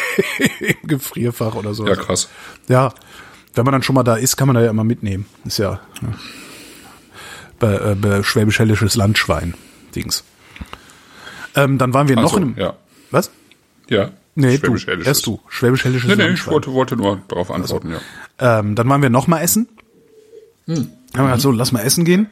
im 0.62 0.88
Gefrierfach 0.88 1.56
oder 1.56 1.74
so. 1.74 1.86
Ja, 1.86 1.98
krass. 1.98 2.30
Ja, 2.70 2.94
wenn 3.54 3.65
man 3.65 3.74
dann 3.74 3.84
schon 3.84 3.96
mal 3.96 4.04
da 4.04 4.15
ist, 4.15 4.38
kann 4.38 4.48
man 4.48 4.56
da 4.56 4.62
ja 4.62 4.70
immer 4.70 4.86
mitnehmen. 4.86 5.26
Ist 5.44 5.58
ja, 5.58 5.82
ja. 6.02 6.08
Bei, 7.60 7.74
äh, 7.74 7.96
bei 7.96 8.24
schwäbisch-hellisches 8.24 8.96
Landschwein, 8.96 9.56
Dings. 9.94 10.24
Ähm, 11.56 11.78
dann 11.78 11.94
waren 11.94 12.08
wir 12.08 12.15
noch 12.15 12.34
so, 12.34 12.38
in 12.38 12.56
ja. 12.58 12.76
Was? 13.12 13.32
Ja. 13.89 14.12
Nee, 14.36 14.58
du, 14.58 14.76
erst 14.76 15.26
du. 15.26 15.39
Schwäbisch-hellisches 15.48 16.10
nee, 16.10 16.15
nee, 16.15 16.34
ich 16.34 16.46
wollte, 16.48 16.74
wollte 16.74 16.98
nur 16.98 17.22
darauf 17.30 17.52
antworten, 17.52 17.94
also, 17.94 18.02
ja. 18.41 18.60
Ähm, 18.60 18.76
dann 18.76 18.89
waren 18.89 19.02
wir 19.02 19.10
noch 19.10 19.28
mal 19.28 19.39
essen. 19.39 19.70
Hm. 20.65 20.76
Haben 20.76 20.89
wir 21.13 21.24
gesagt, 21.24 21.41
so, 21.41 21.52
lass 21.52 21.72
mal 21.72 21.82
essen 21.82 22.04
gehen. 22.04 22.28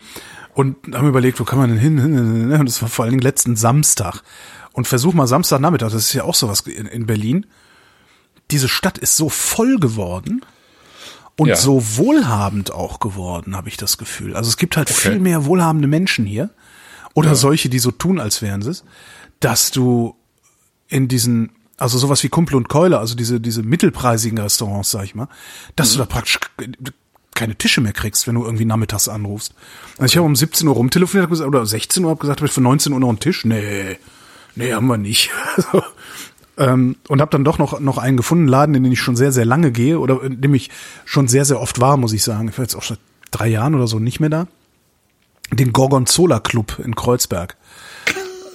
Und 0.54 0.76
haben 0.94 1.08
überlegt, 1.08 1.40
wo 1.40 1.46
kann 1.46 1.60
man 1.60 1.70
denn 1.70 1.80
hin? 1.80 2.52
Und 2.52 2.66
das 2.66 2.82
war 2.82 2.90
vor 2.90 3.04
allen 3.06 3.12
Dingen 3.12 3.24
letzten 3.24 3.56
Samstag. 3.56 4.22
Und 4.74 4.88
versuch 4.88 5.14
mal 5.14 5.28
Samstagnachmittag, 5.28 5.92
das 5.92 6.08
ist 6.08 6.14
ja 6.14 6.24
auch 6.26 6.36
sowas 6.36 6.62
in, 6.62 6.88
in 6.88 7.06
Berlin. 7.06 7.46
Diese 8.52 8.68
Stadt 8.68 8.98
ist 8.98 9.16
so 9.16 9.30
voll 9.30 9.78
geworden 9.78 10.42
und 11.38 11.48
ja. 11.48 11.56
so 11.56 11.82
wohlhabend 11.98 12.72
auch 12.72 13.00
geworden, 13.00 13.56
habe 13.56 13.70
ich 13.70 13.78
das 13.78 13.98
Gefühl. 13.98 14.36
Also 14.36 14.50
es 14.50 14.58
gibt 14.58 14.76
halt 14.76 14.92
okay. 14.92 15.12
viel 15.12 15.20
mehr 15.20 15.46
wohlhabende 15.46 15.88
Menschen 15.88 16.26
hier 16.26 16.50
oder 17.14 17.30
ja. 17.30 17.36
solche, 17.36 17.70
die 17.70 17.80
so 17.80 17.92
tun, 17.92 18.20
als 18.20 18.42
wären 18.42 18.62
sie 18.62 18.72
es, 18.72 18.84
dass 19.40 19.72
du 19.72 20.16
in 20.88 21.08
diesen, 21.08 21.52
also 21.78 21.98
sowas 21.98 22.24
wie 22.24 22.30
Kumpel 22.30 22.56
und 22.56 22.70
Keule, 22.70 23.00
also 23.00 23.16
diese, 23.16 23.40
diese 23.40 23.64
mittelpreisigen 23.64 24.38
Restaurants, 24.38 24.92
sag 24.92 25.04
ich 25.04 25.16
mal, 25.16 25.28
dass 25.76 25.90
mhm. 25.90 25.94
du 25.94 26.00
da 26.00 26.06
praktisch 26.06 26.40
keine 27.36 27.56
Tische 27.56 27.82
mehr 27.82 27.94
kriegst, 27.94 28.28
wenn 28.28 28.36
du 28.36 28.44
irgendwie 28.44 28.66
nachmittags 28.66 29.08
anrufst. 29.08 29.54
Also 29.98 30.06
ich 30.06 30.18
habe 30.18 30.26
um 30.26 30.36
17 30.36 30.68
Uhr 30.68 30.76
rumtelefoniert 30.76 31.32
oder 31.42 31.66
16 31.66 32.04
Uhr 32.06 32.12
hab 32.12 32.20
gesagt, 32.20 32.40
habe 32.40 32.48
ich 32.48 32.54
für 32.54 32.62
19 32.62 32.94
Uhr 32.94 33.00
noch 33.00 33.10
einen 33.10 33.20
Tisch? 33.20 33.44
Nee, 33.44 33.98
nee, 34.56 34.74
haben 34.74 34.88
wir 34.88 34.98
nicht. 34.98 35.32
ähm, 36.58 36.96
und 37.08 37.22
habe 37.22 37.32
dann 37.32 37.44
doch 37.44 37.58
noch 37.58 37.80
noch 37.80 37.98
einen 37.98 38.18
gefunden, 38.18 38.48
Laden, 38.48 38.76
in 38.76 38.84
den 38.84 38.92
ich 38.92 39.02
schon 39.02 39.16
sehr 39.16 39.32
sehr 39.32 39.46
lange 39.46 39.72
gehe 39.72 40.00
oder 40.00 40.22
in 40.22 40.42
dem 40.42 40.54
ich 40.54 40.70
schon 41.06 41.28
sehr 41.28 41.46
sehr 41.46 41.60
oft 41.60 41.82
war, 41.82 41.98
muss 41.98 42.14
ich 42.14 42.24
sagen. 42.24 42.50
Ich 42.50 42.58
war 42.58 42.66
jetzt 42.66 42.76
auch 42.76 42.84
seit 42.84 43.00
drei 43.32 43.48
Jahren 43.48 43.74
oder 43.74 43.88
so 43.88 43.98
nicht 43.98 44.20
mehr 44.20 44.30
da 44.30 44.48
den 45.60 45.74
Gorgonzola 45.74 46.40
Club 46.40 46.80
in 46.84 46.96
Kreuzberg. 46.96 47.56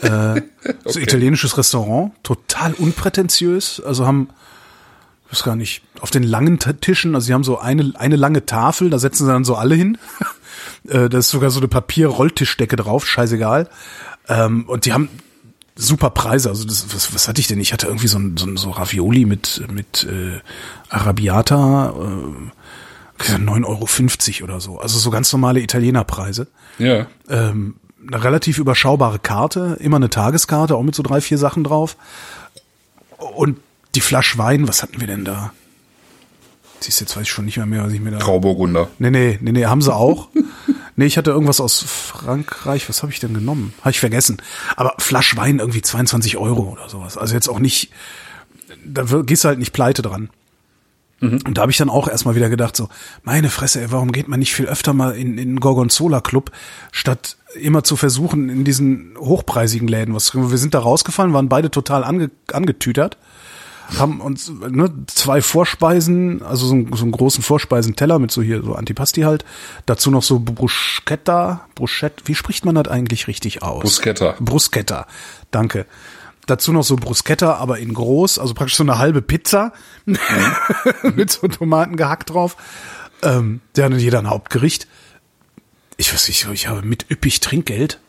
äh, 0.03 0.09
okay. 0.11 0.43
so 0.85 1.01
italienisches 1.01 1.57
Restaurant, 1.57 2.13
total 2.23 2.75
unprätentiös. 2.75 3.81
Also 3.85 4.07
haben, 4.07 4.29
ich 5.27 5.33
weiß 5.33 5.45
gar 5.45 5.57
nicht, 5.57 5.83
auf 6.01 6.11
den 6.11 6.23
langen 6.23 6.59
Tischen, 6.59 7.15
also 7.15 7.27
sie 7.27 7.35
haben 7.35 7.45
so 7.45 7.59
eine, 7.59 7.93
eine 7.97 8.17
lange 8.17 8.47
Tafel, 8.47 8.91
da 8.91 8.99
setzen 8.99 9.27
sie 9.27 9.33
dann 9.33 9.45
so 9.45 9.57
alle 9.57 9.75
hin. 9.75 9.99
äh, 10.89 11.09
da 11.09 11.19
ist 11.19 11.31
sogar 11.31 11.51
so 11.51 11.61
eine 11.61 11.69
Papier-Rolltischdecke 11.69 12.77
drauf, 12.77 13.07
scheißegal. 13.07 13.69
Ähm, 14.29 14.65
und 14.69 14.85
die 14.85 14.93
haben 14.93 15.09
super 15.79 16.11
Preise. 16.11 16.51
Also 16.51 16.65
das, 16.65 16.95
was, 16.95 17.15
was 17.15 17.29
hatte 17.29 17.41
ich 17.41 17.47
denn? 17.47 17.61
Ich 17.61 17.73
hatte 17.73 17.87
irgendwie 17.87 18.09
so 18.09 18.19
ein, 18.19 18.37
so, 18.37 18.47
ein, 18.47 18.57
so 18.57 18.71
Ravioli 18.71 19.25
mit, 19.25 19.63
mit 19.73 20.07
äh, 20.11 20.41
Arabiata, 20.91 21.95
äh, 21.97 22.53
9,50 23.21 24.43
Euro 24.43 24.45
oder 24.45 24.61
so. 24.61 24.79
Also 24.79 24.99
so 24.99 25.11
ganz 25.11 25.33
normale 25.33 25.61
Italienerpreise. 25.61 26.49
Ja. 26.79 27.07
Ähm, 27.29 27.77
eine 28.07 28.25
relativ 28.25 28.59
überschaubare 28.59 29.19
Karte, 29.19 29.77
immer 29.81 29.97
eine 29.97 30.11
Tageskarte, 30.11 30.77
auch 30.77 30.83
mit 30.83 30.95
so 30.95 31.03
drei, 31.03 31.21
vier 31.21 31.39
Sachen 31.39 31.65
drauf. 31.65 31.97
Und 33.35 33.59
die 33.95 34.01
Flasche 34.01 34.39
Wein, 34.39 34.69
was 34.69 34.83
hatten 34.83 35.01
wir 35.01 35.07
denn 35.07 35.25
da? 35.25 35.53
Siehst 36.81 37.01
jetzt 37.01 37.17
weiß 37.17 37.25
ich 37.25 37.31
schon 37.31 37.45
nicht 37.45 37.57
mehr 37.57 37.67
mehr, 37.67 37.85
was 37.85 37.93
ich 37.93 38.01
mir 38.01 38.13
da. 38.13 38.19
Grauburgunder. 38.19 38.89
Nee, 38.99 39.11
nee, 39.11 39.39
nee, 39.41 39.53
nee, 39.53 39.67
haben 39.67 39.83
sie 39.83 39.93
auch. 39.93 40.29
nee, 40.97 41.07
ich 41.07 41.19
hatte 41.19 41.31
irgendwas 41.31 41.61
aus 41.61 41.83
Frankreich. 41.83 42.89
Was 42.89 43.03
habe 43.03 43.13
ich 43.13 43.19
denn 43.19 43.35
genommen? 43.35 43.75
Habe 43.81 43.91
ich 43.91 44.01
vergessen. 44.01 44.41
Aber 44.77 44.95
Flasch 44.99 45.37
Wein 45.37 45.59
irgendwie 45.59 45.83
22 45.83 46.37
Euro 46.37 46.63
oder 46.63 46.89
sowas. 46.89 47.19
Also 47.19 47.35
jetzt 47.35 47.49
auch 47.49 47.59
nicht, 47.59 47.91
da 48.85 49.03
gehst 49.23 49.43
du 49.43 49.49
halt 49.49 49.59
nicht 49.59 49.73
pleite 49.73 50.03
dran. 50.03 50.31
Mhm. 51.21 51.41
Und 51.47 51.59
da 51.59 51.63
habe 51.63 51.73
ich 51.73 51.79
dann 51.79 51.91
auch 51.91 52.09
erstmal 52.09 52.35
wieder 52.35 52.49
gedacht, 52.49 52.77
so, 52.77 52.89
meine 53.23 53.51
Fresse, 53.51 53.81
ey, 53.81 53.91
warum 53.91 54.13
geht 54.13 54.29
man 54.29 54.39
nicht 54.39 54.55
viel 54.55 54.67
öfter 54.67 54.93
mal 54.93 55.17
in, 55.17 55.39
in 55.39 55.49
den 55.49 55.61
Gorgonzola 55.61 56.21
Club, 56.21 56.53
statt 56.93 57.37
immer 57.55 57.83
zu 57.83 57.97
versuchen, 57.97 58.49
in 58.49 58.65
diesen 58.65 59.17
hochpreisigen 59.19 59.89
Läden 59.89 60.15
was 60.15 60.27
zu 60.27 60.33
kriegen. 60.33 60.51
Wir 60.51 60.59
sind 60.59 60.75
da 60.75 60.81
rausgefallen, 60.81 61.33
waren 61.33 61.49
beide 61.49 61.71
total 61.71 62.05
ange, 62.05 62.31
angetütert, 62.53 63.17
haben 63.97 64.21
uns 64.21 64.51
ne, 64.51 64.93
zwei 65.07 65.41
Vorspeisen, 65.41 66.43
also 66.43 66.67
so, 66.67 66.75
einen, 66.75 66.93
so 66.95 67.03
einen 67.05 67.13
großen 67.13 67.43
Vorspeisenteller 67.43 68.19
mit 68.19 68.31
so 68.31 68.43
hier 68.43 68.63
so 68.63 68.75
Antipasti 68.75 69.23
halt, 69.23 69.45
dazu 69.87 70.11
noch 70.11 70.23
so 70.23 70.41
Bruschetta, 70.41 71.67
Bruschetta, 71.75 72.23
wie 72.27 72.35
spricht 72.35 72.65
man 72.65 72.75
das 72.75 72.89
eigentlich 72.89 73.29
richtig 73.29 73.63
aus? 73.63 73.83
Bruschetta. 73.83 74.37
Bruschetta, 74.41 75.07
danke. 75.51 75.87
Dazu 76.49 76.73
noch 76.73 76.83
so 76.83 76.97
Bruschetta, 76.97 77.57
aber 77.57 77.79
in 77.79 77.93
groß, 77.93 78.39
also 78.39 78.55
praktisch 78.55 78.77
so 78.77 78.83
eine 78.83 78.99
halbe 78.99 79.21
Pizza 79.21 79.73
mit 81.15 81.31
so 81.31 81.47
Tomaten 81.47 81.97
gehackt 81.97 82.31
drauf. 82.31 82.57
Ähm, 83.23 83.61
der 83.77 83.85
hat 83.85 83.93
jeder 83.93 84.19
ein 84.19 84.31
Hauptgericht. 84.31 84.89
Ich 85.99 86.13
weiß 86.13 86.27
nicht, 86.29 86.49
ich 86.51 86.69
habe 86.69 86.83
mit 86.83 87.11
üppig 87.11 87.41
Trinkgeld 87.41 88.01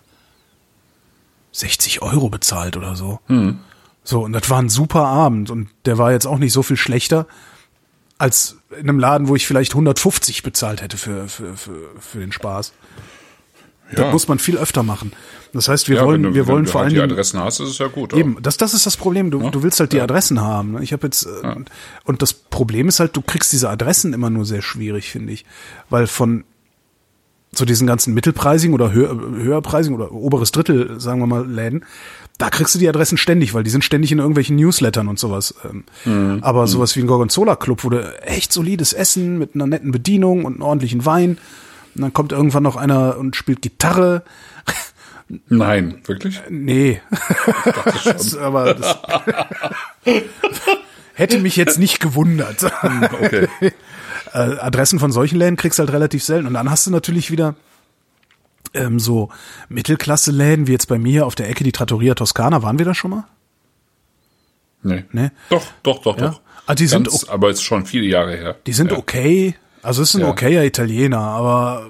60 1.52 2.02
Euro 2.02 2.30
bezahlt 2.30 2.78
oder 2.78 2.96
so. 2.96 3.20
Mhm. 3.28 3.60
So, 4.06 4.24
und 4.24 4.32
das 4.32 4.50
war 4.50 4.62
ein 4.62 4.70
super 4.70 5.06
Abend 5.06 5.50
und 5.50 5.70
der 5.84 5.98
war 5.98 6.14
jetzt 6.14 6.26
auch 6.26 6.38
nicht 6.38 6.54
so 6.54 6.64
viel 6.64 6.78
schlechter 6.78 7.28
als 8.18 8.58
in 8.72 8.88
einem 8.88 9.00
Laden, 9.00 9.28
wo 9.28 9.36
ich 9.36 9.48
vielleicht 9.48 9.74
150 9.74 10.44
bezahlt 10.44 10.82
hätte 10.82 10.98
für, 10.98 11.28
für, 11.28 11.58
für, 11.58 11.90
für 12.00 12.20
den 12.20 12.32
Spaß. 12.32 12.74
Ja. 13.92 14.04
Das 14.04 14.14
muss 14.14 14.28
man 14.28 14.40
viel 14.40 14.58
öfter 14.58 14.84
machen. 14.84 15.14
Das 15.52 15.68
heißt, 15.68 15.90
wir 15.90 15.98
ja, 15.98 16.06
wollen, 16.06 16.22
du, 16.22 16.34
wir 16.36 16.46
wollen 16.48 16.68
vor 16.68 16.82
halt 16.82 16.94
allem 16.94 17.08
die 17.08 17.14
Adressen 17.14 17.40
hast, 17.40 17.60
ist 17.60 17.70
es 17.70 17.78
ja 17.80 17.88
gut. 17.88 18.14
Eben, 18.14 18.38
das, 18.42 18.58
das 18.58 18.74
ist 18.74 18.86
das 18.86 18.98
Problem. 18.98 19.32
Du, 19.32 19.42
ja. 19.42 19.50
du 19.50 19.64
willst 19.64 19.80
halt 19.80 19.94
die 19.94 20.02
Adressen 20.02 20.42
haben. 20.42 20.74
Ne? 20.74 20.84
Ich 20.84 20.94
habe 20.94 21.08
jetzt 21.08 21.28
und 22.04 22.22
das 22.22 22.34
Problem 22.34 22.88
ist 22.88 23.00
halt, 23.00 23.16
du 23.16 23.22
kriegst 23.22 23.52
diese 23.52 23.70
Adressen 23.70 24.14
immer 24.14 24.30
nur 24.30 24.46
sehr 24.46 24.62
schwierig, 24.62 25.10
finde 25.10 25.34
ich, 25.34 25.46
weil 25.90 26.06
von 26.06 26.44
so 27.52 27.66
diesen 27.66 27.88
ganzen 27.88 28.14
mittelpreisigen 28.14 28.76
oder 28.76 28.92
höher, 28.92 29.10
höherpreisigen 29.10 29.98
oder 30.00 30.12
oberes 30.12 30.52
Drittel, 30.52 31.00
sagen 31.00 31.20
wir 31.20 31.28
mal, 31.28 31.48
Läden, 31.50 31.84
da 32.38 32.50
kriegst 32.50 32.76
du 32.76 32.80
die 32.80 32.88
Adressen 32.88 33.18
ständig, 33.18 33.54
weil 33.54 33.64
die 33.64 33.72
sind 33.72 33.84
ständig 33.84 34.12
in 34.12 34.20
irgendwelchen 34.20 34.56
Newslettern 34.56 35.08
und 35.08 35.20
sowas. 35.20 35.56
Ähm. 35.66 35.84
Mhm. 36.06 36.40
Aber 36.42 36.68
sowas 36.68 36.96
wie 36.96 37.02
ein 37.02 37.08
Gorgonzola 37.08 37.56
Club, 37.56 37.84
wo 37.84 37.90
du 37.90 38.22
echt 38.22 38.54
solides 38.54 38.94
Essen 38.94 39.40
mit 39.40 39.56
einer 39.56 39.68
netten 39.68 39.92
Bedienung 39.92 40.46
und 40.46 40.54
einem 40.54 40.62
ordentlichen 40.62 41.06
Wein 41.06 41.38
und 41.96 42.02
dann 42.02 42.14
kommt 42.14 42.32
irgendwann 42.32 42.64
noch 42.64 42.76
einer 42.76 43.18
und 43.18 43.36
spielt 43.36 43.62
Gitarre. 43.62 44.24
Nein, 45.48 46.02
wirklich? 46.06 46.42
Nee. 46.50 47.02
das, 48.04 48.36
aber 48.36 48.74
das 48.74 48.98
hätte 51.14 51.40
mich 51.40 51.56
jetzt 51.56 51.78
nicht 51.78 52.00
gewundert. 52.00 52.64
Okay. 52.64 53.48
äh, 54.34 54.38
Adressen 54.38 55.00
von 55.00 55.12
solchen 55.12 55.38
Läden 55.38 55.56
kriegst 55.56 55.78
du 55.78 55.82
halt 55.82 55.92
relativ 55.92 56.24
selten. 56.24 56.48
Und 56.48 56.56
dann 56.56 56.70
hast 56.72 56.88
du 56.88 56.92
natürlich 56.92 57.30
wieder 57.30 57.56
ähm, 58.74 59.00
so 59.00 59.30
Mittelklasse-Läden, 59.70 60.68
wie 60.68 60.72
jetzt 60.72 60.88
bei 60.88 60.98
mir 60.98 61.26
auf 61.26 61.36
der 61.36 61.50
Ecke 61.50 61.64
die 61.64 61.72
Trattoria 61.72 62.16
Toscana. 62.16 62.64
Waren 62.64 62.80
wir 62.80 62.86
da 62.86 62.96
schon 62.96 63.12
mal? 63.12 63.26
Nee. 64.82 65.04
nee? 65.12 65.30
Doch, 65.50 65.66
doch, 65.84 66.02
doch, 66.02 66.18
ja? 66.18 66.30
doch. 66.30 66.42
Ah, 66.66 66.76
die 66.76 66.88
Ganz, 66.88 67.12
sind, 67.12 67.30
aber 67.30 67.50
ist 67.50 67.64
schon 67.64 67.86
viele 67.86 68.06
Jahre 68.06 68.36
her. 68.36 68.56
Die 68.66 68.74
sind 68.74 68.92
ja. 68.92 68.98
okay. 68.98 69.56
Also 69.82 70.02
es 70.02 70.10
ist 70.10 70.16
ein 70.16 70.22
ja. 70.22 70.30
okayer 70.30 70.64
Italiener, 70.64 71.20
aber 71.20 71.90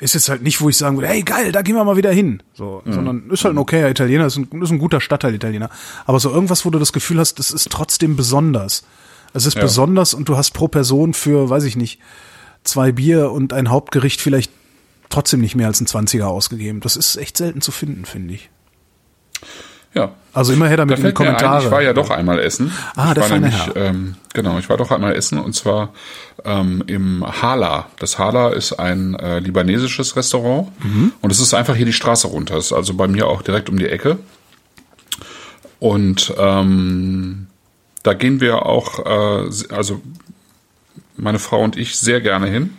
ist 0.00 0.14
jetzt 0.14 0.28
halt 0.28 0.42
nicht, 0.42 0.60
wo 0.60 0.68
ich 0.68 0.76
sagen 0.76 0.96
würde, 0.96 1.08
hey 1.08 1.22
geil, 1.22 1.50
da 1.50 1.62
gehen 1.62 1.74
wir 1.74 1.84
mal 1.84 1.96
wieder 1.96 2.12
hin. 2.12 2.42
So, 2.54 2.82
mhm. 2.84 2.92
sondern 2.92 3.30
ist 3.30 3.44
halt 3.44 3.54
ein 3.54 3.58
okayer 3.58 3.90
Italiener, 3.90 4.26
ist 4.26 4.36
ein, 4.36 4.48
ist 4.62 4.70
ein 4.70 4.78
guter 4.78 5.00
Stadtteil-Italiener. 5.00 5.70
Aber 6.06 6.20
so 6.20 6.30
irgendwas, 6.30 6.64
wo 6.64 6.70
du 6.70 6.78
das 6.78 6.92
Gefühl 6.92 7.18
hast, 7.18 7.38
das 7.38 7.50
ist 7.50 7.70
trotzdem 7.70 8.16
besonders. 8.16 8.84
Es 9.34 9.44
ist 9.44 9.56
ja. 9.56 9.62
besonders 9.62 10.14
und 10.14 10.28
du 10.28 10.36
hast 10.36 10.52
pro 10.52 10.68
Person 10.68 11.14
für, 11.14 11.50
weiß 11.50 11.64
ich 11.64 11.76
nicht, 11.76 12.00
zwei 12.64 12.92
Bier 12.92 13.30
und 13.32 13.52
ein 13.52 13.70
Hauptgericht 13.70 14.20
vielleicht 14.20 14.52
trotzdem 15.08 15.40
nicht 15.40 15.54
mehr 15.54 15.66
als 15.66 15.80
ein 15.80 15.86
Zwanziger 15.86 16.28
ausgegeben. 16.28 16.80
Das 16.80 16.96
ist 16.96 17.16
echt 17.16 17.36
selten 17.36 17.60
zu 17.60 17.72
finden, 17.72 18.04
finde 18.04 18.34
ich. 18.34 18.50
Ja. 19.94 20.10
Also 20.32 20.52
immer 20.52 20.68
her 20.68 20.76
damit 20.76 20.98
in 20.98 21.06
die 21.06 21.12
Kommentare. 21.12 21.58
Ein, 21.58 21.64
ich 21.64 21.70
war 21.70 21.82
ja 21.82 21.92
doch 21.92 22.10
einmal 22.10 22.38
essen. 22.38 22.72
Ah, 22.94 23.08
ich 23.08 23.14
der 23.14 23.22
war 23.22 23.38
nämlich, 23.38 23.70
ähm, 23.74 24.14
genau, 24.34 24.58
ich 24.58 24.68
war 24.68 24.76
doch 24.76 24.90
einmal 24.90 25.16
essen 25.16 25.38
und 25.38 25.54
zwar 25.54 25.92
ähm, 26.44 26.84
im 26.86 27.24
Hala. 27.26 27.86
Das 27.98 28.18
Hala 28.18 28.50
ist 28.50 28.74
ein 28.74 29.14
äh, 29.14 29.40
libanesisches 29.40 30.14
Restaurant 30.16 30.68
mhm. 30.84 31.12
und 31.20 31.32
es 31.32 31.40
ist 31.40 31.54
einfach 31.54 31.74
hier 31.74 31.86
die 31.86 31.92
Straße 31.92 32.28
runter. 32.28 32.56
Es 32.56 32.66
ist 32.66 32.72
also 32.72 32.94
bei 32.94 33.08
mir 33.08 33.26
auch 33.26 33.42
direkt 33.42 33.68
um 33.68 33.78
die 33.78 33.88
Ecke. 33.88 34.18
Und 35.80 36.32
ähm, 36.38 37.48
da 38.02 38.14
gehen 38.14 38.40
wir 38.40 38.66
auch, 38.66 39.04
äh, 39.06 39.74
also 39.74 40.00
meine 41.16 41.38
Frau 41.38 41.62
und 41.62 41.76
ich 41.76 41.96
sehr 41.96 42.20
gerne 42.20 42.46
hin 42.46 42.77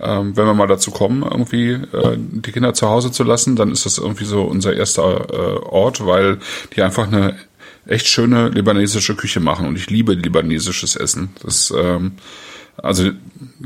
ähm, 0.00 0.36
wenn 0.36 0.46
wir 0.46 0.54
mal 0.54 0.66
dazu 0.66 0.90
kommen, 0.90 1.22
irgendwie 1.22 1.72
äh, 1.72 2.16
die 2.16 2.52
Kinder 2.52 2.74
zu 2.74 2.88
Hause 2.88 3.12
zu 3.12 3.24
lassen, 3.24 3.56
dann 3.56 3.70
ist 3.70 3.86
das 3.86 3.98
irgendwie 3.98 4.24
so 4.24 4.42
unser 4.42 4.74
erster 4.74 5.28
äh, 5.32 5.58
Ort, 5.64 6.04
weil 6.04 6.38
die 6.74 6.82
einfach 6.82 7.06
eine 7.06 7.36
echt 7.86 8.06
schöne 8.06 8.48
libanesische 8.48 9.14
Küche 9.14 9.40
machen 9.40 9.66
und 9.66 9.76
ich 9.76 9.90
liebe 9.90 10.14
libanesisches 10.14 10.96
Essen. 10.96 11.30
Das 11.42 11.72
ähm, 11.76 12.12
also 12.76 13.10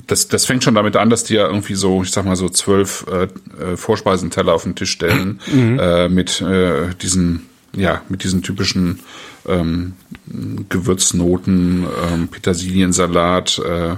das, 0.07 0.29
das 0.29 0.45
fängt 0.45 0.65
schon 0.65 0.75
damit 0.75 0.97
an, 0.97 1.11
dass 1.11 1.25
die 1.25 1.35
ja 1.35 1.47
irgendwie 1.47 1.75
so, 1.75 2.03
ich 2.03 2.11
sag 2.11 2.25
mal 2.25 2.37
so 2.37 2.49
zwölf 2.49 3.07
äh, 3.11 3.25
äh 3.63 3.77
Vorspeisenteller 3.77 4.53
auf 4.53 4.65
den 4.65 4.75
Tisch 4.75 4.91
stellen 4.91 5.41
mhm. 5.53 5.79
äh, 5.79 6.09
mit 6.09 6.41
äh, 6.41 6.95
diesen 7.01 7.47
ja 7.75 8.03
mit 8.09 8.25
diesen 8.25 8.43
typischen 8.43 9.01
ähm, 9.47 9.95
Gewürznoten, 10.69 11.87
ähm, 12.13 12.29
Petersiliensalat, 12.29 13.61
äh, 13.65 13.97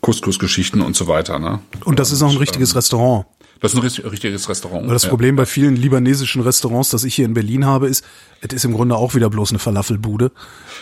Couscous-Geschichten 0.00 0.80
und 0.80 0.96
so 0.96 1.06
weiter. 1.06 1.38
Ne? 1.38 1.60
Und 1.84 1.98
das 1.98 2.12
ist 2.12 2.22
auch 2.22 2.30
ein 2.30 2.36
richtiges 2.36 2.72
ähm, 2.72 2.76
Restaurant. 2.76 3.26
Das 3.60 3.74
ist 3.74 3.98
ein 3.98 4.08
richtiges 4.08 4.48
Restaurant. 4.48 4.84
Aber 4.84 4.92
das 4.92 5.04
ja. 5.04 5.08
Problem 5.08 5.36
bei 5.36 5.46
vielen 5.46 5.76
libanesischen 5.76 6.42
Restaurants, 6.42 6.90
das 6.90 7.04
ich 7.04 7.14
hier 7.14 7.24
in 7.24 7.34
Berlin 7.34 7.66
habe, 7.66 7.88
ist, 7.88 8.04
es 8.40 8.52
ist 8.52 8.64
im 8.64 8.72
Grunde 8.72 8.96
auch 8.96 9.14
wieder 9.14 9.30
bloß 9.30 9.50
eine 9.50 9.58
Falafelbude, 9.58 10.30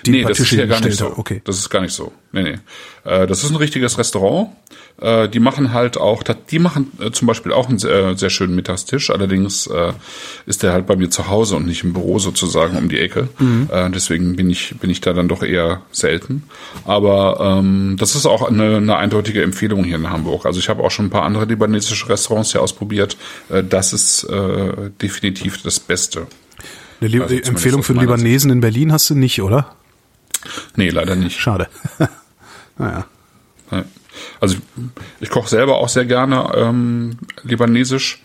die 0.05 0.11
nee, 0.11 0.24
das 0.24 0.39
ist 0.41 0.53
ja 0.53 0.66
gar 0.66 0.81
nicht 0.81 0.99
so. 0.99 1.16
Okay. 1.16 1.41
Das 1.45 1.57
ist 1.57 1.70
gar 1.70 1.81
nicht 1.81 1.95
so. 1.95 2.12
Nee, 2.33 2.43
nee. 2.43 2.59
Äh, 3.05 3.27
das 3.27 3.45
ist 3.45 3.51
ein 3.51 3.57
richtiges 3.57 3.97
Restaurant. 3.97 4.51
Äh, 5.01 5.29
die 5.29 5.41
machen 5.41 5.72
halt 5.72 5.97
auch, 5.97 6.22
die 6.22 6.59
machen 6.59 6.93
äh, 7.01 7.11
zum 7.12 7.27
Beispiel 7.27 7.53
auch 7.53 7.68
einen 7.68 7.79
sehr, 7.79 8.16
sehr 8.18 8.29
schönen 8.29 8.55
Mittagstisch. 8.55 9.11
Allerdings 9.11 9.68
ist 10.47 10.62
der 10.62 10.72
halt 10.72 10.87
bei 10.87 10.97
mir 10.97 11.11
zu 11.11 11.29
Hause 11.29 11.57
und 11.57 11.66
nicht 11.66 11.85
im 11.85 11.93
Büro 11.93 12.18
sozusagen 12.18 12.77
um 12.77 12.89
die 12.89 12.99
Ecke. 12.99 13.29
Mhm. 13.39 13.68
Deswegen 13.95 14.37
bin 14.37 14.51
ich, 14.51 14.74
bin 14.81 14.91
ich 14.91 15.01
da 15.01 15.12
dann 15.12 15.29
doch 15.29 15.43
eher 15.43 15.83
selten. 15.93 16.45
Aber 16.85 17.59
ähm, 17.59 17.97
das 17.99 18.14
ist 18.14 18.27
auch 18.27 18.49
eine, 18.49 18.77
eine 18.77 18.97
eindeutige 18.97 19.43
Empfehlung 19.43 19.85
hier 19.85 19.97
in 19.97 20.11
Hamburg. 20.11 20.47
Also 20.47 20.61
ich 20.61 20.68
habe 20.68 20.83
auch 20.83 20.91
schon 20.91 21.07
ein 21.07 21.11
paar 21.11 21.22
andere 21.22 21.45
libanesische 21.45 22.09
Restaurants 22.09 22.53
hier 22.53 22.62
ausprobiert. 22.66 23.16
Das 23.48 23.92
ist 23.92 24.24
äh, 24.24 24.90
definitiv 25.00 25.62
das 25.62 25.78
Beste. 25.78 26.26
Eine 27.00 27.22
also 27.22 27.34
Empfehlung 27.34 27.82
für 27.82 27.92
Libanesen 27.92 28.50
in 28.50 28.60
Berlin 28.60 28.92
hast 28.92 29.08
du 29.10 29.14
nicht, 29.14 29.40
oder? 29.40 29.76
Nee, 30.74 30.90
leider 30.90 31.14
nicht. 31.14 31.38
Schade. 31.38 31.68
naja. 32.78 33.06
Also 34.40 34.56
ich 35.20 35.30
koche 35.30 35.48
selber 35.48 35.76
auch 35.76 35.88
sehr 35.88 36.04
gerne 36.04 36.50
ähm, 36.54 37.18
libanesisch 37.42 38.20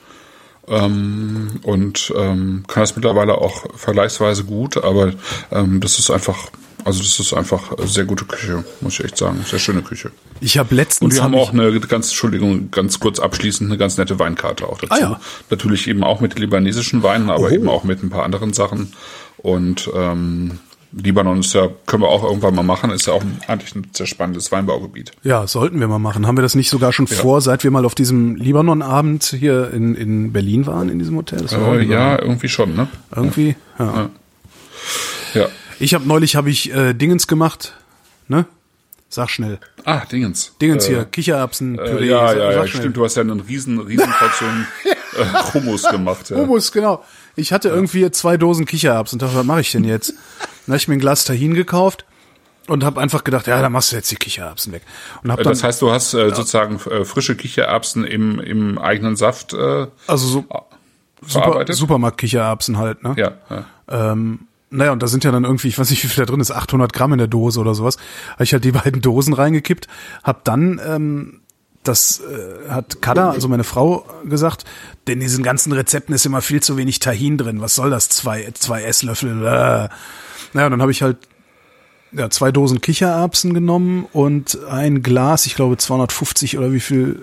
ähm, 0.68 1.60
und 1.64 2.14
ähm, 2.16 2.64
kann 2.68 2.82
das 2.82 2.96
mittlerweile 2.96 3.36
auch 3.36 3.66
vergleichsweise 3.78 4.44
gut, 4.44 4.78
aber 4.78 5.14
ähm, 5.52 5.80
das 5.82 6.00
ist 6.00 6.12
einfach, 6.12 6.50
also 6.86 7.00
das 7.00 7.20
ist 7.20 7.34
einfach 7.34 7.74
sehr 7.86 8.06
gute 8.06 8.26
Küche, 8.26 8.64
muss 8.82 9.00
ich 9.00 9.06
echt 9.06 9.18
sagen, 9.18 9.44
sehr 9.46 9.60
schöne 9.60 9.82
Küche. 9.82 10.12
Ich 10.40 10.58
habe 10.58 10.74
letztens 10.74 11.14
und 11.14 11.16
wir 11.16 11.24
haben 11.24 11.36
auch 11.36 11.54
eine 11.54 11.80
ganz, 11.82 12.08
Entschuldigung, 12.08 12.72
ganz 12.72 13.00
kurz 13.00 13.20
abschließend 13.20 13.70
eine 13.70 13.78
ganz 13.78 13.98
nette 13.98 14.20
Weinkarte 14.20 14.68
auch 14.68 14.80
dazu. 14.80 14.94
Ah, 14.94 15.00
ja. 15.00 15.22
Natürlich 15.50 15.88
eben 15.88 16.04
auch 16.04 16.22
mit 16.22 16.38
libanesischen 16.40 17.04
Weinen, 17.04 17.30
aber 17.30 17.48
oh. 17.48 17.50
eben 17.50 17.70
auch 17.70 17.84
mit 17.84 18.04
ein 18.04 18.10
paar 18.10 18.24
anderen 18.24 18.54
Sachen 18.54 18.94
und 19.38 19.90
ähm, 19.96 20.60
Libanon 20.94 21.40
ist 21.40 21.54
ja, 21.54 21.70
können 21.86 22.04
wir 22.04 22.10
auch 22.10 22.24
irgendwann 22.24 22.54
mal 22.54 22.64
machen, 22.64 22.92
ist 22.92 23.08
ja 23.08 23.14
auch 23.14 23.24
eigentlich 23.48 23.76
ein 23.76 23.88
sehr 23.94 24.08
spannendes 24.08 24.52
Weinbaugebiet. 24.52 25.12
Ja, 25.24 25.48
sollten 25.48 25.80
wir 25.80 25.88
mal 25.88 26.00
machen. 26.00 26.28
Haben 26.28 26.38
wir 26.38 26.42
das 26.42 26.56
nicht 26.56 26.70
sogar 26.70 26.92
schon 26.92 27.06
ja. 27.06 27.16
vor, 27.16 27.40
seit 27.40 27.64
wir 27.64 27.72
mal 27.72 27.86
auf 27.86 27.96
diesem 27.96 28.36
Libanon-Abend 28.36 29.24
hier 29.24 29.72
in, 29.72 29.96
in 29.96 30.34
Berlin 30.34 30.66
waren, 30.66 30.90
in 30.90 31.00
diesem 31.00 31.16
Hotel? 31.16 31.46
Äh, 31.50 31.86
ja, 31.86 32.20
irgendwie 32.20 32.50
schon, 32.50 32.76
ne? 32.76 32.90
Irgendwie, 33.16 33.56
ja. 33.80 33.86
ja. 35.34 35.42
ja. 35.42 35.48
Ich 35.82 35.96
habe 35.96 36.08
neulich 36.08 36.36
habe 36.36 36.52
ich 36.52 36.72
äh, 36.72 36.94
Dingens 36.94 37.26
gemacht, 37.26 37.74
ne? 38.28 38.46
Sag 39.10 39.32
schnell. 39.32 39.60
Ah, 39.84 40.06
Dingens. 40.06 40.54
Dingens 40.62 40.86
äh, 40.86 40.90
hier, 40.90 41.06
Kichererbsen, 41.06 41.76
Püree. 41.76 42.06
Äh, 42.06 42.12
ja, 42.12 42.34
ja, 42.34 42.52
ja, 42.52 42.68
stimmt. 42.68 42.96
Du 42.96 43.04
hast 43.04 43.16
ja 43.16 43.22
einen 43.22 43.40
riesen, 43.40 43.80
riesen 43.80 44.10
Portion 44.12 44.68
äh, 45.18 45.54
Hummus 45.54 45.82
gemacht. 45.84 46.30
Ja. 46.30 46.38
Hummus, 46.38 46.72
genau. 46.72 47.04
Ich 47.36 47.52
hatte 47.52 47.70
irgendwie 47.70 48.10
zwei 48.12 48.38
Dosen 48.38 48.66
Kichererbsen 48.66 49.16
und 49.16 49.24
dachte, 49.24 49.36
was 49.36 49.44
mache 49.44 49.62
ich 49.62 49.72
denn 49.72 49.84
jetzt? 49.84 50.10
Dann 50.66 50.74
habe 50.74 50.78
ich 50.78 50.88
mir 50.88 50.94
ein 50.94 51.00
Glas 51.00 51.26
Tahin 51.26 51.56
gekauft 51.56 52.06
und 52.68 52.84
habe 52.84 53.02
einfach 53.02 53.24
gedacht, 53.24 53.48
ja, 53.48 53.60
da 53.60 53.70
machst 53.70 53.92
du 53.92 53.96
jetzt 53.96 54.12
die 54.12 54.16
Kichererbsen 54.18 54.72
weg. 54.72 54.84
Und 55.24 55.32
hab 55.32 55.40
äh, 55.40 55.44
dann, 55.44 55.54
das 55.54 55.64
heißt, 55.64 55.82
du 55.82 55.92
hast 55.92 56.14
äh, 56.14 56.30
sozusagen 56.30 56.76
äh, 56.92 57.04
frische 57.06 57.36
Kichererbsen 57.36 58.06
im, 58.06 58.40
im 58.40 58.78
eigenen 58.78 59.16
Saft 59.16 59.54
äh, 59.54 59.88
also 60.06 60.28
so 60.28 60.46
Super, 61.26 61.66
Supermarkt-Kichererbsen 61.68 62.78
halt, 62.78 63.04
ne? 63.04 63.16
Ja. 63.18 63.34
ja. 63.50 63.66
Ähm, 64.12 64.48
naja, 64.72 64.94
und 64.94 65.04
da 65.04 65.08
sind 65.08 65.24
ja 65.24 65.32
dann 65.32 65.44
irgendwie, 65.44 65.68
ich 65.68 65.78
weiß 65.78 65.90
nicht, 65.90 66.04
wie 66.04 66.08
viel 66.08 66.26
da 66.26 66.30
drin 66.30 66.40
ist, 66.40 66.52
800 66.52 66.94
Gramm 66.94 67.12
in 67.12 67.18
der 67.18 67.28
Dose 67.28 67.60
oder 67.60 67.76
sowas. 67.76 67.98
Habe 68.34 68.46
ich 68.46 68.54
halt 68.54 68.64
die 68.64 68.72
beiden 68.72 69.02
Dosen 69.02 69.34
reingekippt, 69.34 69.88
hab 70.24 70.44
dann 70.46 70.82
ähm, 70.84 71.42
das 71.84 72.22
äh, 72.22 72.70
hat 72.70 73.02
Kada, 73.02 73.32
also 73.32 73.48
meine 73.48 73.64
Frau, 73.64 74.06
gesagt, 74.24 74.66
denn 75.08 75.16
in 75.16 75.22
diesen 75.22 75.44
ganzen 75.44 75.74
Rezepten 75.74 76.14
ist 76.14 76.26
immer 76.26 76.42
viel 76.42 76.62
zu 76.62 76.78
wenig 76.78 77.00
Tahin 77.00 77.38
drin. 77.38 77.60
Was 77.60 77.76
soll 77.76 77.90
das? 77.90 78.10
Zwei, 78.10 78.50
zwei 78.54 78.84
Esslöffel. 78.84 79.46
Äh. 79.46 79.90
Naja, 80.54 80.70
dann 80.70 80.82
habe 80.82 80.92
ich 80.92 81.02
halt 81.02 81.18
ja, 82.12 82.30
zwei 82.30 82.52
Dosen 82.52 82.82
Kichererbsen 82.82 83.54
genommen 83.54 84.06
und 84.14 84.60
ein 84.70 85.02
Glas, 85.02 85.46
ich 85.46 85.56
glaube 85.56 85.78
250 85.78 86.58
oder 86.58 86.72
wie 86.72 86.80
viel 86.80 87.22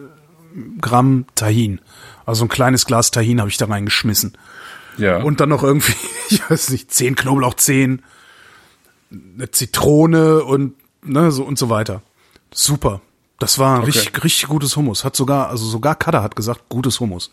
Gramm 0.80 1.26
Tahin. 1.34 1.80
Also 2.26 2.44
ein 2.44 2.48
kleines 2.48 2.84
Glas 2.84 3.10
Tahin 3.10 3.40
habe 3.40 3.50
ich 3.50 3.58
da 3.58 3.66
reingeschmissen. 3.66 4.36
Ja. 4.98 5.22
Und 5.22 5.40
dann 5.40 5.48
noch 5.48 5.62
irgendwie, 5.62 5.94
ich 6.30 6.48
weiß 6.50 6.70
nicht, 6.70 6.92
zehn 6.92 7.14
Knoblauchzehen, 7.16 8.02
eine 9.10 9.50
Zitrone 9.50 10.44
und 10.44 10.74
ne, 11.02 11.30
so 11.32 11.44
und 11.44 11.58
so 11.58 11.70
weiter. 11.70 12.02
Super. 12.52 13.00
Das 13.38 13.58
war 13.58 13.78
Okay. 13.78 13.86
richtig, 13.86 14.24
richtig 14.24 14.48
gutes 14.48 14.76
Hummus. 14.76 15.04
Hat 15.04 15.14
sogar, 15.16 15.48
also 15.48 15.64
sogar 15.66 15.94
Kada 15.94 16.22
hat 16.22 16.34
gesagt, 16.36 16.68
gutes 16.68 16.98
Hummus. 17.00 17.30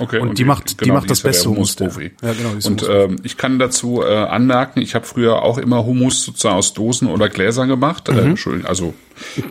Okay, 0.00 0.18
Und 0.20 0.38
die 0.38 0.44
macht- 0.44 0.84
die 0.84 0.90
macht 0.92 1.10
das 1.10 1.18
ist 1.18 1.24
ja 1.24 1.30
der 1.30 1.36
beste 1.36 1.48
Hummus, 1.50 1.76
ja, 1.78 2.32
genau, 2.32 2.54
die 2.54 2.66
Und 2.66 2.86
ähm, 2.88 3.16
ich 3.24 3.36
kann 3.36 3.58
dazu 3.58 4.02
äh, 4.02 4.06
anmerken, 4.14 4.80
ich 4.80 4.94
habe 4.94 5.04
früher 5.06 5.42
auch 5.42 5.58
immer 5.58 5.84
Hummus 5.84 6.22
sozusagen 6.24 6.54
aus 6.56 6.72
Dosen 6.74 7.08
oder 7.08 7.28
Gläsern 7.28 7.68
gemacht, 7.68 8.08
äh, 8.08 8.12
Mhm. 8.12 8.18
Entschuldigung, 8.30 8.68
also 8.68 8.94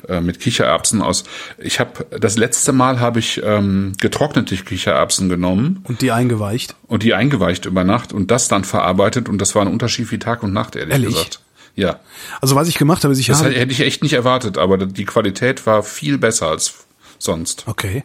äh, 0.08 0.22
mit 0.22 0.40
Kichererbsen 0.40 1.02
aus. 1.02 1.24
Ich 1.58 1.80
habe 1.82 2.06
das 2.20 2.38
letzte 2.38 2.72
Mal 2.72 3.00
habe 3.02 3.20
ich 3.20 3.42
ähm, 3.44 3.94
getrocknete 4.00 4.56
Kichererbsen 4.56 5.28
genommen 5.28 5.82
Und 5.84 6.02
die 6.02 6.12
eingeweicht. 6.12 6.76
und 6.88 7.04
die 7.04 7.14
eingeweicht 7.14 7.66
über 7.66 7.84
Nacht 7.84 8.14
und 8.14 8.32
das 8.32 8.48
dann 8.48 8.64
verarbeitet 8.64 9.28
und 9.28 9.40
das 9.40 9.54
war 9.56 9.64
ein 9.64 9.68
Unterschied 9.72 10.10
wie 10.12 10.20
Tag 10.20 10.44
und 10.44 10.54
Nacht, 10.54 10.76
ehrlich, 10.78 10.94
Ehrlich? 10.94 11.10
gesagt. 11.14 11.40
Ja, 11.76 12.00
Also 12.42 12.56
was 12.56 12.68
ich 12.70 12.78
gemacht 12.80 13.04
habe, 13.04 13.12
ist 13.14 13.20
ich 13.20 13.28
das 13.28 13.44
habe, 13.44 13.54
hätte 13.54 13.72
ich 13.72 13.82
echt 13.82 14.02
nicht 14.02 14.14
erwartet, 14.14 14.58
aber 14.58 14.78
die 14.78 15.06
Qualität 15.06 15.66
war 15.68 15.84
viel 15.84 16.18
besser 16.18 16.48
als 16.48 16.74
sonst. 17.20 17.64
okay. 17.68 18.04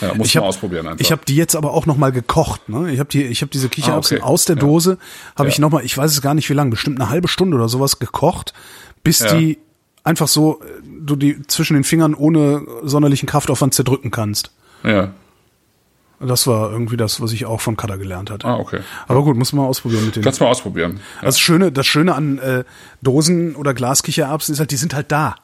Ja, 0.00 0.14
muss 0.14 0.26
Ich 0.28 0.36
hab- 0.36 0.44
ausprobieren 0.44 0.86
einfach. 0.88 1.00
Ich 1.00 1.12
habe 1.12 1.22
die 1.26 1.36
jetzt 1.36 1.54
aber 1.56 1.72
auch 1.72 1.86
noch 1.86 1.96
mal 1.96 2.12
gekocht. 2.12 2.68
Ne? 2.68 2.90
Ich 2.92 2.98
habe 2.98 3.08
die, 3.10 3.22
ich 3.24 3.42
habe 3.42 3.50
diese 3.50 3.68
Kichererbsen 3.68 4.18
Ah, 4.18 4.20
okay. 4.22 4.28
aus 4.32 4.44
der 4.44 4.56
Ja. 4.56 4.60
Dose, 4.60 4.98
habe 5.36 5.48
Ja. 5.48 5.52
ich 5.52 5.58
noch 5.58 5.70
mal, 5.70 5.84
ich 5.84 5.96
weiß 5.96 6.10
es 6.12 6.20
gar 6.22 6.34
nicht 6.34 6.48
wie 6.50 6.54
lange, 6.54 6.70
bestimmt 6.70 7.00
eine 7.00 7.10
halbe 7.10 7.28
Stunde 7.28 7.56
oder 7.56 7.68
sowas 7.68 7.98
gekocht, 7.98 8.52
bis 9.02 9.20
Ja. 9.20 9.34
die 9.34 9.58
einfach 10.02 10.28
so, 10.28 10.60
äh, 10.60 10.64
du 11.00 11.16
die 11.16 11.42
zwischen 11.46 11.74
den 11.74 11.84
Fingern 11.84 12.14
ohne 12.14 12.62
sonderlichen 12.82 13.26
Kraftaufwand 13.28 13.74
zerdrücken 13.74 14.10
kannst. 14.10 14.50
ja. 14.82 15.12
Das 16.20 16.46
war 16.46 16.70
irgendwie 16.70 16.96
das, 16.96 17.20
was 17.20 17.32
ich 17.32 17.44
auch 17.44 17.60
von 17.60 17.76
Kada 17.76 17.96
gelernt 17.96 18.30
hatte. 18.30 18.46
Ah, 18.46 18.56
okay. 18.56 18.80
Aber 19.08 19.22
gut, 19.24 19.36
muss 19.36 19.52
man 19.52 19.64
mal 19.64 19.68
ausprobieren 19.68 20.06
mit 20.06 20.16
den. 20.16 20.22
Kannst 20.22 20.40
mal 20.40 20.46
ausprobieren. 20.46 21.00
Ja. 21.20 21.26
Das 21.26 21.38
Schöne, 21.40 21.70
das 21.72 21.86
Schöne 21.86 22.14
an 22.14 22.38
äh, 22.38 22.64
Dosen 23.02 23.56
oder 23.56 23.74
Glaskichererbsen 23.74 24.54
ist 24.54 24.60
halt, 24.60 24.70
die 24.70 24.76
sind 24.76 24.94
halt 24.94 25.10
da. 25.12 25.34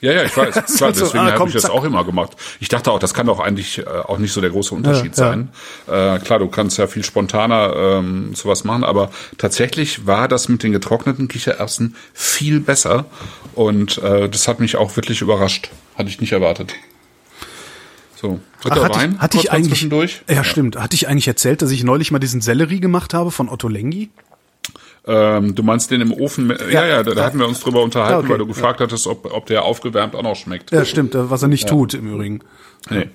Ja, 0.00 0.12
ja, 0.12 0.24
ich 0.24 0.36
weiß. 0.36 0.54
Klar, 0.76 0.88
halt 0.88 0.96
so, 0.96 1.04
deswegen 1.04 1.24
ah, 1.24 1.32
habe 1.32 1.48
ich 1.48 1.54
das 1.54 1.62
zack. 1.62 1.72
auch 1.72 1.84
immer 1.84 2.04
gemacht. 2.04 2.32
Ich 2.60 2.68
dachte 2.68 2.90
auch, 2.92 2.98
das 2.98 3.14
kann 3.14 3.26
doch 3.26 3.40
eigentlich 3.40 3.78
äh, 3.78 3.84
auch 3.86 4.18
nicht 4.18 4.32
so 4.32 4.40
der 4.40 4.50
große 4.50 4.74
Unterschied 4.74 5.16
Ja, 5.16 5.24
ja. 5.24 5.30
sein. 5.30 5.48
Äh, 5.86 6.18
klar, 6.20 6.38
du 6.38 6.48
kannst 6.48 6.78
ja 6.78 6.86
viel 6.86 7.04
spontaner 7.04 7.74
ähm, 7.76 8.34
sowas 8.34 8.64
machen, 8.64 8.84
aber 8.84 9.10
tatsächlich 9.38 10.06
war 10.06 10.28
das 10.28 10.48
mit 10.48 10.62
den 10.62 10.72
getrockneten 10.72 11.28
Kichererbsen 11.28 11.96
viel 12.12 12.60
besser 12.60 13.06
und 13.54 13.98
äh, 13.98 14.28
das 14.28 14.48
hat 14.48 14.60
mich 14.60 14.76
auch 14.76 14.96
wirklich 14.96 15.20
überrascht. 15.22 15.70
Hatte 15.96 16.08
ich 16.08 16.20
nicht 16.20 16.32
erwartet. 16.32 16.74
So, 18.16 18.40
dritter 18.62 18.76
Ach, 18.80 18.84
hatte 18.84 18.98
Wein, 18.98 19.12
ich, 19.14 19.20
hatte 19.20 19.38
ich 19.38 19.52
eigentlich, 19.52 19.68
zwischendurch. 19.68 20.22
ja, 20.28 20.42
stimmt, 20.42 20.78
hatte 20.78 20.94
ich 20.94 21.06
eigentlich 21.08 21.28
erzählt, 21.28 21.60
dass 21.62 21.70
ich 21.70 21.84
neulich 21.84 22.10
mal 22.10 22.18
diesen 22.18 22.40
Sellerie 22.40 22.80
gemacht 22.80 23.12
habe 23.12 23.30
von 23.30 23.48
Otto 23.48 23.68
Lengi? 23.68 24.10
Ähm, 25.08 25.54
du 25.54 25.62
meinst 25.62 25.90
den 25.90 26.00
im 26.00 26.12
Ofen? 26.12 26.48
mit- 26.48 26.60
Ja, 26.72 26.84
ja, 26.84 27.02
da, 27.02 27.12
da 27.12 27.20
ja. 27.20 27.26
hatten 27.26 27.38
wir 27.38 27.46
uns 27.46 27.60
drüber 27.60 27.82
unterhalten, 27.82 28.12
Ja, 28.12 28.18
okay. 28.18 28.28
weil 28.30 28.38
du 28.38 28.46
gefragt 28.46 28.80
hattest, 28.80 29.06
ob, 29.06 29.32
ob 29.32 29.46
der 29.46 29.64
aufgewärmt 29.64 30.14
auch 30.16 30.22
noch 30.22 30.34
schmeckt. 30.36 30.72
Ja, 30.72 30.84
stimmt, 30.84 31.12
was 31.14 31.42
er 31.42 31.48
nicht 31.48 31.68
tut 31.68 31.94
im 31.94 32.12
Übrigen. 32.12 32.40
Nee. 32.90 33.08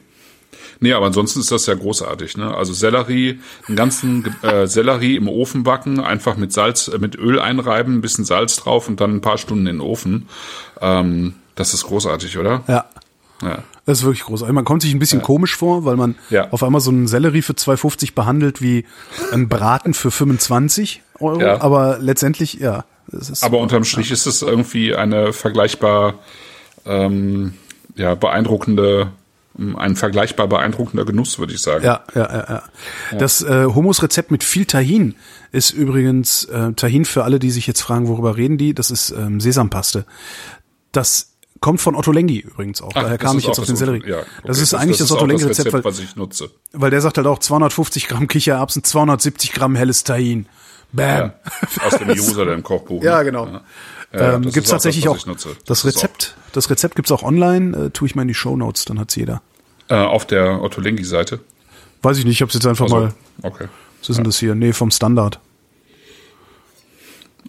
Nee, 0.84 0.94
aber 0.94 1.06
ansonsten 1.06 1.40
ist 1.42 1.52
das 1.52 1.68
ja 1.68 1.76
großartig, 1.76 2.38
ne? 2.38 2.56
Also 2.56 2.74
Sellerie, 2.74 3.40
einen 3.68 3.78
ganzen 3.78 4.34
äh, 4.42 4.66
Sellerie 4.66 5.16
im 5.16 5.28
Ofen 5.28 5.62
backen, 5.64 6.00
einfach 6.00 6.38
mit 6.38 6.52
Salz, 6.54 6.88
äh, 6.88 6.98
mit 6.98 7.16
Öl 7.16 7.40
einreiben, 7.40 7.96
ein 7.98 8.02
bisschen 8.02 8.26
Salz 8.26 8.56
drauf 8.56 8.88
und 8.88 9.00
dann 9.00 9.16
ein 9.18 9.22
paar 9.22 9.38
Stunden 9.38 9.68
in 9.68 9.76
den 9.78 9.82
Ofen. 9.82 10.28
Ähm, 10.82 11.36
das 11.56 11.74
ist 11.76 11.84
großartig, 11.84 12.38
oder? 12.40 12.64
Ja. 12.68 12.86
Ja. 13.44 13.60
Das 13.86 14.00
ist 14.00 14.06
wirklich 14.06 14.24
großartig. 14.24 14.54
Man 14.56 14.66
kommt 14.66 14.82
sich 14.82 14.94
ein 14.94 15.00
bisschen 15.00 15.22
komisch 15.22 15.56
vor, 15.56 15.86
weil 15.86 15.98
man 15.98 16.16
Ja. 16.32 16.50
auf 16.52 16.64
einmal 16.64 16.82
so 16.82 16.90
einen 16.92 17.08
Sellerie 17.08 17.42
für 17.44 17.54
2,50 17.54 18.14
behandelt 18.16 18.62
wie 18.62 18.86
einen 19.32 19.50
Braten 19.50 19.94
für 19.94 20.10
25 20.12 21.02
Euro. 21.22 21.42
Ja. 21.42 21.62
Aber 21.62 21.98
letztendlich, 22.00 22.56
ja. 22.56 22.86
Aber 23.42 23.60
unterm 23.60 23.84
Strich 23.84 24.12
ist 24.12 24.26
es 24.26 24.42
irgendwie 24.42 24.96
eine 24.96 25.34
vergleichbar 25.34 26.16
ähm, 26.86 27.54
ja, 27.96 28.16
beeindruckende, 28.16 29.12
ein 29.58 29.96
vergleichbar 29.96 30.48
beeindruckender 30.48 31.04
Genuss, 31.04 31.38
würde 31.38 31.54
ich 31.54 31.62
sagen. 31.62 31.84
Ja, 31.84 32.04
ja, 32.16 32.22
ja, 32.22 32.46
ja. 32.50 33.18
Das 33.18 33.42
äh, 33.42 33.66
Hummusrezept 33.66 34.32
mit 34.32 34.44
viel 34.44 34.66
Tahin 34.66 35.16
ist 35.52 35.72
übrigens 35.72 36.46
äh, 36.46 36.72
Tahin 36.74 37.06
für 37.06 37.24
alle, 37.24 37.40
die 37.40 37.52
sich 37.52 37.68
jetzt 37.68 37.82
fragen, 37.82 38.08
worüber 38.08 38.38
reden 38.38 38.58
die. 38.58 38.74
Das 38.74 38.92
ist 38.92 39.12
ähm, 39.12 39.42
Sesampaste. 39.42 40.06
Das 40.94 41.32
kommt 41.62 41.80
von 41.80 41.96
Otto 41.96 42.12
Lengi 42.12 42.40
übrigens 42.40 42.82
auch. 42.82 42.92
Ach, 42.96 43.04
Daher 43.04 43.18
das 43.18 43.26
kam 43.26 43.38
ich 43.38 43.46
jetzt 43.46 43.60
auf 43.60 43.66
den 43.66 43.74
das 43.74 43.80
Sellerie. 43.80 44.10
Ja, 44.10 44.18
das 44.44 44.58
okay, 44.58 44.64
ist 44.64 44.74
eigentlich 44.74 44.98
das, 44.98 45.12
auch 45.12 45.18
Otto 45.18 45.28
Lengi 45.28 45.44
Rezept, 45.44 45.72
weil, 45.72 45.84
was 45.84 46.00
ich 46.00 46.16
nutze. 46.16 46.50
weil 46.74 46.92
der 46.92 47.02
sagt 47.02 47.18
halt 47.18 47.28
auch 47.28 47.40
250 47.40 48.08
Gramm 48.08 48.28
Kichererbsen, 48.28 48.84
270 48.84 49.54
Gramm 49.54 49.76
helles 49.76 50.04
Tahin. 50.04 50.48
Bam. 50.94 51.32
Ja, 51.78 51.84
aus 51.86 51.98
dem 51.98 52.10
Jerusalem-Kochbuch. 52.14 53.04
Ja, 53.04 53.20
ne? 53.20 53.26
genau. 53.26 53.46
Ja. 53.48 53.62
Ja, 54.14 54.36
ähm, 54.36 54.44
das 54.44 54.54
gibt's 54.54 54.70
tatsächlich 54.70 55.06
das, 55.06 55.14
auch, 55.14 55.18
ich 55.18 55.26
nutze. 55.26 55.56
das 55.66 55.86
Rezept, 55.86 56.36
das 56.52 56.70
Rezept 56.70 56.96
gibt's 56.96 57.12
auch 57.12 57.24
online, 57.24 57.78
äh, 57.78 57.90
tue 57.92 58.08
ich 58.08 58.16
mal 58.16 58.24
in 58.24 58.28
die 58.28 58.34
Show 58.34 58.58
Notes, 58.58 58.84
dann 58.86 59.00
hat's 59.00 59.16
jeder. 59.16 59.42
Auch, 59.88 59.94
äh, 59.94 59.96
auf 59.96 60.26
der 60.26 60.62
Otto 60.62 60.82
Lengi-Seite. 60.82 61.40
Weiß 62.02 62.18
ich 62.18 62.26
nicht, 62.26 62.36
ich 62.36 62.42
hab's 62.42 62.54
jetzt 62.54 62.66
einfach 62.66 62.86
Also, 62.86 62.96
mal, 62.98 63.14
okay. 63.44 63.68
was 64.00 64.10
ist 64.10 64.18
denn 64.18 64.26
das 64.26 64.38
hier? 64.38 64.54
Nee, 64.56 64.74
vom 64.74 64.92
Standard. 64.92 65.40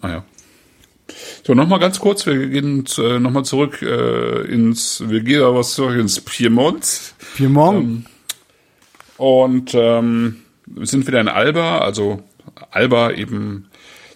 Ah 0.01 0.09
ja. 0.09 0.23
So, 1.45 1.53
nochmal 1.53 1.79
ganz 1.79 1.99
kurz, 1.99 2.25
wir 2.25 2.47
gehen 2.47 2.85
äh, 2.97 3.19
nochmal 3.19 3.43
zurück 3.43 3.81
äh, 3.81 4.41
ins, 4.43 5.03
wir 5.05 5.19
gehen 5.21 5.43
aber 5.43 5.63
zurück 5.63 5.97
ins 5.97 6.21
Piemont. 6.21 7.13
Piemont. 7.35 8.05
Und 9.17 9.71
ähm, 9.73 10.43
wir 10.65 10.85
sind 10.87 11.05
wieder 11.07 11.19
in 11.19 11.27
Alba, 11.27 11.79
also 11.79 12.23
Alba 12.73 13.11
eben 13.11 13.69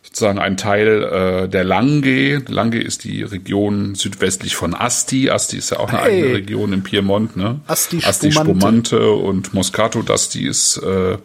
sozusagen 0.03 0.39
ein 0.39 0.57
Teil 0.57 1.03
äh, 1.03 1.49
der 1.49 1.63
Langhe. 1.63 2.43
Langhe 2.47 2.79
ist 2.79 3.03
die 3.03 3.23
Region 3.23 3.93
südwestlich 3.95 4.55
von 4.55 4.73
Asti. 4.73 5.29
Asti 5.29 5.57
ist 5.57 5.71
ja 5.71 5.79
auch 5.79 5.89
eine 5.89 6.01
Hey. 6.01 6.21
eigene 6.23 6.33
Region 6.35 6.73
in 6.73 6.83
Piemont. 6.83 7.35
Ne? 7.37 7.59
Asti 7.67 8.01
Asti 8.03 8.31
Spumante. 8.31 8.87
Spumante 8.95 9.11
und 9.11 9.53
Moscato 9.53 9.99
d'Asti 9.99 10.47
ist, 10.47 10.77
äh, 10.77 11.17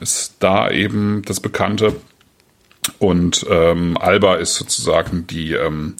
ist 0.00 0.34
da 0.40 0.70
eben 0.70 1.22
das 1.26 1.40
Bekannte. 1.40 1.94
Und 2.98 3.46
ähm, 3.48 3.96
Alba 3.98 4.36
ist 4.36 4.56
sozusagen 4.56 5.26
die 5.26 5.52
ähm, 5.52 5.94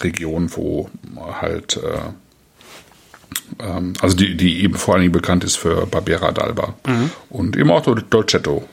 Region, 0.00 0.50
wo 0.54 0.88
halt 1.40 1.76
äh, 1.78 3.64
ähm, 3.64 3.94
also 4.00 4.16
die, 4.16 4.36
die 4.36 4.62
eben 4.62 4.74
vor 4.74 4.94
allen 4.94 5.02
Dingen 5.02 5.12
bekannt 5.12 5.42
ist 5.44 5.56
für 5.56 5.86
Barbera 5.86 6.30
d'Alba 6.30 6.74
und 7.30 7.56
eben 7.56 7.70
auch 7.70 7.82
Dolcetto 7.82 8.68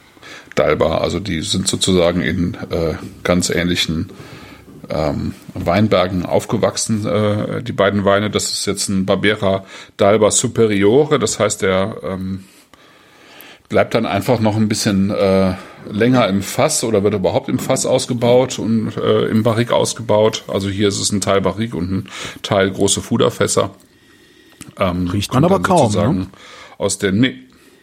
d'Alba. 0.56 0.99
Also 0.99 1.20
die 1.20 1.41
sind 1.41 1.68
sozusagen 1.68 2.22
in 2.22 2.56
äh, 2.70 2.95
ganz 3.24 3.49
ähnlichen 3.49 4.10
ähm, 4.89 5.34
Weinbergen 5.53 6.26
aufgewachsen, 6.26 7.06
äh, 7.06 7.64
die 7.64 7.72
beiden 7.72 8.06
Weine. 8.06 8.30
Das 8.30 8.51
ist 8.51 8.66
jetzt 8.66 8.89
ein 8.89 9.06
Barbera 9.06 9.66
d'Alba 9.99 10.32
Superiore, 10.32 11.20
das 11.20 11.39
heißt, 11.39 11.62
der 11.62 11.97
ähm, 12.03 12.45
bleibt 13.70 13.95
dann 13.95 14.06
einfach 14.06 14.39
noch 14.39 14.56
ein 14.56 14.70
bisschen 14.70 15.10
äh, 15.10 15.56
länger 15.89 16.28
im 16.28 16.41
Fass 16.41 16.84
oder 16.84 17.03
wird 17.03 17.14
überhaupt 17.14 17.49
im 17.49 17.60
Fass 17.60 17.86
ausgebaut 17.86 18.60
und 18.60 18.95
äh, 18.97 19.26
im 19.26 19.43
Barrik 19.43 19.72
ausgebaut. 19.72 20.43
Also 20.47 20.70
hier 20.70 20.88
ist 20.88 20.99
es 20.99 21.12
ein 21.12 21.22
Teil 21.22 21.41
Barrik 21.41 21.74
und 21.74 21.91
ein 21.91 22.10
Teil 22.43 22.72
große 22.72 23.01
Fuderfässer. 23.01 23.72
Ähm, 24.78 25.08
Riecht 25.08 25.34
man 25.34 25.45
aber 25.45 25.62
kaum, 25.62 25.78
sozusagen 25.78 26.20
ne? 26.20 26.28
Aus 26.78 26.97
den, 26.97 27.20
nee, 27.20 27.36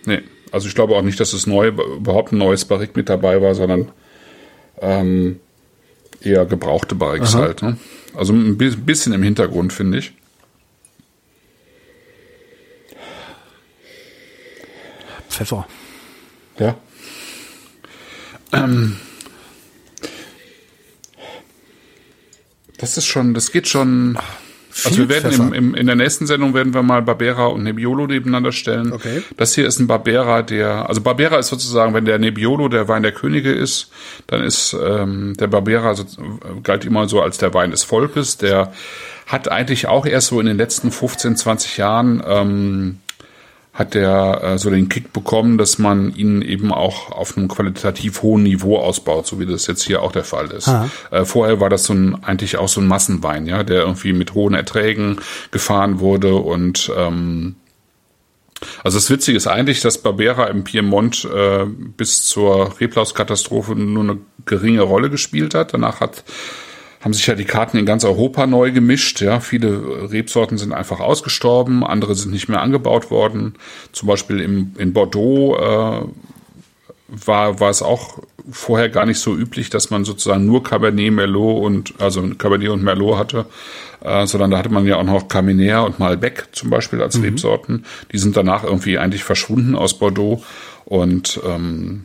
nee. 0.04 0.22
Also 0.52 0.68
ich 0.68 0.74
glaube 0.74 0.94
auch 0.94 1.02
nicht, 1.02 1.18
dass 1.18 1.32
es 1.32 1.46
neu, 1.46 1.68
überhaupt 1.68 2.32
ein 2.32 2.38
neues 2.38 2.64
Barrik 2.66 2.94
mit 2.94 3.08
dabei 3.08 3.40
war, 3.40 3.54
sondern 3.54 3.90
ähm, 4.80 5.40
eher 6.20 6.44
gebrauchte 6.44 6.94
Barriks 6.94 7.34
halt. 7.34 7.62
Ne? 7.62 7.78
Also 8.14 8.32
ein 8.34 8.58
bi- 8.58 8.76
bisschen 8.76 9.12
im 9.14 9.22
Hintergrund, 9.22 9.72
finde 9.72 9.98
ich. 9.98 10.12
Pfeffer. 15.28 15.66
Ja. 16.58 16.76
Ähm, 18.52 18.98
das 22.76 22.98
ist 22.98 23.06
schon, 23.06 23.32
das 23.32 23.50
geht 23.50 23.66
schon. 23.68 24.18
Also 24.84 24.98
wir 24.98 25.08
werden 25.08 25.32
im, 25.32 25.52
im, 25.52 25.74
in 25.74 25.86
der 25.86 25.96
nächsten 25.96 26.26
Sendung 26.26 26.54
werden 26.54 26.72
wir 26.72 26.82
mal 26.82 27.02
Barbera 27.02 27.46
und 27.46 27.62
Nebbiolo 27.62 28.06
nebeneinander 28.06 28.52
stellen. 28.52 28.92
Okay. 28.92 29.22
Das 29.36 29.54
hier 29.54 29.66
ist 29.66 29.78
ein 29.78 29.86
Barbera, 29.86 30.42
der, 30.42 30.88
also 30.88 31.00
Barbera 31.00 31.38
ist 31.38 31.48
sozusagen, 31.48 31.94
wenn 31.94 32.04
der 32.04 32.18
Nebbiolo 32.18 32.68
der 32.68 32.88
Wein 32.88 33.02
der 33.02 33.12
Könige 33.12 33.52
ist, 33.52 33.90
dann 34.26 34.42
ist 34.42 34.74
ähm, 34.74 35.34
der 35.38 35.48
Barbera 35.48 35.94
so, 35.94 36.04
galt 36.62 36.84
immer 36.84 37.08
so 37.08 37.20
als 37.20 37.38
der 37.38 37.52
Wein 37.52 37.70
des 37.70 37.84
Volkes. 37.84 38.38
Der 38.38 38.72
hat 39.26 39.48
eigentlich 39.48 39.88
auch 39.88 40.06
erst 40.06 40.28
so 40.28 40.40
in 40.40 40.46
den 40.46 40.56
letzten 40.56 40.90
15, 40.90 41.36
20 41.36 41.76
Jahren 41.76 42.22
ähm, 42.26 42.98
hat 43.72 43.94
der 43.94 44.40
äh, 44.42 44.58
so 44.58 44.68
den 44.68 44.88
Kick 44.88 45.12
bekommen, 45.12 45.56
dass 45.56 45.78
man 45.78 46.14
ihn 46.14 46.42
eben 46.42 46.72
auch 46.72 47.10
auf 47.10 47.36
einem 47.36 47.48
qualitativ 47.48 48.22
hohen 48.22 48.42
Niveau 48.42 48.78
ausbaut, 48.78 49.26
so 49.26 49.40
wie 49.40 49.46
das 49.46 49.66
jetzt 49.66 49.82
hier 49.82 50.02
auch 50.02 50.12
der 50.12 50.24
Fall 50.24 50.50
ist. 50.50 50.68
Äh, 51.10 51.24
vorher 51.24 51.58
war 51.60 51.70
das 51.70 51.84
so 51.84 51.94
ein 51.94 52.22
eigentlich 52.22 52.58
auch 52.58 52.68
so 52.68 52.80
ein 52.80 52.86
Massenwein, 52.86 53.46
ja, 53.46 53.62
der 53.62 53.80
irgendwie 53.82 54.12
mit 54.12 54.34
hohen 54.34 54.54
Erträgen 54.54 55.20
gefahren 55.50 56.00
wurde 56.00 56.34
und 56.34 56.92
ähm, 56.96 57.56
also 58.84 58.98
das 58.98 59.10
Witzige 59.10 59.36
ist 59.36 59.46
eigentlich, 59.46 59.80
dass 59.80 59.98
Barbera 59.98 60.46
im 60.46 60.64
Piemont 60.64 61.24
äh, 61.24 61.64
bis 61.66 62.24
zur 62.24 62.80
Reblauskatastrophe 62.80 63.74
nur 63.74 64.04
eine 64.04 64.18
geringe 64.44 64.82
Rolle 64.82 65.10
gespielt 65.10 65.54
hat. 65.54 65.74
Danach 65.74 66.00
hat 66.00 66.24
haben 67.02 67.12
sich 67.12 67.26
ja 67.26 67.34
die 67.34 67.44
Karten 67.44 67.76
in 67.76 67.86
ganz 67.86 68.04
Europa 68.04 68.46
neu 68.46 68.70
gemischt. 68.70 69.20
Ja, 69.20 69.40
viele 69.40 70.10
Rebsorten 70.10 70.56
sind 70.56 70.72
einfach 70.72 71.00
ausgestorben, 71.00 71.84
andere 71.84 72.14
sind 72.14 72.32
nicht 72.32 72.48
mehr 72.48 72.62
angebaut 72.62 73.10
worden. 73.10 73.54
Zum 73.92 74.08
Beispiel 74.08 74.40
im, 74.40 74.74
in 74.78 74.92
Bordeaux 74.92 75.56
äh, 75.56 76.06
war, 77.08 77.60
war 77.60 77.70
es 77.70 77.82
auch 77.82 78.20
vorher 78.50 78.88
gar 78.88 79.04
nicht 79.04 79.18
so 79.18 79.36
üblich, 79.36 79.68
dass 79.68 79.90
man 79.90 80.04
sozusagen 80.04 80.46
nur 80.46 80.62
Cabernet 80.62 81.12
Merlot 81.12 81.62
und 81.62 81.94
also 82.00 82.22
Cabernet 82.38 82.70
und 82.70 82.82
Merlot 82.82 83.18
hatte, 83.18 83.46
äh, 84.00 84.26
sondern 84.26 84.50
da 84.52 84.58
hatte 84.58 84.70
man 84.70 84.86
ja 84.86 84.96
auch 84.96 85.04
noch 85.04 85.28
Carmenère 85.28 85.84
und 85.84 85.98
Malbec 85.98 86.48
zum 86.52 86.70
Beispiel 86.70 87.02
als 87.02 87.18
mhm. 87.18 87.24
Rebsorten. 87.24 87.84
Die 88.12 88.18
sind 88.18 88.36
danach 88.36 88.64
irgendwie 88.64 88.98
eigentlich 88.98 89.24
verschwunden 89.24 89.74
aus 89.74 89.98
Bordeaux 89.98 90.42
und 90.84 91.40
ähm, 91.44 92.04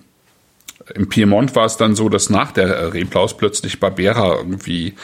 im 0.93 1.09
Piemont 1.09 1.55
war 1.55 1.65
es 1.65 1.77
dann 1.77 1.95
so, 1.95 2.09
dass 2.09 2.29
nach 2.29 2.51
der 2.51 2.93
Reblaus 2.93 3.35
plötzlich 3.35 3.79
Barbera 3.79 4.35
irgendwie 4.35 4.95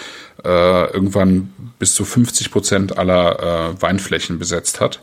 äh, 0.44 0.92
irgendwann 0.92 1.54
bis 1.80 1.96
zu 1.96 2.06
50 2.06 2.52
Prozent 2.52 2.98
aller 2.98 3.74
äh, 3.76 3.82
Weinflächen 3.82 4.40
besetzt 4.40 4.80
hat. 4.80 5.02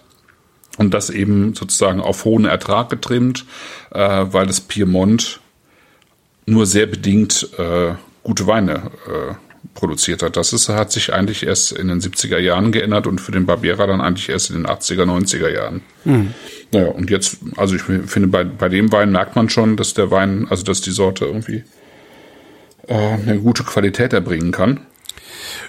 Und 0.78 0.94
das 0.94 1.10
eben 1.10 1.54
sozusagen 1.54 2.00
auf 2.00 2.24
hohen 2.24 2.44
Ertrag 2.44 2.88
getrimmt, 2.88 3.44
äh, 3.90 4.26
weil 4.30 4.46
das 4.46 4.60
Piemont 4.60 5.40
nur 6.46 6.66
sehr 6.66 6.86
bedingt 6.86 7.48
äh, 7.58 7.94
gute 8.22 8.46
Weine 8.46 8.90
äh, 9.06 9.49
produziert 9.74 10.22
hat. 10.22 10.36
Das 10.36 10.52
ist, 10.52 10.68
hat 10.68 10.90
sich 10.92 11.12
eigentlich 11.12 11.46
erst 11.46 11.72
in 11.72 11.88
den 11.88 12.00
70er 12.00 12.38
Jahren 12.38 12.72
geändert 12.72 13.06
und 13.06 13.20
für 13.20 13.32
den 13.32 13.46
Barbera 13.46 13.86
dann 13.86 14.00
eigentlich 14.00 14.28
erst 14.28 14.50
in 14.50 14.56
den 14.56 14.66
80er, 14.66 15.04
90er 15.04 15.48
Jahren. 15.48 15.82
Mhm. 16.04 16.34
Naja, 16.72 16.88
und 16.88 17.10
jetzt, 17.10 17.38
also 17.56 17.74
ich 17.74 17.82
finde, 17.82 18.28
bei, 18.28 18.44
bei 18.44 18.68
dem 18.68 18.90
Wein 18.92 19.12
merkt 19.12 19.36
man 19.36 19.48
schon, 19.48 19.76
dass 19.76 19.94
der 19.94 20.10
Wein, 20.10 20.46
also 20.48 20.64
dass 20.64 20.80
die 20.80 20.90
Sorte 20.90 21.26
irgendwie 21.26 21.64
äh, 22.88 22.94
eine 22.94 23.38
gute 23.38 23.64
Qualität 23.64 24.12
erbringen 24.12 24.52
kann. 24.52 24.80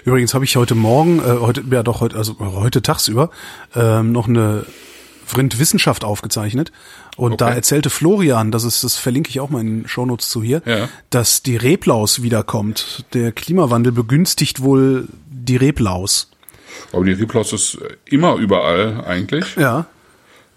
Übrigens 0.04 0.34
habe 0.34 0.44
ich 0.44 0.56
heute 0.56 0.74
Morgen, 0.74 1.18
äh, 1.18 1.38
heute, 1.40 1.62
ja 1.70 1.82
doch, 1.82 2.00
heute, 2.00 2.16
also 2.16 2.36
heute 2.38 2.82
tagsüber, 2.82 3.30
ähm, 3.74 4.12
noch 4.12 4.28
eine 4.28 4.64
Vrind 5.32 5.58
Wissenschaft 5.58 6.04
aufgezeichnet. 6.04 6.72
Und 7.16 7.32
okay. 7.32 7.44
da 7.44 7.50
erzählte 7.50 7.90
Florian, 7.90 8.50
das 8.50 8.64
ist, 8.64 8.84
das 8.84 8.96
verlinke 8.96 9.30
ich 9.30 9.40
auch 9.40 9.50
mal 9.50 9.60
in 9.60 9.82
den 9.82 9.88
Shownotes 9.88 10.28
zu 10.28 10.42
hier, 10.42 10.62
ja. 10.64 10.88
dass 11.10 11.42
die 11.42 11.56
Reblaus 11.56 12.22
wiederkommt. 12.22 13.04
Der 13.14 13.32
Klimawandel 13.32 13.92
begünstigt 13.92 14.62
wohl 14.62 15.08
die 15.30 15.56
Reblaus. 15.56 16.30
Aber 16.92 17.04
die 17.04 17.12
Reblaus 17.12 17.52
ist 17.52 17.78
immer 18.04 18.36
überall 18.36 19.04
eigentlich. 19.06 19.56
Ja. 19.56 19.86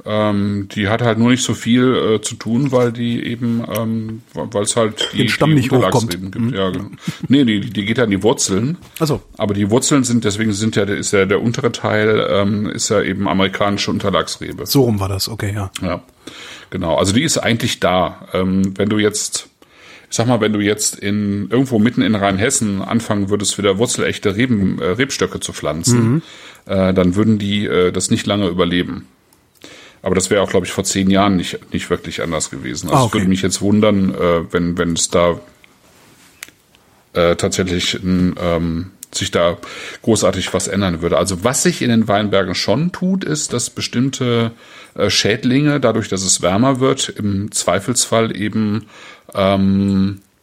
Ähm, 0.07 0.67
die 0.71 0.87
hat 0.87 1.01
halt 1.01 1.17
nur 1.17 1.31
nicht 1.31 1.43
so 1.43 1.55
viel 1.55 1.95
äh, 1.95 2.21
zu 2.21 2.35
tun, 2.35 2.71
weil 2.71 2.91
die 2.91 3.25
eben, 3.25 3.63
ähm, 3.75 4.21
weil 4.33 4.61
es 4.61 4.75
halt 4.75 5.09
die, 5.13 5.17
Den 5.17 5.29
Stamm 5.29 5.49
die 5.49 5.55
nicht 5.55 5.71
hochkommt. 5.71 6.11
gibt. 6.11 6.39
Mhm. 6.39 6.53
Ja, 6.53 6.69
genau. 6.69 6.89
Nee, 7.27 7.43
die, 7.43 7.61
die 7.61 7.85
geht 7.85 7.97
an 7.97 8.11
die 8.11 8.21
Wurzeln. 8.21 8.77
Also. 8.99 9.21
Aber 9.37 9.55
die 9.55 9.71
Wurzeln 9.71 10.03
sind, 10.03 10.23
deswegen 10.23 10.53
sind 10.53 10.75
ja, 10.75 10.83
ist 10.83 11.11
ja 11.11 11.25
der 11.25 11.41
untere 11.41 11.71
Teil, 11.71 12.27
ähm, 12.29 12.69
ist 12.69 12.89
ja 12.89 13.01
eben 13.01 13.27
amerikanische 13.27 13.89
Unterlagsrebe. 13.89 14.67
So 14.67 14.83
rum 14.83 14.99
war 14.99 15.09
das, 15.09 15.27
okay, 15.27 15.51
ja. 15.55 15.71
Ja, 15.81 16.03
genau. 16.69 16.97
Also 16.97 17.11
die 17.13 17.23
ist 17.23 17.39
eigentlich 17.39 17.79
da. 17.79 18.27
Ähm, 18.33 18.77
wenn 18.77 18.89
du 18.89 18.99
jetzt 18.99 19.49
ich 20.07 20.15
sag 20.15 20.27
mal, 20.27 20.39
wenn 20.39 20.53
du 20.53 20.59
jetzt 20.59 20.95
in 20.97 21.49
irgendwo 21.49 21.79
mitten 21.79 22.01
in 22.01 22.15
Rheinhessen 22.15 22.81
anfangen 22.81 23.29
würdest, 23.29 23.57
wieder 23.57 23.79
wurzelechte 23.79 24.35
Reben, 24.35 24.79
äh, 24.79 24.85
Rebstöcke 24.91 25.39
zu 25.39 25.51
pflanzen, 25.51 26.13
mhm. 26.13 26.21
äh, 26.67 26.93
dann 26.93 27.15
würden 27.15 27.39
die 27.39 27.65
äh, 27.65 27.91
das 27.91 28.11
nicht 28.11 28.25
lange 28.27 28.47
überleben. 28.47 29.07
Aber 30.05 30.13
das 30.13 30.29
wäre 30.29 30.43
auch, 30.43 30.51
glaube 30.51 30.67
ich, 30.67 30.71
vor 30.71 30.83
zehn 30.83 31.09
Jahren 31.09 31.35
nicht, 31.35 31.73
nicht 31.73 31.89
wirklich 31.89 32.21
anders 32.21 32.51
gewesen. 32.51 32.89
Also 32.89 32.95
ah, 32.95 33.03
okay. 33.05 33.07
es 33.07 33.13
würde 33.15 33.27
mich 33.27 33.41
jetzt 33.41 33.59
wundern, 33.61 34.13
äh, 34.13 34.53
wenn, 34.53 34.77
wenn 34.77 34.93
es 34.93 35.09
da 35.09 35.39
äh, 37.13 37.35
tatsächlich 37.35 37.97
ähm, 38.03 38.91
sich 39.11 39.31
da 39.31 39.57
großartig 40.03 40.53
was 40.53 40.67
ändern 40.67 41.01
würde. 41.01 41.17
Also 41.17 41.43
was 41.43 41.63
sich 41.63 41.81
in 41.81 41.89
den 41.89 42.07
Weinbergen 42.07 42.53
schon 42.53 42.91
tut, 42.91 43.23
ist, 43.23 43.51
dass 43.51 43.71
bestimmte 43.71 44.51
äh, 44.93 45.09
Schädlinge, 45.09 45.79
dadurch, 45.79 46.07
dass 46.07 46.21
es 46.21 46.43
wärmer 46.43 46.79
wird, 46.79 47.09
im 47.09 47.51
Zweifelsfall 47.51 48.37
eben 48.37 48.85
ähm, 49.33 50.19
äh, 50.19 50.34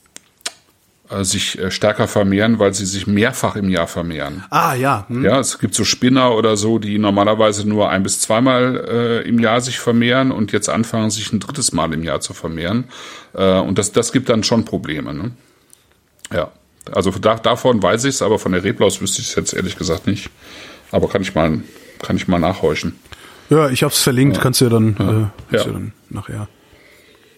sich 1.23 1.59
äh, 1.59 1.71
stärker 1.71 2.09
vermehren, 2.09 2.59
weil 2.59 2.73
sie 2.75 2.87
sich 2.87 3.07
mehrfach 3.07 3.57
im 3.57 3.69
Jahr 3.69 3.87
vermehren. 3.87 4.45
Ah 4.51 4.75
ja. 4.75 5.05
Hm. 5.09 5.25
Ja, 5.25 5.39
es 5.41 5.59
gibt 5.59 5.75
so 5.75 5.85
Spinner 5.85 6.35
oder 6.35 6.57
so, 6.57 6.79
die 6.79 6.99
normalerweise 6.99 7.69
nur 7.69 7.91
ein 7.91 8.03
bis 8.03 8.21
zweimal 8.21 9.23
äh, 9.25 9.29
im 9.29 9.39
Jahr 9.39 9.61
sich 9.61 9.79
vermehren 9.79 10.31
und 10.31 10.53
jetzt 10.53 10.69
anfangen, 10.69 11.11
sich 11.11 11.33
ein 11.33 11.41
drittes 11.41 11.73
Mal 11.73 11.93
im 11.93 12.03
Jahr 12.03 12.21
zu 12.21 12.33
vermehren. 12.33 12.85
Äh, 13.35 13.59
und 13.59 13.79
das, 13.79 13.93
das 13.93 14.13
gibt 14.13 14.29
dann 14.29 14.43
schon 14.43 14.65
Probleme. 14.65 15.13
Ne? 15.13 15.33
Ja, 16.33 16.51
also 16.91 17.11
da, 17.11 17.37
davon 17.37 17.83
weiß 17.83 18.05
ich 18.05 18.11
es, 18.11 18.23
aber 18.23 18.39
von 18.39 18.53
der 18.53 18.65
Reblaus 18.65 19.01
wüsste 19.01 19.21
ich 19.21 19.29
es 19.29 19.35
jetzt 19.35 19.53
ehrlich 19.53 19.77
gesagt 19.77 20.07
nicht. 20.07 20.31
Aber 20.91 21.09
kann 21.09 21.23
ich 21.23 21.35
mal, 21.35 21.61
kann 22.01 22.17
ich 22.17 22.27
mal 22.27 22.39
nachhorchen. 22.39 22.97
Ja, 23.51 23.69
ich 23.69 23.83
habe 23.83 23.93
es 23.93 24.01
verlinkt, 24.01 24.37
ja. 24.37 24.43
kannst 24.43 24.61
du 24.61 24.67
ja 24.67 24.71
dann, 24.71 24.97
ja. 24.99 25.11
Äh, 25.11 25.57
ja. 25.57 25.67
ja 25.67 25.73
dann 25.73 25.93
nachher. 26.09 26.49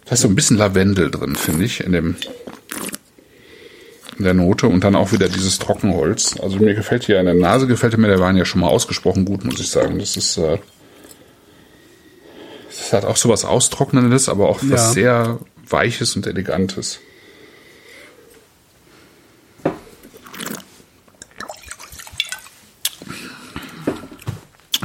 Da 0.04 0.12
ist 0.12 0.20
so 0.20 0.28
ein 0.28 0.34
bisschen 0.34 0.58
Lavendel 0.58 1.10
drin, 1.10 1.34
finde 1.34 1.64
ich, 1.64 1.80
in 1.80 1.92
dem 1.92 2.16
der 4.18 4.34
Note 4.34 4.68
und 4.68 4.84
dann 4.84 4.94
auch 4.94 5.12
wieder 5.12 5.28
dieses 5.28 5.58
Trockenholz. 5.58 6.38
Also 6.40 6.58
mir 6.58 6.74
gefällt 6.74 7.04
hier 7.04 7.18
in 7.18 7.26
der 7.26 7.34
Nase 7.34 7.66
gefällt 7.66 7.96
mir 7.98 8.08
der 8.08 8.20
Wein 8.20 8.36
ja 8.36 8.44
schon 8.44 8.60
mal 8.60 8.68
ausgesprochen 8.68 9.24
gut, 9.24 9.44
muss 9.44 9.60
ich 9.60 9.68
sagen. 9.68 9.98
Das 9.98 10.16
ist 10.16 10.36
äh, 10.36 10.58
das 12.68 12.92
hat 12.92 13.04
auch 13.04 13.16
so 13.16 13.28
was 13.28 13.44
austrocknendes, 13.44 14.28
aber 14.28 14.48
auch 14.48 14.58
was 14.62 14.70
ja. 14.70 14.92
sehr 14.92 15.38
weiches 15.68 16.16
und 16.16 16.26
elegantes. 16.26 17.00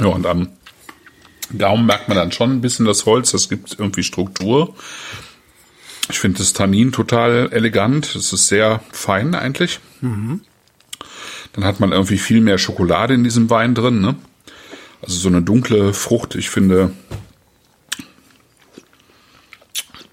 Ja, 0.00 0.06
und 0.06 0.26
am 0.26 0.48
Gaumen 1.56 1.86
merkt 1.86 2.08
man 2.08 2.16
dann 2.16 2.32
schon 2.32 2.52
ein 2.52 2.60
bisschen 2.60 2.86
das 2.86 3.06
Holz, 3.06 3.32
das 3.32 3.48
gibt 3.48 3.76
irgendwie 3.78 4.02
Struktur. 4.02 4.74
Ich 6.10 6.18
finde 6.18 6.38
das 6.38 6.52
Tannin 6.52 6.92
total 6.92 7.52
elegant. 7.52 8.14
Es 8.14 8.32
ist 8.32 8.48
sehr 8.48 8.82
fein 8.92 9.34
eigentlich. 9.34 9.80
Mhm. 10.00 10.40
Dann 11.52 11.64
hat 11.64 11.80
man 11.80 11.92
irgendwie 11.92 12.18
viel 12.18 12.40
mehr 12.40 12.58
Schokolade 12.58 13.14
in 13.14 13.24
diesem 13.24 13.50
Wein 13.50 13.74
drin. 13.74 14.00
Ne? 14.00 14.16
Also 15.02 15.16
so 15.16 15.28
eine 15.28 15.42
dunkle 15.42 15.92
Frucht. 15.94 16.34
Ich 16.34 16.50
finde, 16.50 16.92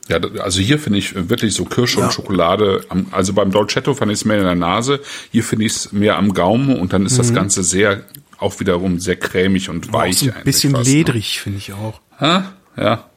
ja, 0.08 0.20
also 0.40 0.62
hier 0.62 0.80
finde 0.80 1.00
ich 1.00 1.30
wirklich 1.30 1.54
so 1.54 1.66
Kirsche 1.66 2.00
ja. 2.00 2.06
und 2.06 2.14
Schokolade. 2.14 2.86
Also 3.12 3.34
beim 3.34 3.52
Dolcetto 3.52 3.94
fand 3.94 4.12
ich 4.12 4.20
es 4.20 4.26
mehr 4.26 4.38
in 4.38 4.44
der 4.44 4.56
Nase. 4.56 5.02
Hier 5.32 5.44
finde 5.44 5.66
ich 5.66 5.74
es 5.74 5.92
mehr 5.92 6.18
am 6.18 6.34
Gaumen 6.34 6.80
und 6.80 6.94
dann 6.94 7.06
ist 7.06 7.14
mhm. 7.14 7.18
das 7.18 7.34
Ganze 7.34 7.64
sehr, 7.64 8.04
auch 8.38 8.60
wiederum 8.60 9.00
sehr 9.00 9.18
cremig 9.18 9.70
und 9.70 9.92
weich. 9.92 10.18
Auch 10.18 10.26
so 10.26 10.32
ein 10.32 10.44
bisschen 10.44 10.72
fast, 10.74 10.90
ne? 10.90 10.96
ledrig, 10.96 11.36
ne? 11.36 11.42
finde 11.42 11.58
ich 11.58 11.74
auch. 11.74 12.00
Ha? 12.20 12.54
Ja. 12.78 13.10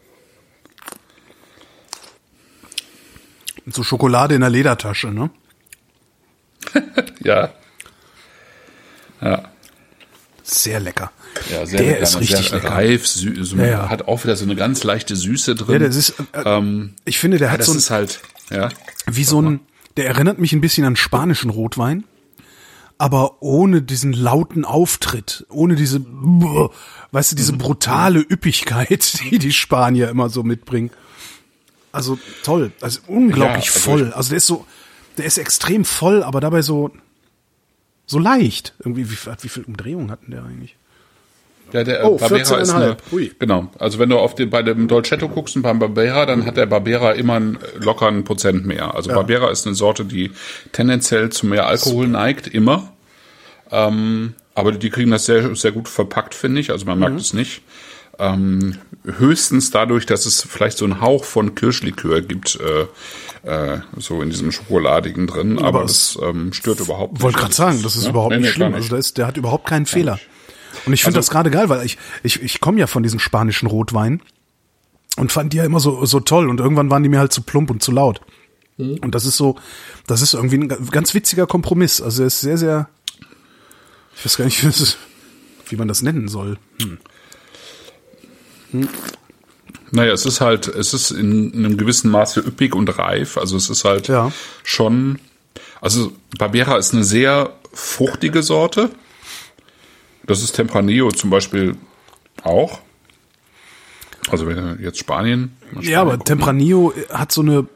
So 3.67 3.83
Schokolade 3.83 4.35
in 4.35 4.41
der 4.41 4.51
Ledertasche, 4.51 5.09
ne? 5.09 5.31
ja. 7.23 7.51
Ja. 9.21 9.51
Sehr 10.43 10.81
lecker. 10.81 11.13
Ja, 11.51 11.65
sehr 11.65 11.79
der 11.79 11.89
lecker, 11.93 12.03
ist 12.03 12.21
richtig 12.21 12.49
sehr 12.49 12.59
lecker. 12.59 12.71
reif, 12.71 13.07
so 13.07 13.57
ja, 13.57 13.65
ja. 13.65 13.89
hat 13.89 14.09
auch 14.09 14.25
wieder 14.25 14.37
so 14.37 14.45
eine 14.45 14.57
ganz 14.57 14.83
leichte 14.83 15.15
Süße 15.15 15.55
drin. 15.55 15.81
Ja, 15.81 15.87
das 15.87 15.97
ist, 15.97 16.15
äh, 16.33 16.43
ähm, 16.45 16.95
ich 17.05 17.19
finde, 17.19 17.39
der 17.39 17.53
hat 17.53 17.61
das 17.61 17.67
so 17.67 17.73
ein, 17.73 17.97
halt, 17.97 18.21
ja. 18.51 18.69
Wie 19.07 19.25
so 19.25 19.41
ein, 19.41 19.61
der 19.97 20.07
erinnert 20.07 20.39
mich 20.39 20.53
ein 20.53 20.61
bisschen 20.61 20.85
an 20.85 20.97
spanischen 20.97 21.51
Rotwein, 21.51 22.05
aber 22.99 23.43
ohne 23.43 23.81
diesen 23.81 24.13
lauten 24.13 24.65
Auftritt, 24.65 25.47
ohne 25.49 25.77
diese, 25.77 26.01
weißt 27.13 27.33
du, 27.33 27.37
diese 27.37 27.53
brutale 27.53 28.21
Üppigkeit, 28.21 29.21
die 29.31 29.39
die 29.39 29.53
Spanier 29.53 30.09
immer 30.09 30.31
so 30.31 30.43
mitbringen. 30.43 30.91
Also 31.93 32.18
toll, 32.45 32.72
also 32.80 33.01
unglaublich 33.07 33.66
ja, 33.66 33.72
also 33.72 33.80
voll. 33.80 34.12
Also 34.12 34.30
der 34.30 34.36
ist 34.36 34.47
so, 34.47 34.66
der 35.18 35.24
ist 35.24 35.38
extrem 35.38 35.84
voll, 35.84 36.22
aber 36.22 36.41
dabei 36.41 36.62
so 36.62 36.91
so 38.07 38.18
leicht. 38.18 38.74
Irgendwie 38.80 39.11
wie, 39.11 39.16
wie 39.41 39.49
viel 39.49 39.64
Umdrehungen 39.64 40.11
hatten 40.11 40.30
der 40.30 40.45
eigentlich? 40.45 40.76
Ja, 41.72 41.84
der 41.84 42.05
oh, 42.05 42.16
Barbera 42.16 42.57
ist 42.57 42.70
eine, 42.70 42.97
Ui. 43.12 43.32
genau. 43.38 43.70
Also 43.78 43.99
wenn 43.99 44.09
du 44.09 44.18
auf 44.18 44.34
den, 44.34 44.51
bei 44.51 44.62
dem 44.62 44.88
Dolcetto 44.88 45.28
guckst 45.28 45.55
und 45.57 45.62
beim 45.62 45.78
Barbera, 45.78 46.26
dann 46.26 46.45
hat 46.45 46.57
der 46.57 46.66
Barbera 46.66 47.12
immer 47.12 47.34
einen 47.34 47.59
lockeren 47.78 48.24
Prozent 48.24 48.66
mehr. 48.66 48.95
Also 48.95 49.11
ja. 49.11 49.16
Barbera 49.16 49.51
ist 49.51 49.66
eine 49.66 49.76
Sorte, 49.76 50.05
die 50.05 50.32
tendenziell 50.72 51.30
zu 51.30 51.47
mehr 51.47 51.66
Alkohol 51.66 52.07
Super. 52.07 52.18
neigt, 52.18 52.49
immer. 52.49 52.93
Ähm, 53.70 54.34
aber 54.55 54.72
die 54.72 54.91
kriegen 54.91 55.11
das 55.11 55.26
sehr, 55.26 55.55
sehr 55.55 55.72
gut 55.72 55.88
verpackt, 55.88 56.34
finde 56.34 56.61
ich. 56.61 56.70
Also 56.70 56.86
man 56.86 56.99
merkt 56.99 57.14
mhm. 57.14 57.20
es 57.20 57.34
nicht. 57.34 57.62
Ähm, 58.21 58.77
höchstens 59.05 59.71
dadurch, 59.71 60.05
dass 60.07 60.27
es 60.27 60.43
vielleicht 60.43 60.77
so 60.79 60.85
einen 60.85 61.01
Hauch 61.01 61.25
von 61.25 61.55
Kirschlikör 61.55 62.21
gibt, 62.21 62.59
äh, 62.61 62.87
äh, 63.49 63.81
so 63.97 64.21
in 64.21 64.29
diesem 64.31 64.53
Schokoladigen 64.53 65.27
drin, 65.27 65.59
aber, 65.59 65.68
Aber 65.68 65.83
das 65.83 66.18
ähm, 66.23 66.53
stört 66.53 66.81
überhaupt 66.81 67.14
nicht. 67.14 67.23
Wollte 67.23 67.39
gerade 67.39 67.55
sagen, 67.55 67.83
das 67.83 67.97
ist 67.97 68.05
Ja? 68.05 68.11
überhaupt 68.11 68.31
Nee, 68.33 68.39
nicht 68.39 68.47
nee, 68.49 68.53
schlimm. 68.53 68.71
gar 68.73 68.77
Also 68.77 68.91
der, 68.91 68.99
ist, 68.99 69.16
der 69.16 69.27
hat 69.27 69.37
überhaupt 69.39 69.66
keinen 69.66 69.87
Fehler. 69.87 70.14
nicht. 70.16 70.27
Und 70.87 70.93
ich 70.93 71.03
finde 71.03 71.18
Also- 71.18 71.27
das 71.29 71.31
gerade 71.31 71.51
geil, 71.51 71.68
weil 71.71 71.85
ich, 71.87 71.97
ich, 72.23 72.43
ich 72.43 72.61
komme 72.61 72.79
ja 72.79 72.87
von 72.87 73.03
diesen 73.03 73.18
spanischen 73.18 73.66
Rotwein 73.66 74.21
und 75.16 75.33
fand 75.33 75.53
die 75.53 75.57
ja 75.57 75.64
immer 75.64 75.81
so, 75.81 76.05
so 76.05 76.21
toll 76.21 76.49
und 76.49 76.61
irgendwann 76.61 76.91
waren 76.91 77.03
die 77.03 77.09
mir 77.09 77.18
halt 77.21 77.33
zu 77.33 77.43
plump 77.43 77.71
und 77.71 77.83
zu 77.83 77.93
laut. 77.93 78.21
Mhm. 78.77 78.99
Und 79.01 79.14
das 79.14 79.25
ist 79.25 79.37
so, 79.39 79.57
das 80.07 80.21
ist 80.23 80.35
irgendwie 80.35 80.59
ein 80.59 80.68
ganz 80.91 81.14
witziger 81.14 81.47
Kompromiss. 81.47 82.01
Also 82.03 82.23
er 82.23 82.27
ist 82.27 82.41
sehr, 82.43 82.59
sehr, 82.59 82.89
ich 84.16 84.25
weiß 84.27 84.37
gar 84.37 84.45
nicht, 84.45 84.62
wie, 85.68 85.77
man 85.77 85.89
das 85.89 86.03
nennen 86.03 86.29
soll. 86.29 86.59
Naja, 89.93 90.12
es 90.12 90.25
ist 90.27 90.41
halt, 90.41 90.68
es 90.68 90.95
ist 90.95 91.11
in, 91.11 91.53
in 91.53 91.64
einem 91.64 91.77
gewissen 91.77 92.11
Maße 92.11 92.41
üppig 92.41 92.75
und 92.75 92.97
reif. 92.99 93.37
Also 93.39 93.57
es 93.57 93.68
ist 93.71 93.85
halt 93.85 94.09
Ja. 94.09 94.31
schon, 94.62 95.18
also 95.81 96.12
Barbera 96.39 96.77
ist 96.77 96.95
eine 96.95 97.05
sehr 97.05 97.53
fruchtige 97.73 98.43
Sorte. 98.43 98.91
Das 100.25 100.43
ist 100.43 100.53
Tempranillo 100.53 101.11
zum 101.11 101.31
Beispiel 101.31 101.77
auch. 102.45 102.81
Also 104.31 104.47
wenn 104.47 104.79
jetzt 104.81 104.99
Spanien. 104.99 105.57
Spanien 105.71 105.91
Ja, 105.91 106.03
aber 106.03 106.12
gucken. 106.12 106.25
Tempranillo 106.27 106.93
hat 107.11 107.33
so 107.33 107.41
eine, 107.41 107.66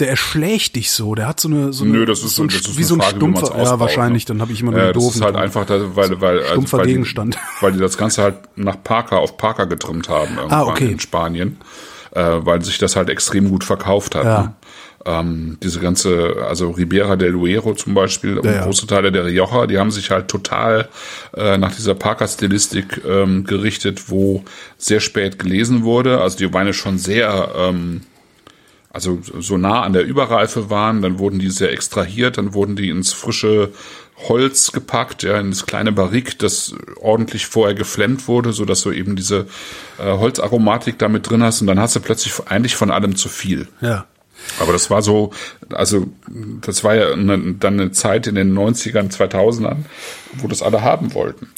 der 0.00 0.08
erschlägt 0.08 0.76
dich 0.76 0.90
so, 0.90 1.14
der 1.14 1.28
hat 1.28 1.40
so 1.40 1.48
eine, 1.48 1.72
so 1.72 1.84
eine 1.84 1.92
Nö, 1.92 2.06
das 2.06 2.22
ist 2.22 2.36
so 2.36 2.42
ein, 2.42 2.48
das 2.48 2.56
ist 2.56 2.78
wie 2.78 2.82
so 2.82 2.94
ein 2.94 3.00
Frage, 3.00 3.16
stumpfer, 3.16 3.62
ja 3.62 3.78
wahrscheinlich, 3.78 4.24
ne? 4.24 4.28
dann 4.28 4.40
habe 4.40 4.52
ich 4.52 4.62
immer 4.62 4.72
nur 4.72 4.80
ja, 4.80 4.92
die 4.92 4.98
das 4.98 5.14
ist 5.16 5.22
halt 5.22 5.36
einfach, 5.36 5.66
da, 5.66 5.94
weil, 5.94 6.20
weil, 6.20 6.38
also, 6.38 6.52
Stumpfer 6.52 6.78
weil, 6.78 6.86
die, 6.86 6.92
Gegenstand. 6.92 7.38
weil 7.60 7.72
die 7.72 7.78
das 7.78 7.98
Ganze 7.98 8.22
halt 8.22 8.36
nach 8.56 8.82
Parker 8.82 9.18
auf 9.18 9.36
Parker 9.36 9.66
getrimmt 9.66 10.08
haben 10.08 10.36
irgendwann 10.36 10.58
Ah, 10.58 10.64
okay. 10.64 10.90
in 10.90 11.00
Spanien, 11.00 11.58
äh, 12.12 12.22
weil 12.22 12.64
sich 12.64 12.78
das 12.78 12.96
halt 12.96 13.10
extrem 13.10 13.50
gut 13.50 13.64
verkauft 13.64 14.14
hat. 14.14 14.24
Ja. 14.24 14.42
Ne? 14.42 14.54
Ähm, 15.06 15.56
diese 15.62 15.80
ganze, 15.80 16.44
also 16.46 16.70
Ribera 16.70 17.16
del 17.16 17.32
Duero 17.32 17.74
zum 17.74 17.94
Beispiel 17.94 18.38
und 18.38 18.44
ja. 18.44 18.64
große 18.64 18.86
Teile 18.86 19.10
der 19.10 19.24
Rioja, 19.24 19.66
die 19.66 19.78
haben 19.78 19.90
sich 19.90 20.10
halt 20.10 20.28
total 20.28 20.90
äh, 21.34 21.56
nach 21.56 21.74
dieser 21.74 21.94
Parker-Stilistik 21.94 23.00
ähm, 23.08 23.44
gerichtet, 23.44 24.10
wo 24.10 24.44
sehr 24.76 25.00
spät 25.00 25.38
gelesen 25.38 25.84
wurde. 25.84 26.20
Also 26.20 26.36
die 26.36 26.52
Weine 26.52 26.74
schon 26.74 26.98
sehr 26.98 27.50
ähm, 27.56 28.02
also 28.92 29.18
so 29.22 29.56
nah 29.56 29.82
an 29.82 29.92
der 29.92 30.04
Überreife 30.04 30.68
waren, 30.68 31.00
dann 31.00 31.18
wurden 31.18 31.38
die 31.38 31.50
sehr 31.50 31.72
extrahiert, 31.72 32.38
dann 32.38 32.54
wurden 32.54 32.76
die 32.76 32.90
ins 32.90 33.12
frische 33.12 33.72
Holz 34.28 34.72
gepackt, 34.72 35.22
ja, 35.22 35.38
in 35.38 35.50
das 35.50 35.64
kleine 35.64 35.92
Barrik, 35.92 36.38
das 36.38 36.74
ordentlich 36.96 37.46
vorher 37.46 37.74
geflemmt 37.74 38.28
wurde, 38.28 38.52
so 38.52 38.64
dass 38.64 38.82
du 38.82 38.90
eben 38.90 39.16
diese 39.16 39.46
äh, 39.98 40.04
Holzaromatik 40.04 40.98
damit 40.98 41.30
drin 41.30 41.42
hast 41.42 41.60
und 41.60 41.68
dann 41.68 41.80
hast 41.80 41.96
du 41.96 42.00
plötzlich 42.00 42.34
eigentlich 42.46 42.76
von 42.76 42.90
allem 42.90 43.16
zu 43.16 43.28
viel. 43.28 43.68
Ja. 43.80 44.06
Aber 44.58 44.72
das 44.72 44.90
war 44.90 45.02
so, 45.02 45.32
also 45.70 46.06
das 46.28 46.82
war 46.82 46.94
ja 46.94 47.12
eine, 47.12 47.54
dann 47.54 47.78
eine 47.78 47.92
Zeit 47.92 48.26
in 48.26 48.34
den 48.34 48.56
90ern, 48.56 49.14
2000ern, 49.14 49.84
wo 50.38 50.48
das 50.48 50.62
alle 50.62 50.82
haben 50.82 51.14
wollten. 51.14 51.50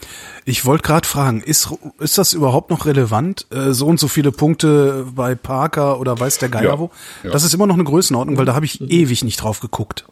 Ich 0.44 0.64
wollte 0.64 0.82
gerade 0.82 1.06
fragen, 1.06 1.40
ist, 1.40 1.68
ist 2.00 2.18
das 2.18 2.32
überhaupt 2.32 2.70
noch 2.70 2.84
relevant? 2.86 3.46
Äh, 3.50 3.70
so 3.72 3.86
und 3.86 4.00
so 4.00 4.08
viele 4.08 4.32
Punkte 4.32 5.06
bei 5.14 5.34
Parker 5.36 6.00
oder 6.00 6.18
weiß 6.18 6.38
der 6.38 6.48
Geier 6.48 6.64
Ja, 6.64 6.78
wo? 6.78 6.90
ja. 7.22 7.30
Das 7.30 7.44
ist 7.44 7.54
immer 7.54 7.66
noch 7.68 7.74
eine 7.76 7.84
Größenordnung, 7.84 8.36
weil 8.38 8.44
da 8.44 8.54
habe 8.54 8.66
ich 8.66 8.80
ewig 8.80 9.22
nicht 9.22 9.40
drauf 9.40 9.60
geguckt. 9.60 10.04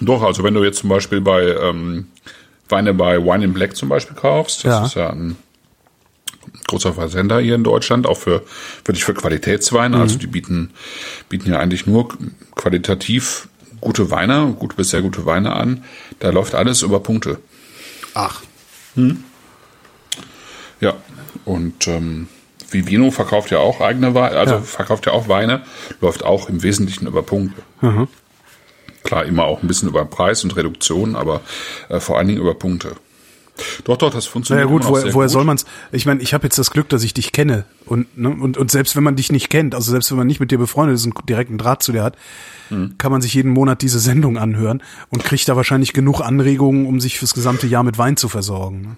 Doch, 0.00 0.22
also 0.22 0.42
wenn 0.42 0.54
du 0.54 0.64
jetzt 0.64 0.78
zum 0.80 0.88
Beispiel 0.88 1.20
bei 1.20 1.42
ähm, 1.46 2.06
Weine 2.68 2.92
bei 2.94 3.18
Wine 3.24 3.44
in 3.44 3.52
Black 3.52 3.76
zum 3.76 3.88
Beispiel 3.88 4.16
kaufst, 4.16 4.64
das 4.64 4.70
Ja. 4.70 4.84
ist 4.86 4.94
ja 4.94 5.10
ein 5.10 5.36
großer 6.66 6.92
Versender 6.94 7.38
hier 7.40 7.54
in 7.54 7.64
Deutschland, 7.64 8.06
auch 8.06 8.16
für 8.18 8.42
wirklich 8.84 9.04
für 9.04 9.14
Qualitätsweine. 9.14 9.96
Mhm. 9.96 10.02
Also 10.02 10.18
die 10.18 10.26
bieten 10.26 10.70
bieten 11.28 11.50
ja 11.50 11.58
eigentlich 11.60 11.86
nur 11.86 12.08
qualitativ 12.56 13.48
gute 13.80 14.10
Weine, 14.10 14.54
gute 14.58 14.74
bis 14.76 14.90
sehr 14.90 15.02
gute 15.02 15.24
Weine 15.24 15.54
an. 15.54 15.84
Da 16.18 16.30
läuft 16.30 16.54
alles 16.54 16.82
über 16.82 17.00
Punkte. 17.00 17.38
Ach. 18.14 18.42
Ja. 18.96 19.12
Und 21.48 21.88
ähm, 21.88 22.28
Vivino 22.70 23.10
verkauft 23.10 23.50
ja 23.50 23.58
auch 23.58 23.80
eigene 23.80 24.14
Weine, 24.14 24.36
also 24.36 24.54
Ja. 24.56 24.60
verkauft 24.60 25.06
ja 25.06 25.12
auch 25.12 25.28
Weine, 25.28 25.62
läuft 26.00 26.22
auch 26.24 26.48
im 26.48 26.62
Wesentlichen 26.62 27.06
über 27.06 27.22
Punkte. 27.22 27.62
Klar, 29.04 29.24
immer 29.24 29.44
auch 29.44 29.62
ein 29.62 29.68
bisschen 29.68 29.88
über 29.88 30.04
Preis 30.04 30.44
und 30.44 30.54
Reduktion, 30.56 31.16
aber 31.16 31.40
äh, 31.88 32.00
vor 32.00 32.18
allen 32.18 32.28
Dingen 32.28 32.40
über 32.40 32.54
Punkte. 32.54 32.96
Doch, 33.84 33.96
doch, 33.96 34.12
das 34.12 34.26
funktioniert. 34.26 34.66
Naja 34.66 34.78
gut, 34.78 34.86
woher, 34.88 35.02
sehr 35.02 35.14
woher 35.14 35.26
gut. 35.26 35.32
soll 35.32 35.44
man's? 35.44 35.64
Ich 35.90 36.06
meine, 36.06 36.20
ich 36.22 36.32
habe 36.34 36.44
jetzt 36.44 36.58
das 36.58 36.70
Glück, 36.70 36.88
dass 36.90 37.02
ich 37.02 37.12
dich 37.14 37.32
kenne 37.32 37.64
und, 37.86 38.16
ne, 38.16 38.28
und 38.28 38.56
und 38.56 38.70
selbst 38.70 38.94
wenn 38.94 39.02
man 39.02 39.16
dich 39.16 39.32
nicht 39.32 39.50
kennt, 39.50 39.74
also 39.74 39.90
selbst 39.90 40.10
wenn 40.10 40.18
man 40.18 40.26
nicht 40.28 40.38
mit 40.38 40.50
dir 40.52 40.58
befreundet 40.58 40.94
ist 40.96 41.06
und 41.06 41.28
direkten 41.28 41.58
Draht 41.58 41.82
zu 41.82 41.90
dir 41.92 42.02
hat, 42.04 42.16
Hm. 42.68 42.96
kann 42.98 43.10
man 43.10 43.20
sich 43.22 43.32
jeden 43.34 43.50
Monat 43.50 43.80
diese 43.82 43.98
Sendung 43.98 44.36
anhören 44.36 44.82
und 45.10 45.24
kriegt 45.24 45.48
da 45.48 45.56
wahrscheinlich 45.56 45.92
genug 45.94 46.20
Anregungen, 46.20 46.84
um 46.86 47.00
sich 47.00 47.18
fürs 47.18 47.32
gesamte 47.34 47.66
Jahr 47.66 47.82
mit 47.82 47.96
Wein 47.98 48.16
zu 48.18 48.28
versorgen. 48.28 48.82
ne? 48.82 48.96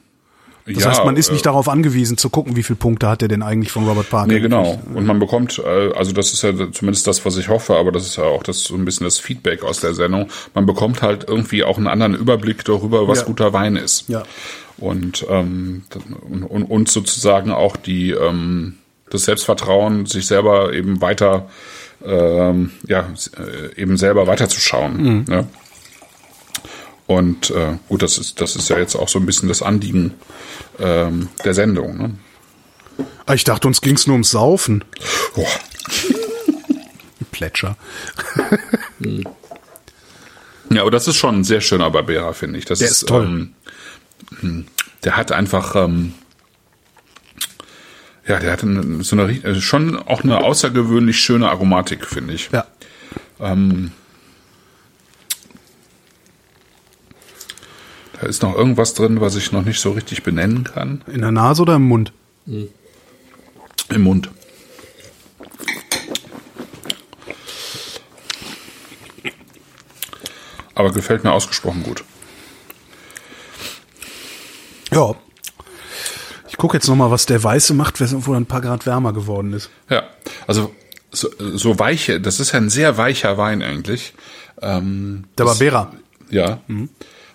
Das 0.74 0.84
Ja, 0.84 0.90
heißt, 0.90 1.04
man 1.04 1.16
ist 1.16 1.28
äh, 1.28 1.32
nicht 1.32 1.46
darauf 1.46 1.68
angewiesen 1.68 2.16
zu 2.16 2.30
gucken, 2.30 2.56
wie 2.56 2.62
viele 2.62 2.76
Punkte 2.76 3.08
hat 3.08 3.22
er 3.22 3.28
denn 3.28 3.42
eigentlich 3.42 3.72
von 3.72 3.86
Robert 3.86 4.08
Parker. 4.10 4.32
Nee, 4.32 4.40
genau. 4.40 4.76
gekriegt. 4.76 4.96
Und 4.96 5.06
man 5.06 5.18
bekommt, 5.18 5.58
äh, 5.58 5.92
also 5.94 6.12
das 6.12 6.32
ist 6.32 6.42
ja 6.42 6.52
zumindest 6.72 7.06
das, 7.06 7.24
was 7.24 7.36
ich 7.36 7.48
hoffe, 7.48 7.76
aber 7.76 7.92
das 7.92 8.04
ist 8.06 8.16
ja 8.16 8.24
auch 8.24 8.42
das 8.42 8.62
so 8.64 8.74
ein 8.74 8.84
bisschen 8.84 9.04
das 9.04 9.18
Feedback 9.18 9.62
aus 9.62 9.80
der 9.80 9.94
Sendung. 9.94 10.28
Man 10.54 10.66
bekommt 10.66 11.02
halt 11.02 11.26
irgendwie 11.28 11.64
auch 11.64 11.76
einen 11.78 11.86
anderen 11.86 12.14
Überblick 12.14 12.64
darüber, 12.64 13.08
was 13.08 13.20
Ja. 13.20 13.24
guter 13.26 13.52
Wein 13.52 13.76
ist. 13.76 14.08
Ja. 14.08 14.22
Und, 14.78 15.26
ähm, 15.28 15.82
und, 16.28 16.64
und, 16.64 16.88
sozusagen 16.88 17.50
auch 17.50 17.76
die 17.76 18.12
ähm, 18.12 18.76
das 19.10 19.24
Selbstvertrauen, 19.24 20.06
sich 20.06 20.26
selber 20.26 20.72
eben 20.72 21.00
weiter 21.02 21.48
ähm, 22.04 22.70
ja 22.86 23.06
äh, 23.36 23.78
eben 23.80 23.96
selber 23.98 24.26
weiterzuschauen. 24.26 25.24
Ne? 25.28 25.46
Und 27.10 27.50
äh, 27.50 27.76
gut, 27.88 28.02
das 28.02 28.18
ist 28.18 28.40
das 28.40 28.54
ist 28.54 28.68
ja 28.68 28.78
jetzt 28.78 28.94
auch 28.94 29.08
so 29.08 29.18
ein 29.18 29.26
bisschen 29.26 29.48
das 29.48 29.62
Anliegen 29.62 30.14
ähm, 30.78 31.28
der 31.44 31.54
Sendung. 31.54 31.98
Ne? 31.98 32.14
Ah, 33.26 33.34
Ich 33.34 33.42
dachte, 33.42 33.66
uns 33.66 33.80
ging's 33.80 34.06
nur 34.06 34.14
ums 34.14 34.30
Saufen. 34.30 34.84
Boah. 35.34 35.48
Plätscher. 37.32 37.76
Ja, 40.72 40.82
aber 40.82 40.92
das 40.92 41.08
ist 41.08 41.16
schon 41.16 41.34
ein 41.40 41.42
sehr 41.42 41.60
schöner 41.60 41.90
Barbera, 41.90 42.32
finde 42.32 42.56
ich. 42.60 42.64
Das 42.64 42.78
Der 42.78 42.88
ist 42.88 43.08
toll. 43.08 43.48
Ähm, 44.40 44.66
der 45.02 45.16
hat 45.16 45.32
einfach, 45.32 45.74
ähm, 45.74 46.14
ja, 48.24 48.38
der 48.38 48.52
hat 48.52 48.62
eine, 48.62 49.02
so 49.02 49.16
eine, 49.16 49.32
äh, 49.32 49.60
schon 49.60 49.96
auch 49.96 50.22
eine 50.22 50.38
außergewöhnlich 50.44 51.18
schöne 51.18 51.50
Aromatik, 51.50 52.06
finde 52.06 52.34
ich. 52.34 52.50
Ja. 52.52 52.66
Da 58.20 58.26
ist 58.26 58.42
noch 58.42 58.54
irgendwas 58.54 58.92
drin, 58.94 59.20
was 59.20 59.34
ich 59.36 59.50
noch 59.50 59.64
nicht 59.64 59.80
so 59.80 59.92
richtig 59.92 60.22
benennen 60.22 60.64
kann. 60.64 61.02
In 61.06 61.22
der 61.22 61.32
Nase 61.32 61.62
oder 61.62 61.76
im 61.76 61.88
Mund? 61.88 62.12
Im 62.46 62.68
Mund. 64.02 64.28
Aber 70.74 70.92
gefällt 70.92 71.24
mir 71.24 71.32
ausgesprochen 71.32 71.82
gut. 71.82 72.04
Ja. 74.92 75.14
Ich 76.48 76.56
gucke 76.56 76.76
jetzt 76.76 76.88
noch 76.88 76.96
mal, 76.96 77.10
was 77.10 77.26
der 77.26 77.42
Weiße 77.42 77.74
macht, 77.74 78.00
wo 78.00 78.32
er 78.32 78.40
ein 78.40 78.46
paar 78.46 78.60
Grad 78.60 78.84
wärmer 78.86 79.12
geworden 79.12 79.52
ist. 79.52 79.70
Ja, 79.88 80.04
also 80.46 80.74
so, 81.10 81.28
so 81.38 81.78
weiche, 81.78 82.20
das 82.20 82.38
ist 82.38 82.52
ja 82.52 82.58
ein 82.58 82.70
sehr 82.70 82.96
weicher 82.98 83.38
Wein 83.38 83.62
eigentlich. 83.62 84.12
Ähm, 84.60 85.24
Der 85.38 85.44
Barbera. 85.44 85.92
Ja. 86.30 86.60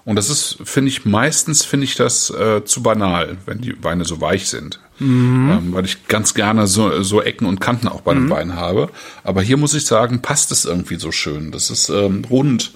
Und 0.05 0.17
das 0.17 0.29
ist, 0.29 0.57
finde 0.63 0.89
ich, 0.89 1.03
meistens 1.03 1.65
finde 1.65 1.85
ich 1.85 1.95
das 1.95 2.29
äh, 2.29 2.63
zu 2.63 2.83
banal, 2.83 3.37
wenn 3.47 3.59
die 3.59 3.83
Weine 3.83 4.05
so 4.05 4.21
weich 4.21 4.47
sind. 4.47 4.79
Ähm, 5.01 5.73
weil 5.73 5.83
ich 5.83 6.07
ganz 6.07 6.35
gerne 6.35 6.67
so, 6.67 7.01
so 7.01 7.21
Ecken 7.21 7.47
und 7.47 7.59
Kanten 7.59 7.87
auch 7.87 8.01
bei 8.01 8.11
einem 8.11 8.29
Wein 8.29 8.55
habe. 8.55 8.89
Aber 9.23 9.41
hier 9.41 9.57
muss 9.57 9.73
ich 9.73 9.85
sagen, 9.85 10.21
passt 10.21 10.51
es 10.51 10.63
irgendwie 10.63 10.95
so 10.95 11.11
schön. 11.11 11.51
Das 11.51 11.69
ist 11.69 11.89
ähm, 11.89 12.23
rund, 12.29 12.71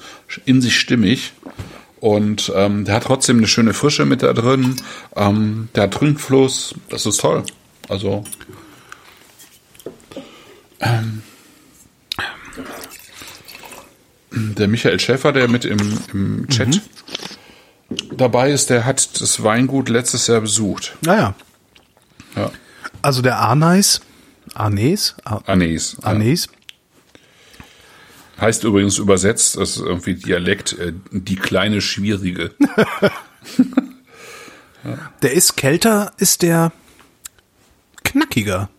in 0.46 0.62
sich 0.62 0.78
stimmig. 0.78 1.34
Und 2.00 2.52
ähm, 2.56 2.86
der 2.86 2.96
hat 2.96 3.04
trotzdem 3.04 3.38
eine 3.38 3.48
schöne 3.48 3.74
Frische 3.74 4.06
mit 4.06 4.24
da 4.24 4.34
drin. 4.34 4.78
Ähm, 5.16 5.70
der 5.76 5.84
hat 5.84 5.94
Trinkfluss. 5.94 6.74
Das 6.90 7.06
ist 7.06 7.22
toll. 7.22 7.44
Also. 7.88 8.24
Ähm, 10.82 11.22
der 14.32 14.68
Michael 14.68 15.00
Schäfer, 15.00 15.32
der 15.32 15.48
mit 15.48 15.66
im, 15.66 16.00
im 16.14 16.48
Chat 16.50 16.82
dabei 18.16 18.52
ist, 18.52 18.70
der 18.70 18.86
hat 18.86 19.20
das 19.22 19.44
Weingut 19.44 19.90
letztes 19.90 20.28
Jahr 20.28 20.42
besucht. 20.42 20.96
Naja. 21.02 21.34
Ja. 22.36 22.52
Also 23.02 23.22
der 23.22 23.38
Arneis. 23.38 24.02
Arnes? 24.54 25.16
Ar. 25.24 25.44
Ja. 25.48 25.54
Arnes. 26.04 26.50
Heißt 28.40 28.64
übrigens 28.64 28.98
übersetzt, 28.98 29.58
das 29.58 29.72
ist 29.72 29.84
irgendwie 29.84 30.16
Dialekt, 30.16 30.74
äh, 30.74 30.94
die 31.12 31.36
kleine 31.36 31.82
Schwierige. 31.82 32.52
Der 35.22 35.34
ist 35.34 35.58
kälter, 35.58 36.14
ist 36.18 36.42
der 36.42 36.72
knackiger. 38.04 38.70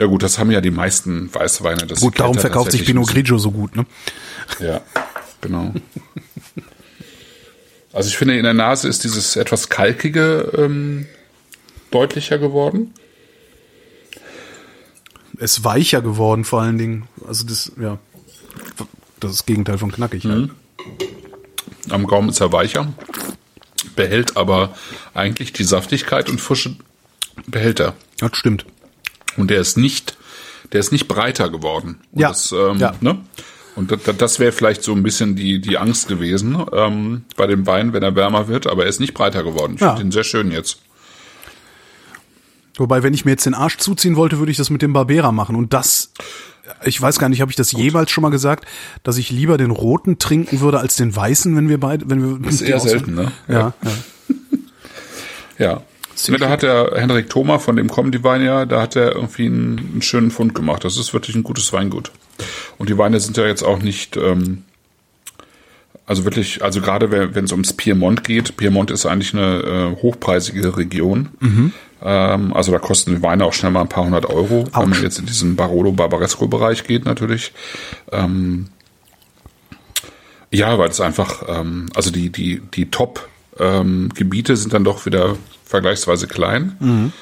Ja 0.00 0.06
gut, 0.06 0.22
das 0.22 0.38
haben 0.38 0.50
ja 0.50 0.62
die 0.62 0.70
meisten 0.70 1.28
Weißweine. 1.34 1.86
dass 1.86 2.00
Gut, 2.00 2.18
darum 2.18 2.38
verkauft 2.38 2.72
sich 2.72 2.86
Pinot. 2.86 3.08
Grigio 3.08 3.36
so 3.36 3.50
gut, 3.50 3.76
ne? 3.76 3.84
Ja, 4.58 4.80
genau. 5.42 5.74
Also 7.92 8.08
ich 8.08 8.16
finde, 8.16 8.38
in 8.38 8.44
der 8.44 8.54
Nase 8.54 8.86
ist 8.86 9.02
dieses 9.02 9.34
etwas 9.34 9.68
kalkige 9.68 10.52
ähm, 10.56 11.06
deutlicher 11.90 12.38
geworden. 12.38 12.94
Ist 15.38 15.64
weicher 15.64 16.00
geworden, 16.00 16.44
vor 16.44 16.62
allen 16.62 16.78
Dingen. 16.78 17.08
Also 17.26 17.44
das, 17.44 17.72
ja. 17.80 17.98
Das 19.18 19.32
ist 19.32 19.40
das 19.40 19.46
Gegenteil 19.46 19.76
von 19.78 19.90
knackig. 19.90 20.22
Mhm. 20.22 20.30
Halt. 20.30 20.50
Am 21.90 22.06
Gaumen 22.06 22.28
ist 22.28 22.38
er 22.38 22.52
weicher, 22.52 22.94
behält 23.96 24.36
aber 24.36 24.72
eigentlich 25.12 25.52
die 25.52 25.64
Saftigkeit 25.64 26.30
und 26.30 26.40
Frische 26.40 26.76
behält 27.48 27.80
er. 27.80 27.96
Das 28.18 28.36
stimmt. 28.36 28.66
Und 29.36 29.50
der 29.50 29.60
ist 29.60 29.76
nicht, 29.76 30.16
der 30.72 30.80
ist 30.80 30.92
nicht 30.92 31.08
breiter 31.08 31.48
geworden. 31.50 32.00
Und 32.12 32.20
Ja, 32.20 32.28
Das, 32.28 32.52
ähm, 32.52 32.78
ja. 32.78 32.94
Ne? 33.00 33.18
Und 33.76 33.92
das, 33.92 34.00
das 34.18 34.38
wäre 34.40 34.52
vielleicht 34.52 34.82
so 34.82 34.92
ein 34.92 35.02
bisschen 35.02 35.36
die, 35.36 35.60
die 35.60 35.78
Angst 35.78 36.08
gewesen 36.08 36.56
ähm, 36.72 37.24
bei 37.36 37.46
dem 37.46 37.66
Wein, 37.66 37.92
wenn 37.92 38.02
er 38.02 38.14
wärmer 38.16 38.48
wird, 38.48 38.66
aber 38.66 38.82
er 38.82 38.88
ist 38.88 39.00
nicht 39.00 39.14
breiter 39.14 39.42
geworden. 39.44 39.74
Ich 39.76 39.80
Ja. 39.80 39.90
finde 39.96 40.08
ihn 40.08 40.12
sehr 40.12 40.24
schön 40.24 40.50
jetzt. 40.50 40.78
Wobei, 42.76 43.02
wenn 43.02 43.14
ich 43.14 43.24
mir 43.24 43.32
jetzt 43.32 43.46
den 43.46 43.54
Arsch 43.54 43.76
zuziehen 43.78 44.16
wollte, 44.16 44.38
würde 44.38 44.50
ich 44.50 44.56
das 44.58 44.70
mit 44.70 44.82
dem 44.82 44.92
Barbera 44.92 45.32
machen. 45.32 45.54
Und 45.54 45.72
das, 45.72 46.12
ich 46.84 47.00
weiß 47.00 47.18
gar 47.18 47.28
nicht, 47.28 47.40
habe 47.40 47.50
ich 47.50 47.56
das 47.56 47.72
jeweils 47.72 48.10
schon 48.10 48.22
mal 48.22 48.30
gesagt, 48.30 48.64
dass 49.02 49.18
ich 49.18 49.30
lieber 49.30 49.58
den 49.58 49.70
roten 49.70 50.18
trinken 50.18 50.60
würde 50.60 50.80
als 50.80 50.96
den 50.96 51.14
weißen, 51.14 51.54
wenn 51.56 51.68
wir 51.68 51.78
beide, 51.78 52.08
wenn 52.08 52.22
wir. 52.22 52.38
Das 52.46 52.54
ist 52.56 52.62
eher 52.62 52.80
selten, 52.80 53.14
ne? 53.14 53.32
Ja, 53.48 53.74
ja. 53.82 53.92
Ja. 55.58 55.82
Ziemlich 56.24 56.42
Ja, 56.42 56.46
da 56.48 56.52
hat 56.52 56.62
der 56.62 56.92
Henrik 57.00 57.30
Thoma 57.30 57.58
von 57.58 57.76
dem 57.76 57.90
Comedy 57.90 58.22
Wein 58.22 58.44
ja, 58.44 58.66
da 58.66 58.82
hat 58.82 58.96
er 58.96 59.14
irgendwie 59.14 59.46
einen, 59.46 59.78
einen 59.78 60.02
schönen 60.02 60.30
Fund 60.30 60.54
gemacht. 60.54 60.84
Das 60.84 60.98
ist 60.98 61.14
wirklich 61.14 61.34
ein 61.34 61.42
gutes 61.42 61.72
Weingut. 61.72 62.10
Und 62.78 62.88
die 62.90 62.98
Weine 62.98 63.20
sind 63.20 63.36
ja 63.36 63.46
jetzt 63.46 63.62
auch 63.62 63.78
nicht, 63.80 64.16
ähm, 64.16 64.64
also 66.06 66.24
wirklich, 66.24 66.62
also 66.62 66.80
gerade 66.80 67.34
wenn 67.34 67.44
es 67.44 67.52
ums 67.52 67.72
Piemont 67.72 68.24
geht, 68.24 68.56
Piemont 68.56 68.90
ist 68.90 69.06
eigentlich 69.06 69.32
eine 69.34 69.96
äh, 69.96 70.02
hochpreisige 70.02 70.76
Region. 70.76 71.30
Ähm, 72.02 72.52
also 72.54 72.72
da 72.72 72.78
kosten 72.78 73.14
die 73.14 73.22
Weine 73.22 73.44
auch 73.44 73.52
schnell 73.52 73.70
mal 73.72 73.82
ein 73.82 73.88
paar 73.88 74.04
hundert 74.04 74.26
Euro, 74.26 74.66
wenn 74.74 74.90
man 74.90 75.02
jetzt 75.02 75.18
in 75.18 75.26
diesen 75.26 75.56
Barolo 75.56 75.92
Barbaresco 75.92 76.48
Bereich 76.48 76.84
geht 76.84 77.04
natürlich. 77.04 77.52
Ähm, 78.12 78.68
ja, 80.50 80.78
weil 80.78 80.90
es 80.90 81.00
einfach, 81.00 81.44
ähm, 81.48 81.86
also 81.94 82.10
die, 82.10 82.30
die, 82.30 82.60
die 82.74 82.90
Top-Gebiete 82.90 84.56
sind 84.56 84.72
dann 84.72 84.84
doch 84.84 85.06
wieder 85.06 85.36
vergleichsweise 85.70 86.26
klein. 86.26 87.12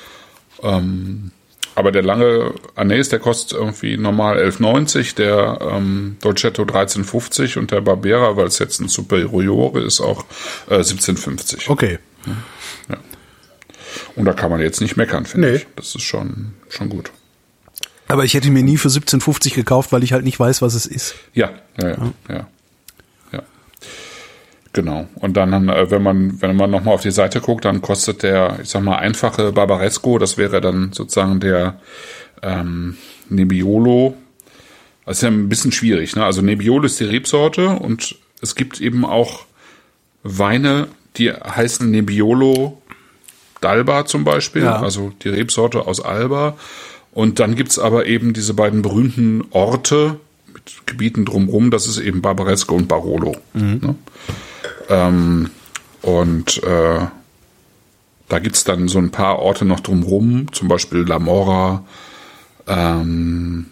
Ähm, 0.63 1.31
aber 1.75 1.93
der 1.93 2.03
lange 2.03 2.55
Anais, 2.75 3.09
der 3.09 3.21
kostet 3.21 3.57
irgendwie 3.57 3.97
normal 3.97 4.39
11,90, 4.39 5.15
der 5.15 5.59
ähm, 5.61 6.17
Dolcetto 6.21 6.63
13,50 6.65 7.57
und 7.59 7.71
der 7.71 7.81
Barbera, 7.83 8.37
weil 8.37 8.47
es 8.49 8.59
jetzt 8.59 8.81
ein 8.81 8.89
Superiore 8.89 9.81
ist, 9.83 10.01
auch 10.01 10.25
äh, 10.69 10.79
17,50. 10.79 11.69
Okay. 11.71 11.99
Und 14.17 14.25
da 14.25 14.33
kann 14.33 14.51
man 14.51 14.61
jetzt 14.61 14.81
nicht 14.81 14.97
meckern, 14.97 15.25
finde 15.27 15.51
Nee. 15.51 15.57
ich. 15.59 15.67
Das 15.77 15.95
ist 15.95 16.03
schon, 16.03 16.55
schon 16.69 16.89
gut. 16.89 17.11
Aber 18.09 18.25
ich 18.25 18.35
hätte 18.35 18.51
mir 18.51 18.63
nie 18.63 18.77
für 18.79 18.89
17,50 18.89 19.55
gekauft, 19.55 19.93
weil 19.93 20.03
ich 20.03 20.13
halt 20.13 20.25
nicht 20.25 20.41
weiß, 20.41 20.63
was 20.63 20.75
es 20.75 20.87
ist. 20.87 21.15
Ja, 21.35 21.51
ja, 21.81 21.89
ja, 21.91 21.97
ja. 22.29 22.35
ja. 22.35 22.47
Genau. 24.73 25.07
Und 25.17 25.37
dann, 25.37 25.69
äh, 25.69 25.91
wenn 25.91 26.03
man, 26.03 26.41
wenn 26.43 26.57
man 26.57 26.71
nochmal 26.71 26.95
auf 26.95 27.01
die 27.03 27.11
Seite 27.11 27.41
guckt, 27.41 27.65
dann 27.65 27.81
kostet 27.81 28.23
der, 28.23 28.59
ich 28.63 28.69
sag 28.69 28.83
mal, 28.83 28.97
einfache 28.97 29.53
Barbaresco, 29.53 30.19
das 30.19 30.37
wäre 30.37 30.61
dann 30.61 30.93
sozusagen 30.93 31.41
der 31.41 31.81
ähm, 32.43 32.97
Nebbiolo. 33.29 34.15
Das 35.07 35.19
ist 35.19 35.23
ja 35.23 35.29
ein 35.31 35.49
bisschen 35.49 35.73
schwierig, 35.73 36.15
ne? 36.17 36.25
Also 36.25 36.43
Nebbiolo 36.43 36.85
ist 36.85 37.01
die 37.01 37.05
Rebsorte 37.05 37.69
und 37.71 38.17
es 38.43 38.55
gibt 38.55 38.81
eben 38.81 39.05
auch 39.07 39.47
Weine, 40.23 40.89
die 41.17 41.33
heißen 41.33 41.91
Nebbiolo 41.91 42.81
d'Alba 43.63 44.05
zum 44.05 44.25
Beispiel, 44.25 44.63
Ja. 44.65 44.81
also 44.83 45.13
die 45.23 45.31
Rebsorte 45.31 45.87
aus 45.87 46.01
Alba. 46.01 46.57
Und 47.13 47.41
dann 47.41 47.55
gibt's 47.57 47.79
aber 47.79 48.07
eben 48.07 48.35
diese 48.35 48.53
beiden 48.55 48.83
berühmten 48.83 49.45
Orte 49.51 50.21
mit 50.53 50.87
Gebieten 50.87 51.25
drumherum, 51.25 51.71
das 51.71 51.87
ist 51.89 51.99
eben 51.99 52.21
Barbaresco 52.21 52.75
und 52.77 52.87
Barolo. 52.87 53.35
Ne? 53.55 53.95
Ähm, 54.89 55.51
und 56.03 56.63
äh, 56.63 57.01
da 58.29 58.39
gibt's 58.39 58.65
dann 58.65 58.89
so 58.89 58.99
ein 58.99 59.11
paar 59.11 59.39
Orte 59.39 59.65
noch 59.65 59.81
drumherum, 59.81 60.53
zum 60.53 60.69
Beispiel 60.69 61.01
La 61.01 61.19
Mora, 61.19 61.85
ähm, 62.67 63.67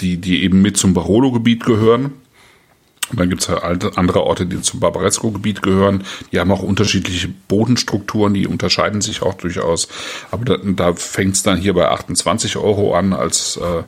die, 0.00 0.16
die 0.18 0.42
eben 0.42 0.62
mit 0.62 0.76
zum 0.76 0.94
Barolo-Gebiet 0.94 1.64
gehören. 1.64 2.12
Und 3.10 3.20
dann 3.20 3.30
gibt's 3.30 3.48
halt 3.48 3.62
alte- 3.62 3.96
andere 3.96 4.24
Orte, 4.24 4.46
die 4.46 4.60
zum 4.62 4.80
Barbaresco-Gebiet 4.80 5.62
gehören. 5.62 6.04
Die 6.32 6.40
haben 6.40 6.50
auch 6.50 6.62
unterschiedliche 6.62 7.28
Bodenstrukturen, 7.46 8.34
die 8.34 8.48
unterscheiden 8.48 9.00
sich 9.00 9.22
auch 9.22 9.34
durchaus. 9.34 9.88
Aber 10.32 10.44
da, 10.44 10.56
da 10.56 10.92
fängt's 10.94 11.44
dann 11.44 11.56
hier 11.58 11.74
bei 11.74 11.88
28 11.88 12.56
Euro 12.56 12.96
an 12.96 13.12
als 13.12 13.58
äh, 13.58 13.84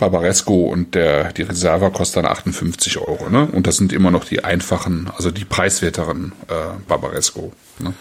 Barbaresco 0.00 0.64
und 0.64 0.94
der 0.94 1.32
die 1.32 1.42
Reserva 1.42 1.90
kostet 1.90 2.24
dann 2.24 2.32
58 2.32 2.98
Euro. 2.98 3.28
Ne? 3.28 3.46
Und 3.52 3.66
das 3.66 3.76
sind 3.76 3.92
immer 3.92 4.10
noch 4.10 4.24
die 4.24 4.42
einfachen, 4.42 5.10
also 5.16 5.30
die 5.30 5.44
preiswerteren 5.44 6.32
äh, 6.48 6.54
Barbaresco. 6.88 7.52
Ne? 7.78 7.94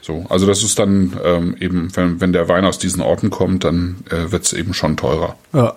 So, 0.00 0.24
also 0.30 0.46
das 0.46 0.62
ist 0.62 0.78
dann 0.78 1.18
ähm, 1.22 1.56
eben, 1.60 1.94
wenn, 1.94 2.20
wenn 2.20 2.32
der 2.32 2.48
Wein 2.48 2.64
aus 2.64 2.78
diesen 2.78 3.02
Orten 3.02 3.28
kommt, 3.28 3.64
dann 3.64 4.04
äh, 4.08 4.32
wird's 4.32 4.52
eben 4.52 4.72
schon 4.72 4.96
teurer. 4.96 5.36
Ja. 5.52 5.74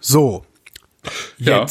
So. 0.00 0.44
Ja. 1.38 1.66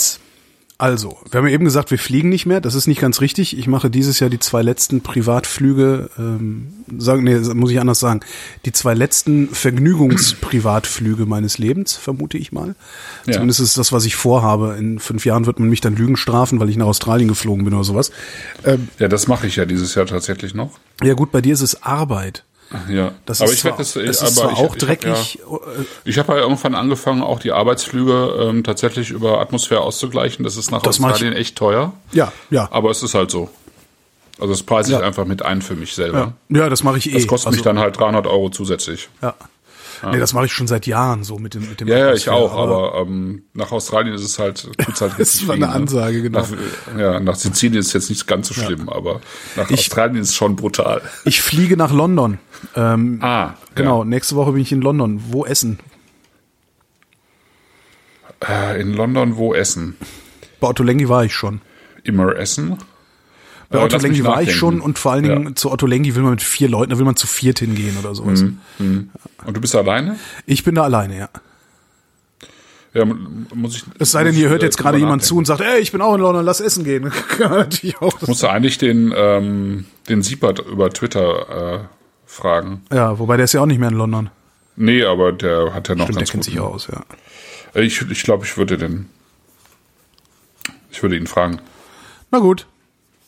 Also, 0.82 1.18
wir 1.30 1.40
haben 1.40 1.46
ja 1.48 1.54
eben 1.54 1.66
gesagt, 1.66 1.92
wir 1.92 2.00
fliegen 2.00 2.30
nicht 2.30 2.46
mehr. 2.46 2.62
Das 2.62 2.74
ist 2.74 2.88
nicht 2.88 3.02
ganz 3.02 3.20
richtig. 3.20 3.58
Ich 3.58 3.68
mache 3.68 3.90
dieses 3.90 4.22
Jahr 4.22 4.30
die 4.30 4.40
zwei 4.40 4.62
letzten 4.62 5.02
Privatflüge, 5.02 6.10
ähm, 6.18 6.70
sagen, 6.98 7.26
nee, 7.26 7.36
muss 7.54 7.70
ich 7.72 7.82
anders 7.82 8.00
sagen. 8.00 8.22
Die 8.64 8.72
zwei 8.72 8.94
letzten 8.94 9.50
Vergnügungsprivatflüge 9.50 11.26
meines 11.26 11.58
Lebens, 11.58 11.98
vermute 11.98 12.38
ich 12.38 12.54
mal. 12.54 12.76
Ja. 13.26 13.34
Zumindest 13.34 13.60
ist 13.60 13.78
das, 13.78 13.92
was 13.92 14.06
ich 14.06 14.16
vorhabe. 14.16 14.78
In 14.80 15.00
fünf 15.00 15.26
Jahren 15.26 15.46
wird 15.46 15.60
man 15.60 15.68
mich 15.68 15.82
dann 15.82 15.98
Lügen 15.98 16.16
strafen, 16.16 16.62
weil 16.62 16.70
ich 16.70 16.78
nach 16.78 16.86
Australien 16.86 17.28
geflogen 17.28 17.66
bin 17.66 17.74
oder 17.74 17.84
sowas. 17.84 18.12
Ähm, 18.64 18.88
Ja, 19.00 19.10
das 19.10 19.28
mache 19.28 19.48
ich 19.48 19.58
ja 19.58 19.66
dieses 19.66 19.96
Jahr 19.96 20.06
tatsächlich 20.06 20.54
noch. 20.54 20.80
ja 21.04 21.14
gut, 21.14 21.34
bei 21.34 21.42
dir 21.42 21.54
ist 21.54 21.62
es 21.62 21.84
Arbeit. 21.84 22.46
Ja, 22.88 23.14
Das 23.26 23.42
aber 23.42 23.50
ist 23.50 23.56
ich 23.56 23.62
zwar, 23.62 23.78
das, 23.78 23.94
das 23.94 23.98
aber 23.98 24.28
ist 24.30 24.36
zwar 24.36 24.52
ich, 24.52 24.58
auch 24.60 24.76
ich 24.76 24.82
dreckig. 24.84 25.40
Hab 25.44 25.52
ja, 25.52 25.84
ich 26.06 26.20
habe 26.20 26.34
ja 26.34 26.40
irgendwann 26.40 26.76
angefangen, 26.76 27.24
auch 27.24 27.40
die 27.40 27.52
Arbeitsflüge 27.52 28.36
ähm, 28.40 28.64
tatsächlich 28.64 29.10
über 29.10 29.40
Atmosphäre 29.42 29.82
auszugleichen. 29.82 30.44
Das 30.46 30.56
ist 30.56 30.70
nach 30.72 30.82
Das 30.84 31.00
Australien 31.02 31.34
echt 31.34 31.56
teuer. 31.56 31.94
ja, 32.12 32.32
ja. 32.52 32.68
Aber 32.72 32.92
es 32.92 33.02
ist 33.02 33.16
halt 33.16 33.32
so. 33.32 33.50
Also 34.40 34.54
das 34.54 34.64
preise 34.64 34.94
ich 34.94 35.00
Ja. 35.00 35.06
einfach 35.06 35.26
mit 35.26 35.42
ein 35.42 35.62
für 35.62 35.76
mich 35.76 35.94
selber. 35.96 36.34
Ja, 36.50 36.60
ja 36.62 36.70
das 36.70 36.84
mache 36.84 36.98
ich 37.00 37.10
eh. 37.10 37.14
Das 37.14 37.28
kostet 37.28 37.52
mich 37.52 37.60
Also- 37.62 37.70
dann 37.72 37.80
halt 37.80 37.98
300 38.00 38.26
Euro 38.28 38.50
zusätzlich. 38.50 39.10
Ja. 39.22 39.34
Nee, 40.12 40.20
das 40.20 40.34
mache 40.34 40.46
ich 40.46 40.54
schon 40.54 40.68
seit 40.68 40.88
Jahren 40.88 41.24
so 41.24 41.40
mit 41.40 41.54
dem 41.54 41.70
mit 41.70 41.80
dem 41.82 41.88
Ja, 41.88 41.98
ja, 41.98 42.14
ich 42.14 42.30
auch, 42.30 42.56
aber 42.56 43.00
ähm, 43.02 43.44
nach 43.54 43.72
Australien 43.72 44.14
ist 44.16 44.24
es 44.24 44.40
halt, 44.40 44.70
tut's 44.78 45.02
halt 45.02 45.14
Das 45.18 45.20
richtig 45.34 45.48
war 45.48 45.56
eine 45.56 45.70
Ansage, 45.70 46.22
genau. 46.22 46.40
Nach, 46.40 46.98
ja, 46.98 47.20
nach 47.20 47.36
Sizilien 47.36 47.80
ist 47.80 47.94
jetzt 47.94 48.10
nicht 48.10 48.26
ganz 48.28 48.48
so 48.48 48.54
schlimm, 48.54 48.88
aber 48.90 49.22
nach 49.56 49.70
Australien 49.72 50.22
ist 50.22 50.30
es 50.30 50.36
schon 50.36 50.56
brutal. 50.56 51.02
ich 51.26 51.42
fliege 51.42 51.76
nach 51.78 51.92
London. 51.92 52.38
Ähm, 52.76 53.20
Ah, 53.22 53.56
genau, 53.76 54.00
Ja. 54.00 54.06
nächste 54.06 54.36
Woche 54.36 54.52
bin 54.54 54.62
ich 54.62 54.72
in 54.72 54.82
London. 54.82 55.22
Wo 55.30 55.46
essen? 55.46 55.80
Äh, 58.48 58.80
in 58.82 58.94
London 58.94 59.36
wo 59.38 59.54
essen? 59.54 59.98
Bei 60.60 60.68
Otto 60.68 60.84
Lengi 60.84 61.10
war 61.10 61.24
ich 61.26 61.34
schon. 61.34 61.62
Immer 62.04 62.36
essen? 62.36 62.78
Bei 63.70 63.80
Äh, 63.80 63.84
Otto 63.84 63.98
Lengi 63.98 64.24
war 64.24 64.42
ich 64.42 64.56
schon 64.56 64.82
und 64.82 64.98
vor 64.98 65.12
allen 65.12 65.24
Dingen 65.24 65.44
Ja. 65.50 65.56
zu 65.56 65.72
Otto 65.72 65.86
Lengi 65.86 66.16
will 66.16 66.24
man 66.24 66.32
mit 66.32 66.42
vier 66.42 66.70
Leuten, 66.70 66.92
da 66.92 66.98
will 66.98 67.06
man 67.06 67.16
zu 67.16 67.28
viert 67.28 67.60
hingehen 67.60 67.98
oder 68.00 68.16
sowas. 68.16 68.42
Und 68.80 69.10
du 69.46 69.62
bist 69.62 69.76
alleine? 69.76 70.18
Ich 70.46 70.64
bin 70.64 70.76
da 70.76 70.84
alleine, 70.84 71.18
ja. 71.18 71.30
Ja, 72.96 73.06
muss 73.06 73.76
ich. 73.76 73.84
Es 74.00 74.10
sei 74.12 74.24
denn, 74.24 74.34
hier 74.34 74.50
hört 74.50 74.64
äh, 74.64 74.66
jetzt 74.66 74.78
gerade 74.78 74.98
jemand 74.98 75.24
zu 75.24 75.38
und 75.38 75.46
sagt, 75.46 75.62
ey, 75.62 75.80
ich 75.80 75.92
bin 75.92 76.02
auch 76.02 76.16
in 76.16 76.22
London, 76.22 76.44
lass 76.44 76.60
essen 76.60 76.84
gehen. 76.84 77.12
Ich 77.84 77.96
musste 78.28 78.50
eigentlich 78.50 78.80
den, 78.80 79.14
ähm, 79.16 79.86
den 80.10 80.24
Siebert 80.24 80.60
über 80.68 80.90
Twitter 80.90 81.76
äh, 81.76 81.80
fragen. 82.26 82.82
Ja, 82.92 83.20
wobei 83.20 83.38
der 83.38 83.44
ist 83.44 83.54
ja 83.54 83.62
auch 83.62 83.68
nicht 83.68 83.78
mehr 83.80 83.90
in 83.90 83.96
London. 83.96 84.32
Nee, 84.76 85.04
aber 85.04 85.32
der 85.34 85.74
hat 85.76 85.88
ja 85.90 85.94
noch 85.96 86.06
Stimmt, 86.06 86.16
der 86.16 86.22
ganz 86.22 86.32
kennt 86.32 86.44
gut. 86.46 86.52
sich 86.52 86.60
aus, 86.60 86.88
ja. 86.92 87.04
Äh, 87.76 87.84
Ich, 87.84 88.02
ich 88.10 88.24
glaube, 88.24 88.46
ich 88.46 88.58
würde 88.58 88.80
den. 88.80 89.06
Ich 90.92 91.04
würde 91.04 91.16
ihn 91.16 91.28
fragen. 91.28 91.60
Na 92.32 92.40
gut, 92.40 92.66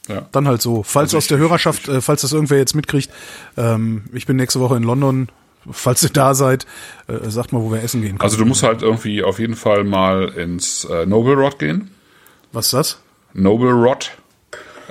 Ja. 0.07 0.27
dann 0.31 0.47
halt 0.47 0.61
so. 0.61 0.83
Falls 0.83 1.09
Also 1.09 1.17
aus 1.17 1.27
der 1.27 1.37
Hörerschaft, 1.37 1.87
äh, 1.87 2.01
falls 2.01 2.21
das 2.21 2.33
irgendwer 2.33 2.57
jetzt 2.57 2.75
mitkriegt, 2.75 3.09
ähm, 3.55 4.05
ich 4.13 4.25
bin 4.25 4.35
nächste 4.35 4.59
Woche 4.59 4.75
in 4.75 4.83
London. 4.83 5.29
Falls 5.69 6.01
ihr 6.01 6.09
da 6.09 6.33
seid, 6.33 6.65
äh, 7.07 7.29
sagt 7.29 7.53
mal, 7.53 7.61
wo 7.61 7.71
wir 7.71 7.83
essen 7.83 8.01
gehen 8.01 8.11
können. 8.11 8.21
Also 8.21 8.37
du 8.37 8.45
musst 8.45 8.63
halt 8.63 8.81
irgendwie 8.81 9.23
auf 9.23 9.37
jeden 9.37 9.55
Fall 9.55 9.83
mal 9.83 10.29
ins 10.29 10.85
äh, 10.85 11.05
Noble 11.05 11.35
Rod 11.35 11.59
gehen. 11.59 11.91
Was 12.51 12.67
ist 12.67 12.73
das? 12.73 12.99
Noble 13.33 13.71
Rod. 13.71 14.11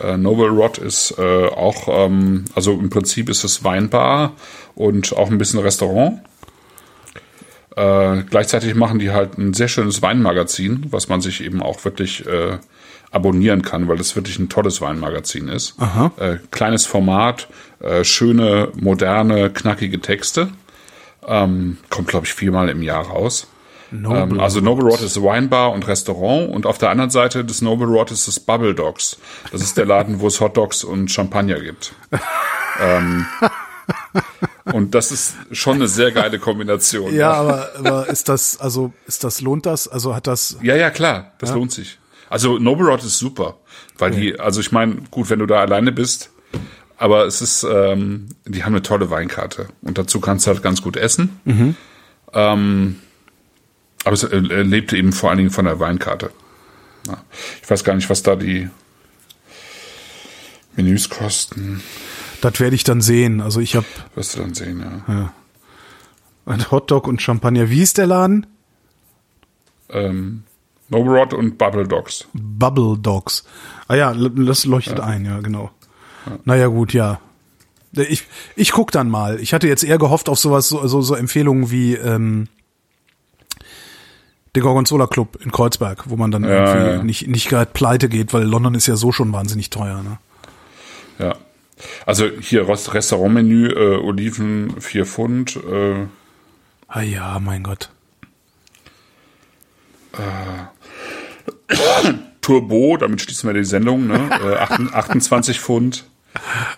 Äh, 0.01 0.17
Noble 0.17 0.49
Rod 0.49 0.79
ist 0.79 1.19
äh, 1.19 1.47
auch, 1.49 1.89
ähm, 1.89 2.45
also 2.55 2.73
im 2.73 2.89
Prinzip 2.89 3.29
ist 3.29 3.43
es 3.43 3.65
Weinbar 3.65 4.35
und 4.77 5.13
auch 5.17 5.29
ein 5.29 5.39
bisschen 5.39 5.59
Restaurant. 5.59 6.21
Äh, 7.77 8.23
gleichzeitig 8.31 8.75
machen 8.75 8.99
die 9.01 9.11
halt 9.11 9.39
ein 9.39 9.55
sehr 9.55 9.69
schönes 9.69 10.03
Weinmagazin, 10.03 10.87
was 10.91 11.09
man 11.09 11.21
sich 11.21 11.43
eben 11.43 11.63
auch 11.63 11.85
wirklich 11.85 12.27
äh, 12.27 12.59
abonnieren 13.11 13.63
kann, 13.63 13.89
weil 13.89 13.97
das 13.97 14.15
wirklich 14.17 14.39
ein 14.39 14.49
tolles 14.49 14.81
Weinmagazin 14.81 15.49
ist. 15.49 15.75
Äh, 16.17 16.37
kleines 16.51 16.87
Format, 16.87 17.49
äh, 17.81 18.05
schöne, 18.05 18.69
moderne, 18.75 19.51
knackige 19.51 20.01
Texte. 20.01 20.49
Ähm, 21.27 21.79
kommt, 21.91 22.09
glaube 22.09 22.27
ich, 22.27 22.35
viermal 22.35 22.69
im 22.69 22.83
Jahr 22.83 23.07
raus. 23.07 23.49
Noble 23.91 24.21
ähm, 24.21 24.41
also 24.41 24.61
Noble 24.61 24.85
Rod 24.89 25.03
ist 25.03 25.21
Weinbar 25.23 25.73
und 25.73 25.87
Restaurant 25.89 26.49
und 26.51 26.67
auf 26.67 26.79
der 26.79 26.91
anderen 26.91 27.11
Seite 27.11 27.45
des 27.45 27.61
Noble 27.61 27.89
Rod 27.89 28.11
ist 28.11 28.29
das 28.29 28.39
Bubble 28.39 28.75
Dogs. 28.75 29.19
Das 29.51 29.63
ist 29.63 29.77
der 29.77 29.85
Laden, 29.87 30.21
wo 30.21 30.29
es 30.29 30.41
Hot 30.41 30.57
Dogs 30.57 30.85
und 30.85 31.11
Champagner 31.11 31.61
gibt. 31.61 31.93
ähm, 32.81 33.27
und 34.73 34.95
das 34.95 35.11
ist 35.11 35.35
schon 35.53 35.77
eine 35.77 35.89
sehr 35.89 36.13
geile 36.13 36.39
Kombination. 36.39 37.15
Ja, 37.15 37.33
aber, 37.33 37.69
aber 37.79 38.09
ist 38.09 38.29
das, 38.29 38.61
also 38.61 38.93
ist 39.07 39.25
das, 39.25 39.41
lohnt 39.41 39.67
das? 39.67 39.89
Also 39.89 40.15
hat 40.15 40.27
das. 40.27 40.57
Ja, 40.63 40.77
ja, 40.77 40.91
klar, 40.91 41.33
das 41.39 41.53
lohnt 41.53 41.73
sich. 41.73 42.00
Also 42.31 42.59
Noble 42.59 42.87
Rod 42.87 43.03
ist 43.05 43.19
super, 43.19 43.57
weil 43.99 44.13
die, 44.13 44.39
also 44.41 44.61
ich 44.61 44.73
meine, 44.73 45.03
gut, 45.11 45.29
wenn 45.29 45.41
du 45.41 45.47
da 45.47 45.61
alleine 45.61 45.91
bist, 45.93 46.31
aber 46.97 47.27
es 47.27 47.43
ist, 47.43 47.65
ähm, 47.65 48.29
die 48.47 48.63
haben 48.65 48.73
eine 48.73 48.83
tolle 48.83 49.11
Weinkarte 49.11 49.69
und 49.83 49.99
dazu 49.99 50.21
kannst 50.21 50.47
du 50.47 50.53
halt 50.53 50.63
ganz 50.63 50.81
gut 50.81 50.97
essen. 50.97 51.41
Ähm, 52.33 52.97
aber 54.05 54.15
es 54.15 54.23
äh, 54.23 54.39
lebte 54.39 54.97
eben 54.97 55.13
vor 55.13 55.31
allen 55.31 55.39
Dingen 55.39 55.51
von 55.51 55.65
der 55.65 55.81
Weinkarte. 55.81 56.31
Ja. 57.09 57.23
Ich 57.63 57.69
weiß 57.69 57.83
gar 57.85 57.95
nicht, 57.95 58.09
was 58.09 58.23
da 58.23 58.37
die 58.37 58.71
Menüs 60.77 61.11
kosten. 61.11 61.83
Das 62.41 62.61
werde 62.61 62.77
ich 62.77 62.85
dann 62.85 63.01
sehen. 63.01 63.41
Also 63.41 63.61
ich 63.61 63.75
habe 63.75 63.87
Wirst 64.15 64.37
du 64.37 64.41
dann 64.41 64.55
sehen, 64.55 65.03
ja. 65.09 65.33
ein 66.47 66.71
Hotdog 66.71 67.07
und 67.09 67.21
Champagner. 67.21 67.71
Wie 67.71 67.83
ist 67.83 67.99
der 67.99 68.07
Laden? 68.07 68.47
Ähm, 69.91 70.45
Noble 70.91 71.13
Rod 71.19 71.33
und 71.35 71.57
Bubble 71.59 71.87
Dogs. 71.87 72.27
Bubble 72.33 72.99
Dogs. 72.99 73.45
Ah 73.89 73.95
ja, 73.95 74.13
das 74.15 74.65
leuchtet 74.65 75.01
ein, 75.01 75.25
ja, 75.25 75.41
genau. 75.41 75.71
Naja, 76.45 76.67
gut, 76.67 76.93
ja. 76.93 77.21
Ich, 77.93 78.25
ich 78.57 78.71
guck 78.73 78.93
dann 78.93 79.09
mal. 79.09 79.41
Ich 79.41 79.53
hatte 79.55 79.67
jetzt 79.67 79.83
eher 79.83 79.99
gehofft 79.99 80.29
auf 80.29 80.39
sowas, 80.39 80.69
so, 80.69 80.87
so, 80.87 81.01
so 81.01 81.15
Empfehlungen 81.15 81.71
wie 81.71 81.95
ähm, 81.95 82.49
der 84.55 84.63
Gorgonzola 84.63 85.07
Club 85.07 85.39
in 85.43 85.51
Kreuzberg, 85.51 86.09
wo 86.11 86.17
man 86.17 86.31
dann 86.31 86.45
irgendwie 86.45 86.91
ja. 86.91 87.03
nicht, 87.03 87.27
nicht 87.29 87.49
gerade 87.49 87.71
pleite 87.73 88.09
geht, 88.09 88.33
weil 88.33 88.45
London 88.45 88.75
ist 88.75 88.87
ja 88.87 88.97
so 88.97 89.13
schon 89.13 89.33
wahnsinnig 89.33 89.71
teuer. 89.71 90.03
Ne? 90.03 90.19
Ja. 91.19 91.37
Also 92.05 92.27
hier 92.41 92.69
Rest- 92.69 92.93
Restaurantmenü, 92.95 93.69
äh, 93.71 93.97
Oliven 93.97 94.81
4 94.81 95.07
Pfund, 95.07 95.57
äh, 95.57 96.07
Ah 96.93 97.03
ja, 97.03 97.39
mein 97.39 97.63
Gott. 97.63 97.89
Turbo, 102.41 102.97
damit 102.97 103.21
schließen 103.21 103.49
wir 103.49 103.55
die 103.55 103.65
Sendung, 103.65 104.07
ne? 104.07 104.31
äh, 104.45 104.57
28 104.57 104.95
28 104.95 105.61
Pfund. 105.61 106.05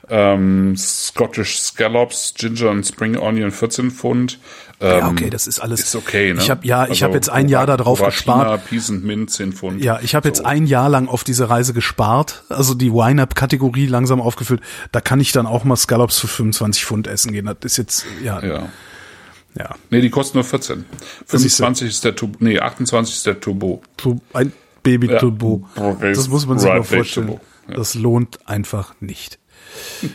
Ähm, 0.09 0.75
Scottish 0.79 1.59
Scallops, 1.61 2.33
Ginger 2.37 2.71
und 2.71 2.87
Spring 2.87 3.17
Onion 3.19 3.51
14 3.51 3.91
Pfund. 3.91 4.39
Ähm, 4.81 4.99
Ja, 4.99 5.09
okay, 5.09 5.29
das 5.31 5.47
ist 5.47 5.61
alles. 5.61 5.81
Ist 5.81 5.95
okay, 5.95 6.33
ne? 6.33 6.41
Ich 6.41 6.49
habe 6.51 6.67
ja, 6.67 6.85
ich 6.85 6.91
Also 6.91 7.05
habe 7.05 7.15
jetzt 7.15 7.29
ein 7.29 7.49
Jahr 7.51 7.67
darauf 7.67 8.03
gespart. 8.03 8.65
Peas 8.67 8.89
and 8.91 9.05
Mint 9.05 9.31
10 9.31 9.53
Pfund. 9.53 9.85
Ja, 9.85 10.01
ich 10.03 10.15
habe 10.15 10.27
jetzt 10.29 10.39
So. 10.39 10.45
ein 10.45 10.67
Jahr 10.67 10.89
lang 10.89 11.07
auf 11.07 11.23
diese 11.23 11.51
Reise 11.51 11.75
gespart, 11.75 12.45
also 12.49 12.73
die 12.75 12.93
Wine-Up-Kategorie 12.93 13.87
langsam 13.87 14.21
aufgefüllt. 14.23 14.63
Da 14.91 15.01
kann 15.03 15.21
ich 15.21 15.33
dann 15.33 15.47
auch 15.47 15.65
mal 15.65 15.77
Scallops 15.77 16.19
für 16.19 16.29
25 16.29 16.85
Pfund 16.87 17.07
essen 17.07 17.33
gehen. 17.33 17.45
Das 17.47 17.57
ist 17.73 17.77
jetzt, 17.77 18.07
ja, 18.25 18.43
ja. 18.43 18.69
Ja. 19.55 19.75
Nee, 19.91 20.01
die 20.01 20.09
kosten 20.09 20.39
nur 20.39 20.45
14. 20.45 20.87
siehst 21.27 21.59
du. 21.59 21.65
25 21.65 21.89
ist 21.91 22.05
der 22.07 22.17
Turbo, 22.17 22.37
nee, 22.41 22.59
28 22.59 23.15
ist 23.17 23.27
der 23.27 23.39
Turbo. 23.39 23.83
Tu- 23.99 24.19
Ein 24.33 24.51
Baby-Turbo. 24.83 25.67
Ja. 25.77 25.95
Das 26.01 26.29
muss 26.29 26.47
man 26.47 26.59
sich 26.59 26.69
Right 26.69 26.79
mal 26.79 26.85
vorstellen. 26.85 27.27
Turbo. 27.29 27.41
Ja. 27.69 27.75
Das 27.77 27.95
lohnt 27.95 28.39
einfach 28.49 28.95
nicht. 29.01 29.39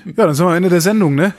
Ja, 0.06 0.26
dann 0.26 0.34
sind 0.36 0.46
wir 0.46 0.50
am 0.52 0.58
Ende 0.58 0.70
der 0.70 0.82
Sendung, 0.82 1.16
ne? 1.16 1.34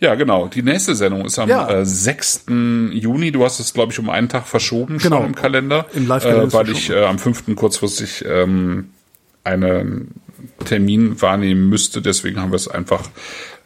Ja, 0.00 0.14
genau. 0.14 0.46
Die 0.46 0.62
nächste 0.62 0.94
Sendung 0.94 1.24
ist 1.26 1.38
am 1.38 1.48
Ja. 1.48 1.68
äh, 1.68 1.84
6. 1.84 2.46
Juni. 2.92 3.30
Du 3.32 3.44
hast 3.44 3.60
es, 3.60 3.74
glaube 3.74 3.92
ich, 3.92 3.98
um 3.98 4.08
einen 4.08 4.28
Tag 4.28 4.46
verschoben 4.46 4.98
Genau. 4.98 5.18
schon 5.18 5.26
im 5.26 5.34
Kalender. 5.34 5.86
Im 5.94 6.06
Live-Kalender 6.06 6.46
äh, 6.48 6.52
Weil 6.52 6.68
ich 6.70 6.88
äh, 6.90 7.04
am 7.04 7.18
5. 7.18 7.54
kurzfristig 7.56 8.24
ähm, 8.26 8.90
einen 9.44 10.12
Termin 10.64 11.20
wahrnehmen 11.20 11.68
müsste. 11.68 12.00
Deswegen 12.00 12.40
haben 12.40 12.52
wir 12.52 12.56
es 12.56 12.68
einfach 12.68 13.02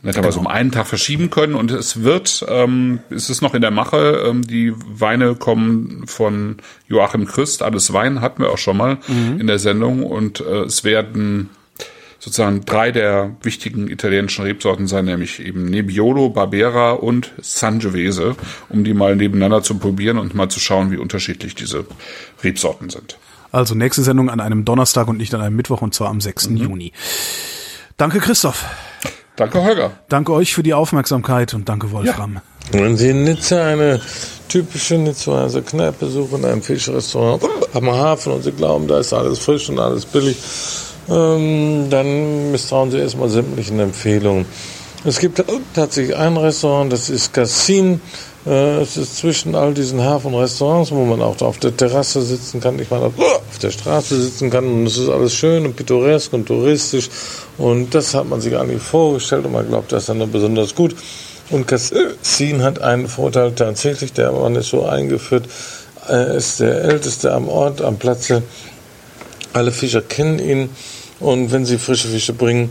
netterweise 0.03 0.39
Genau. 0.39 0.49
um 0.51 0.55
einen 0.55 0.71
Tag 0.73 0.87
verschieben 0.87 1.31
können. 1.31 1.55
Und 1.55 1.71
es 1.71 2.03
wird, 2.03 2.45
ähm, 2.49 3.01
es 3.11 3.31
ist 3.31 3.43
noch 3.43 3.55
in 3.55 3.61
der 3.61 3.71
Mache, 3.71 4.25
ähm, 4.27 4.47
die 4.47 4.73
Weine 4.77 5.35
kommen 5.35 6.05
von 6.07 6.57
Joachim 6.89 7.27
Christ. 7.27 7.63
Alles 7.63 7.93
Wein 7.93 8.21
hatten 8.21 8.43
wir 8.43 8.51
auch 8.51 8.59
schon 8.59 8.77
mal 8.77 8.99
Mhm. 9.09 9.41
in 9.41 9.47
der 9.47 9.59
Sendung. 9.59 10.03
Und 10.05 10.41
äh, 10.41 10.63
es 10.65 10.85
werden 10.85 11.51
sozusagen 12.19 12.67
drei 12.67 12.93
der 12.93 13.35
wichtigen 13.43 13.89
italienischen 13.89 14.45
Rebsorten 14.45 14.87
sein, 14.87 15.07
nämlich 15.07 15.41
eben 15.41 15.65
Nebbiolo, 15.65 16.29
Barbera 16.29 16.91
und 16.93 17.33
Sangiovese, 17.41 18.37
um 18.69 18.85
die 18.85 18.93
mal 18.93 19.17
nebeneinander 19.17 19.63
zu 19.63 19.79
probieren 19.79 20.19
und 20.19 20.35
mal 20.35 20.51
zu 20.51 20.61
schauen, 20.61 20.91
wie 20.91 20.99
unterschiedlich 20.99 21.55
diese 21.55 21.87
Rebsorten 22.45 22.91
sind. 22.91 23.17
Also 23.53 23.75
nächste 23.75 24.03
Sendung 24.03 24.29
an 24.29 24.39
einem 24.39 24.65
Donnerstag 24.67 25.09
und 25.09 25.17
nicht 25.17 25.35
an 25.35 25.41
einem 25.41 25.57
Mittwoch 25.57 25.81
und 25.81 25.95
zwar 25.95 26.09
am 26.11 26.21
6. 26.21 26.51
Mhm. 26.51 26.57
Juni. 26.59 26.93
Danke, 27.97 28.19
Christoph. 28.21 28.65
Danke, 29.41 29.65
Holger. 29.65 29.93
Danke 30.11 30.35
euch 30.35 30.53
für 30.53 30.63
die 30.63 30.75
Aufmerksamkeit 30.75 31.55
und 31.55 31.67
danke, 31.67 31.91
Wolfram. 31.93 32.41
Wenn 32.73 32.99
Sie 32.99 33.09
in 33.09 33.25
Nizza 33.25 33.65
eine 33.65 33.99
typische 34.49 34.97
Nizzaer 34.97 35.49
Kneipe 35.63 36.09
suchen, 36.09 36.45
ein 36.45 36.61
Fischrestaurant 36.61 37.43
am 37.73 37.91
Hafen 37.91 38.35
und 38.35 38.43
Sie 38.43 38.53
glauben, 38.53 38.87
da 38.87 39.01
ist 39.01 39.15
alles 39.15 39.39
frisch 39.39 39.71
und 39.71 39.79
alles 39.79 40.05
billig, 40.05 40.37
ähm, 41.09 41.87
dann 41.89 42.53
misstrauen 42.53 42.91
Sie 42.91 42.99
erstmal 42.99 43.31
sämtlichen 43.31 43.81
Empfehlungen. 43.81 44.45
Es 45.07 45.19
gibt 45.19 45.43
tatsächlich 45.75 46.15
ein 46.15 46.37
Restaurant, 46.37 46.93
das 46.93 47.09
ist 47.09 47.33
Cassin. 47.33 48.03
Äh, 48.47 48.81
es 48.81 48.97
ist 48.97 49.19
zwischen 49.19 49.55
all 49.55 49.75
diesen 49.75 50.03
Hafenrestaurants, 50.03 50.91
wo 50.93 51.05
man 51.05 51.21
auch 51.21 51.41
auf 51.43 51.59
der 51.59 51.77
Terrasse 51.77 52.23
sitzen 52.23 52.61
kann, 52.61 52.79
ich 52.79 52.91
meine, 52.91 53.07
auf 53.07 53.59
der 53.61 53.71
Straße 53.71 54.21
sitzen 54.21 54.51
kann 54.51 54.65
und 54.65 54.87
es 54.87 54.97
ist 54.97 55.11
alles 55.11 55.35
schön 55.35 55.67
und 55.67 55.77
pittoresk 55.77 56.33
und 56.33 56.47
touristisch 56.47 57.11
und 57.59 57.95
das 57.95 58.15
hat 58.15 58.29
man 58.29 58.41
sich 58.41 58.57
eigentlich 58.57 58.83
vorgestellt 58.83 59.45
und 59.45 59.53
man 59.53 59.69
glaubt, 59.69 59.93
das 59.93 60.05
ist 60.05 60.09
dann 60.09 60.33
besonders 60.33 60.75
gut. 60.75 60.97
Und 61.51 61.67
Cassin 61.67 62.63
hat 62.63 62.81
einen 62.81 63.09
Vorteil 63.09 63.53
tatsächlich, 63.53 64.13
der 64.13 64.33
Mann 64.33 64.55
ist 64.55 64.71
so 64.71 64.87
eingeführt, 64.87 65.47
er 66.09 66.35
ist 66.35 66.61
der 66.61 66.83
Älteste 66.85 67.33
am 67.33 67.49
Ort, 67.49 67.83
am 67.83 67.99
Platze. 67.99 68.43
Alle 69.53 69.73
Fischer 69.73 70.01
kennen 70.01 70.39
ihn 70.39 70.71
und 71.19 71.53
wenn 71.53 71.67
sie 71.67 71.77
frische 71.77 72.09
Fische 72.09 72.33
bringen, 72.33 72.71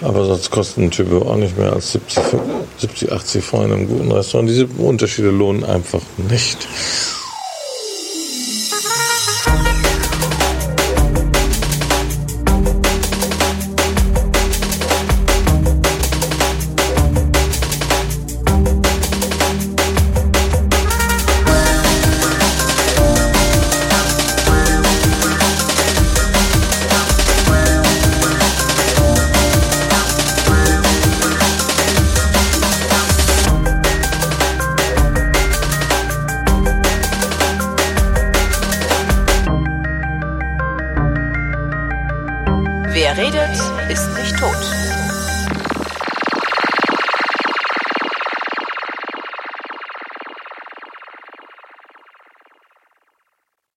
Aber 0.00 0.24
sonst 0.26 0.50
kostet 0.50 0.78
ein 0.78 0.90
Typo 0.90 1.22
auch 1.28 1.36
nicht 1.36 1.58
mehr 1.58 1.72
als 1.72 1.92
70, 1.92 2.22
70 2.78 3.12
80 3.12 3.44
Francs 3.44 3.66
in 3.66 3.72
einem 3.72 3.88
guten 3.88 4.12
Restaurant. 4.12 4.48
Diese 4.48 4.66
Unterschiede 4.66 5.30
lohnen 5.30 5.64
einfach 5.64 6.02
nicht. 6.16 6.68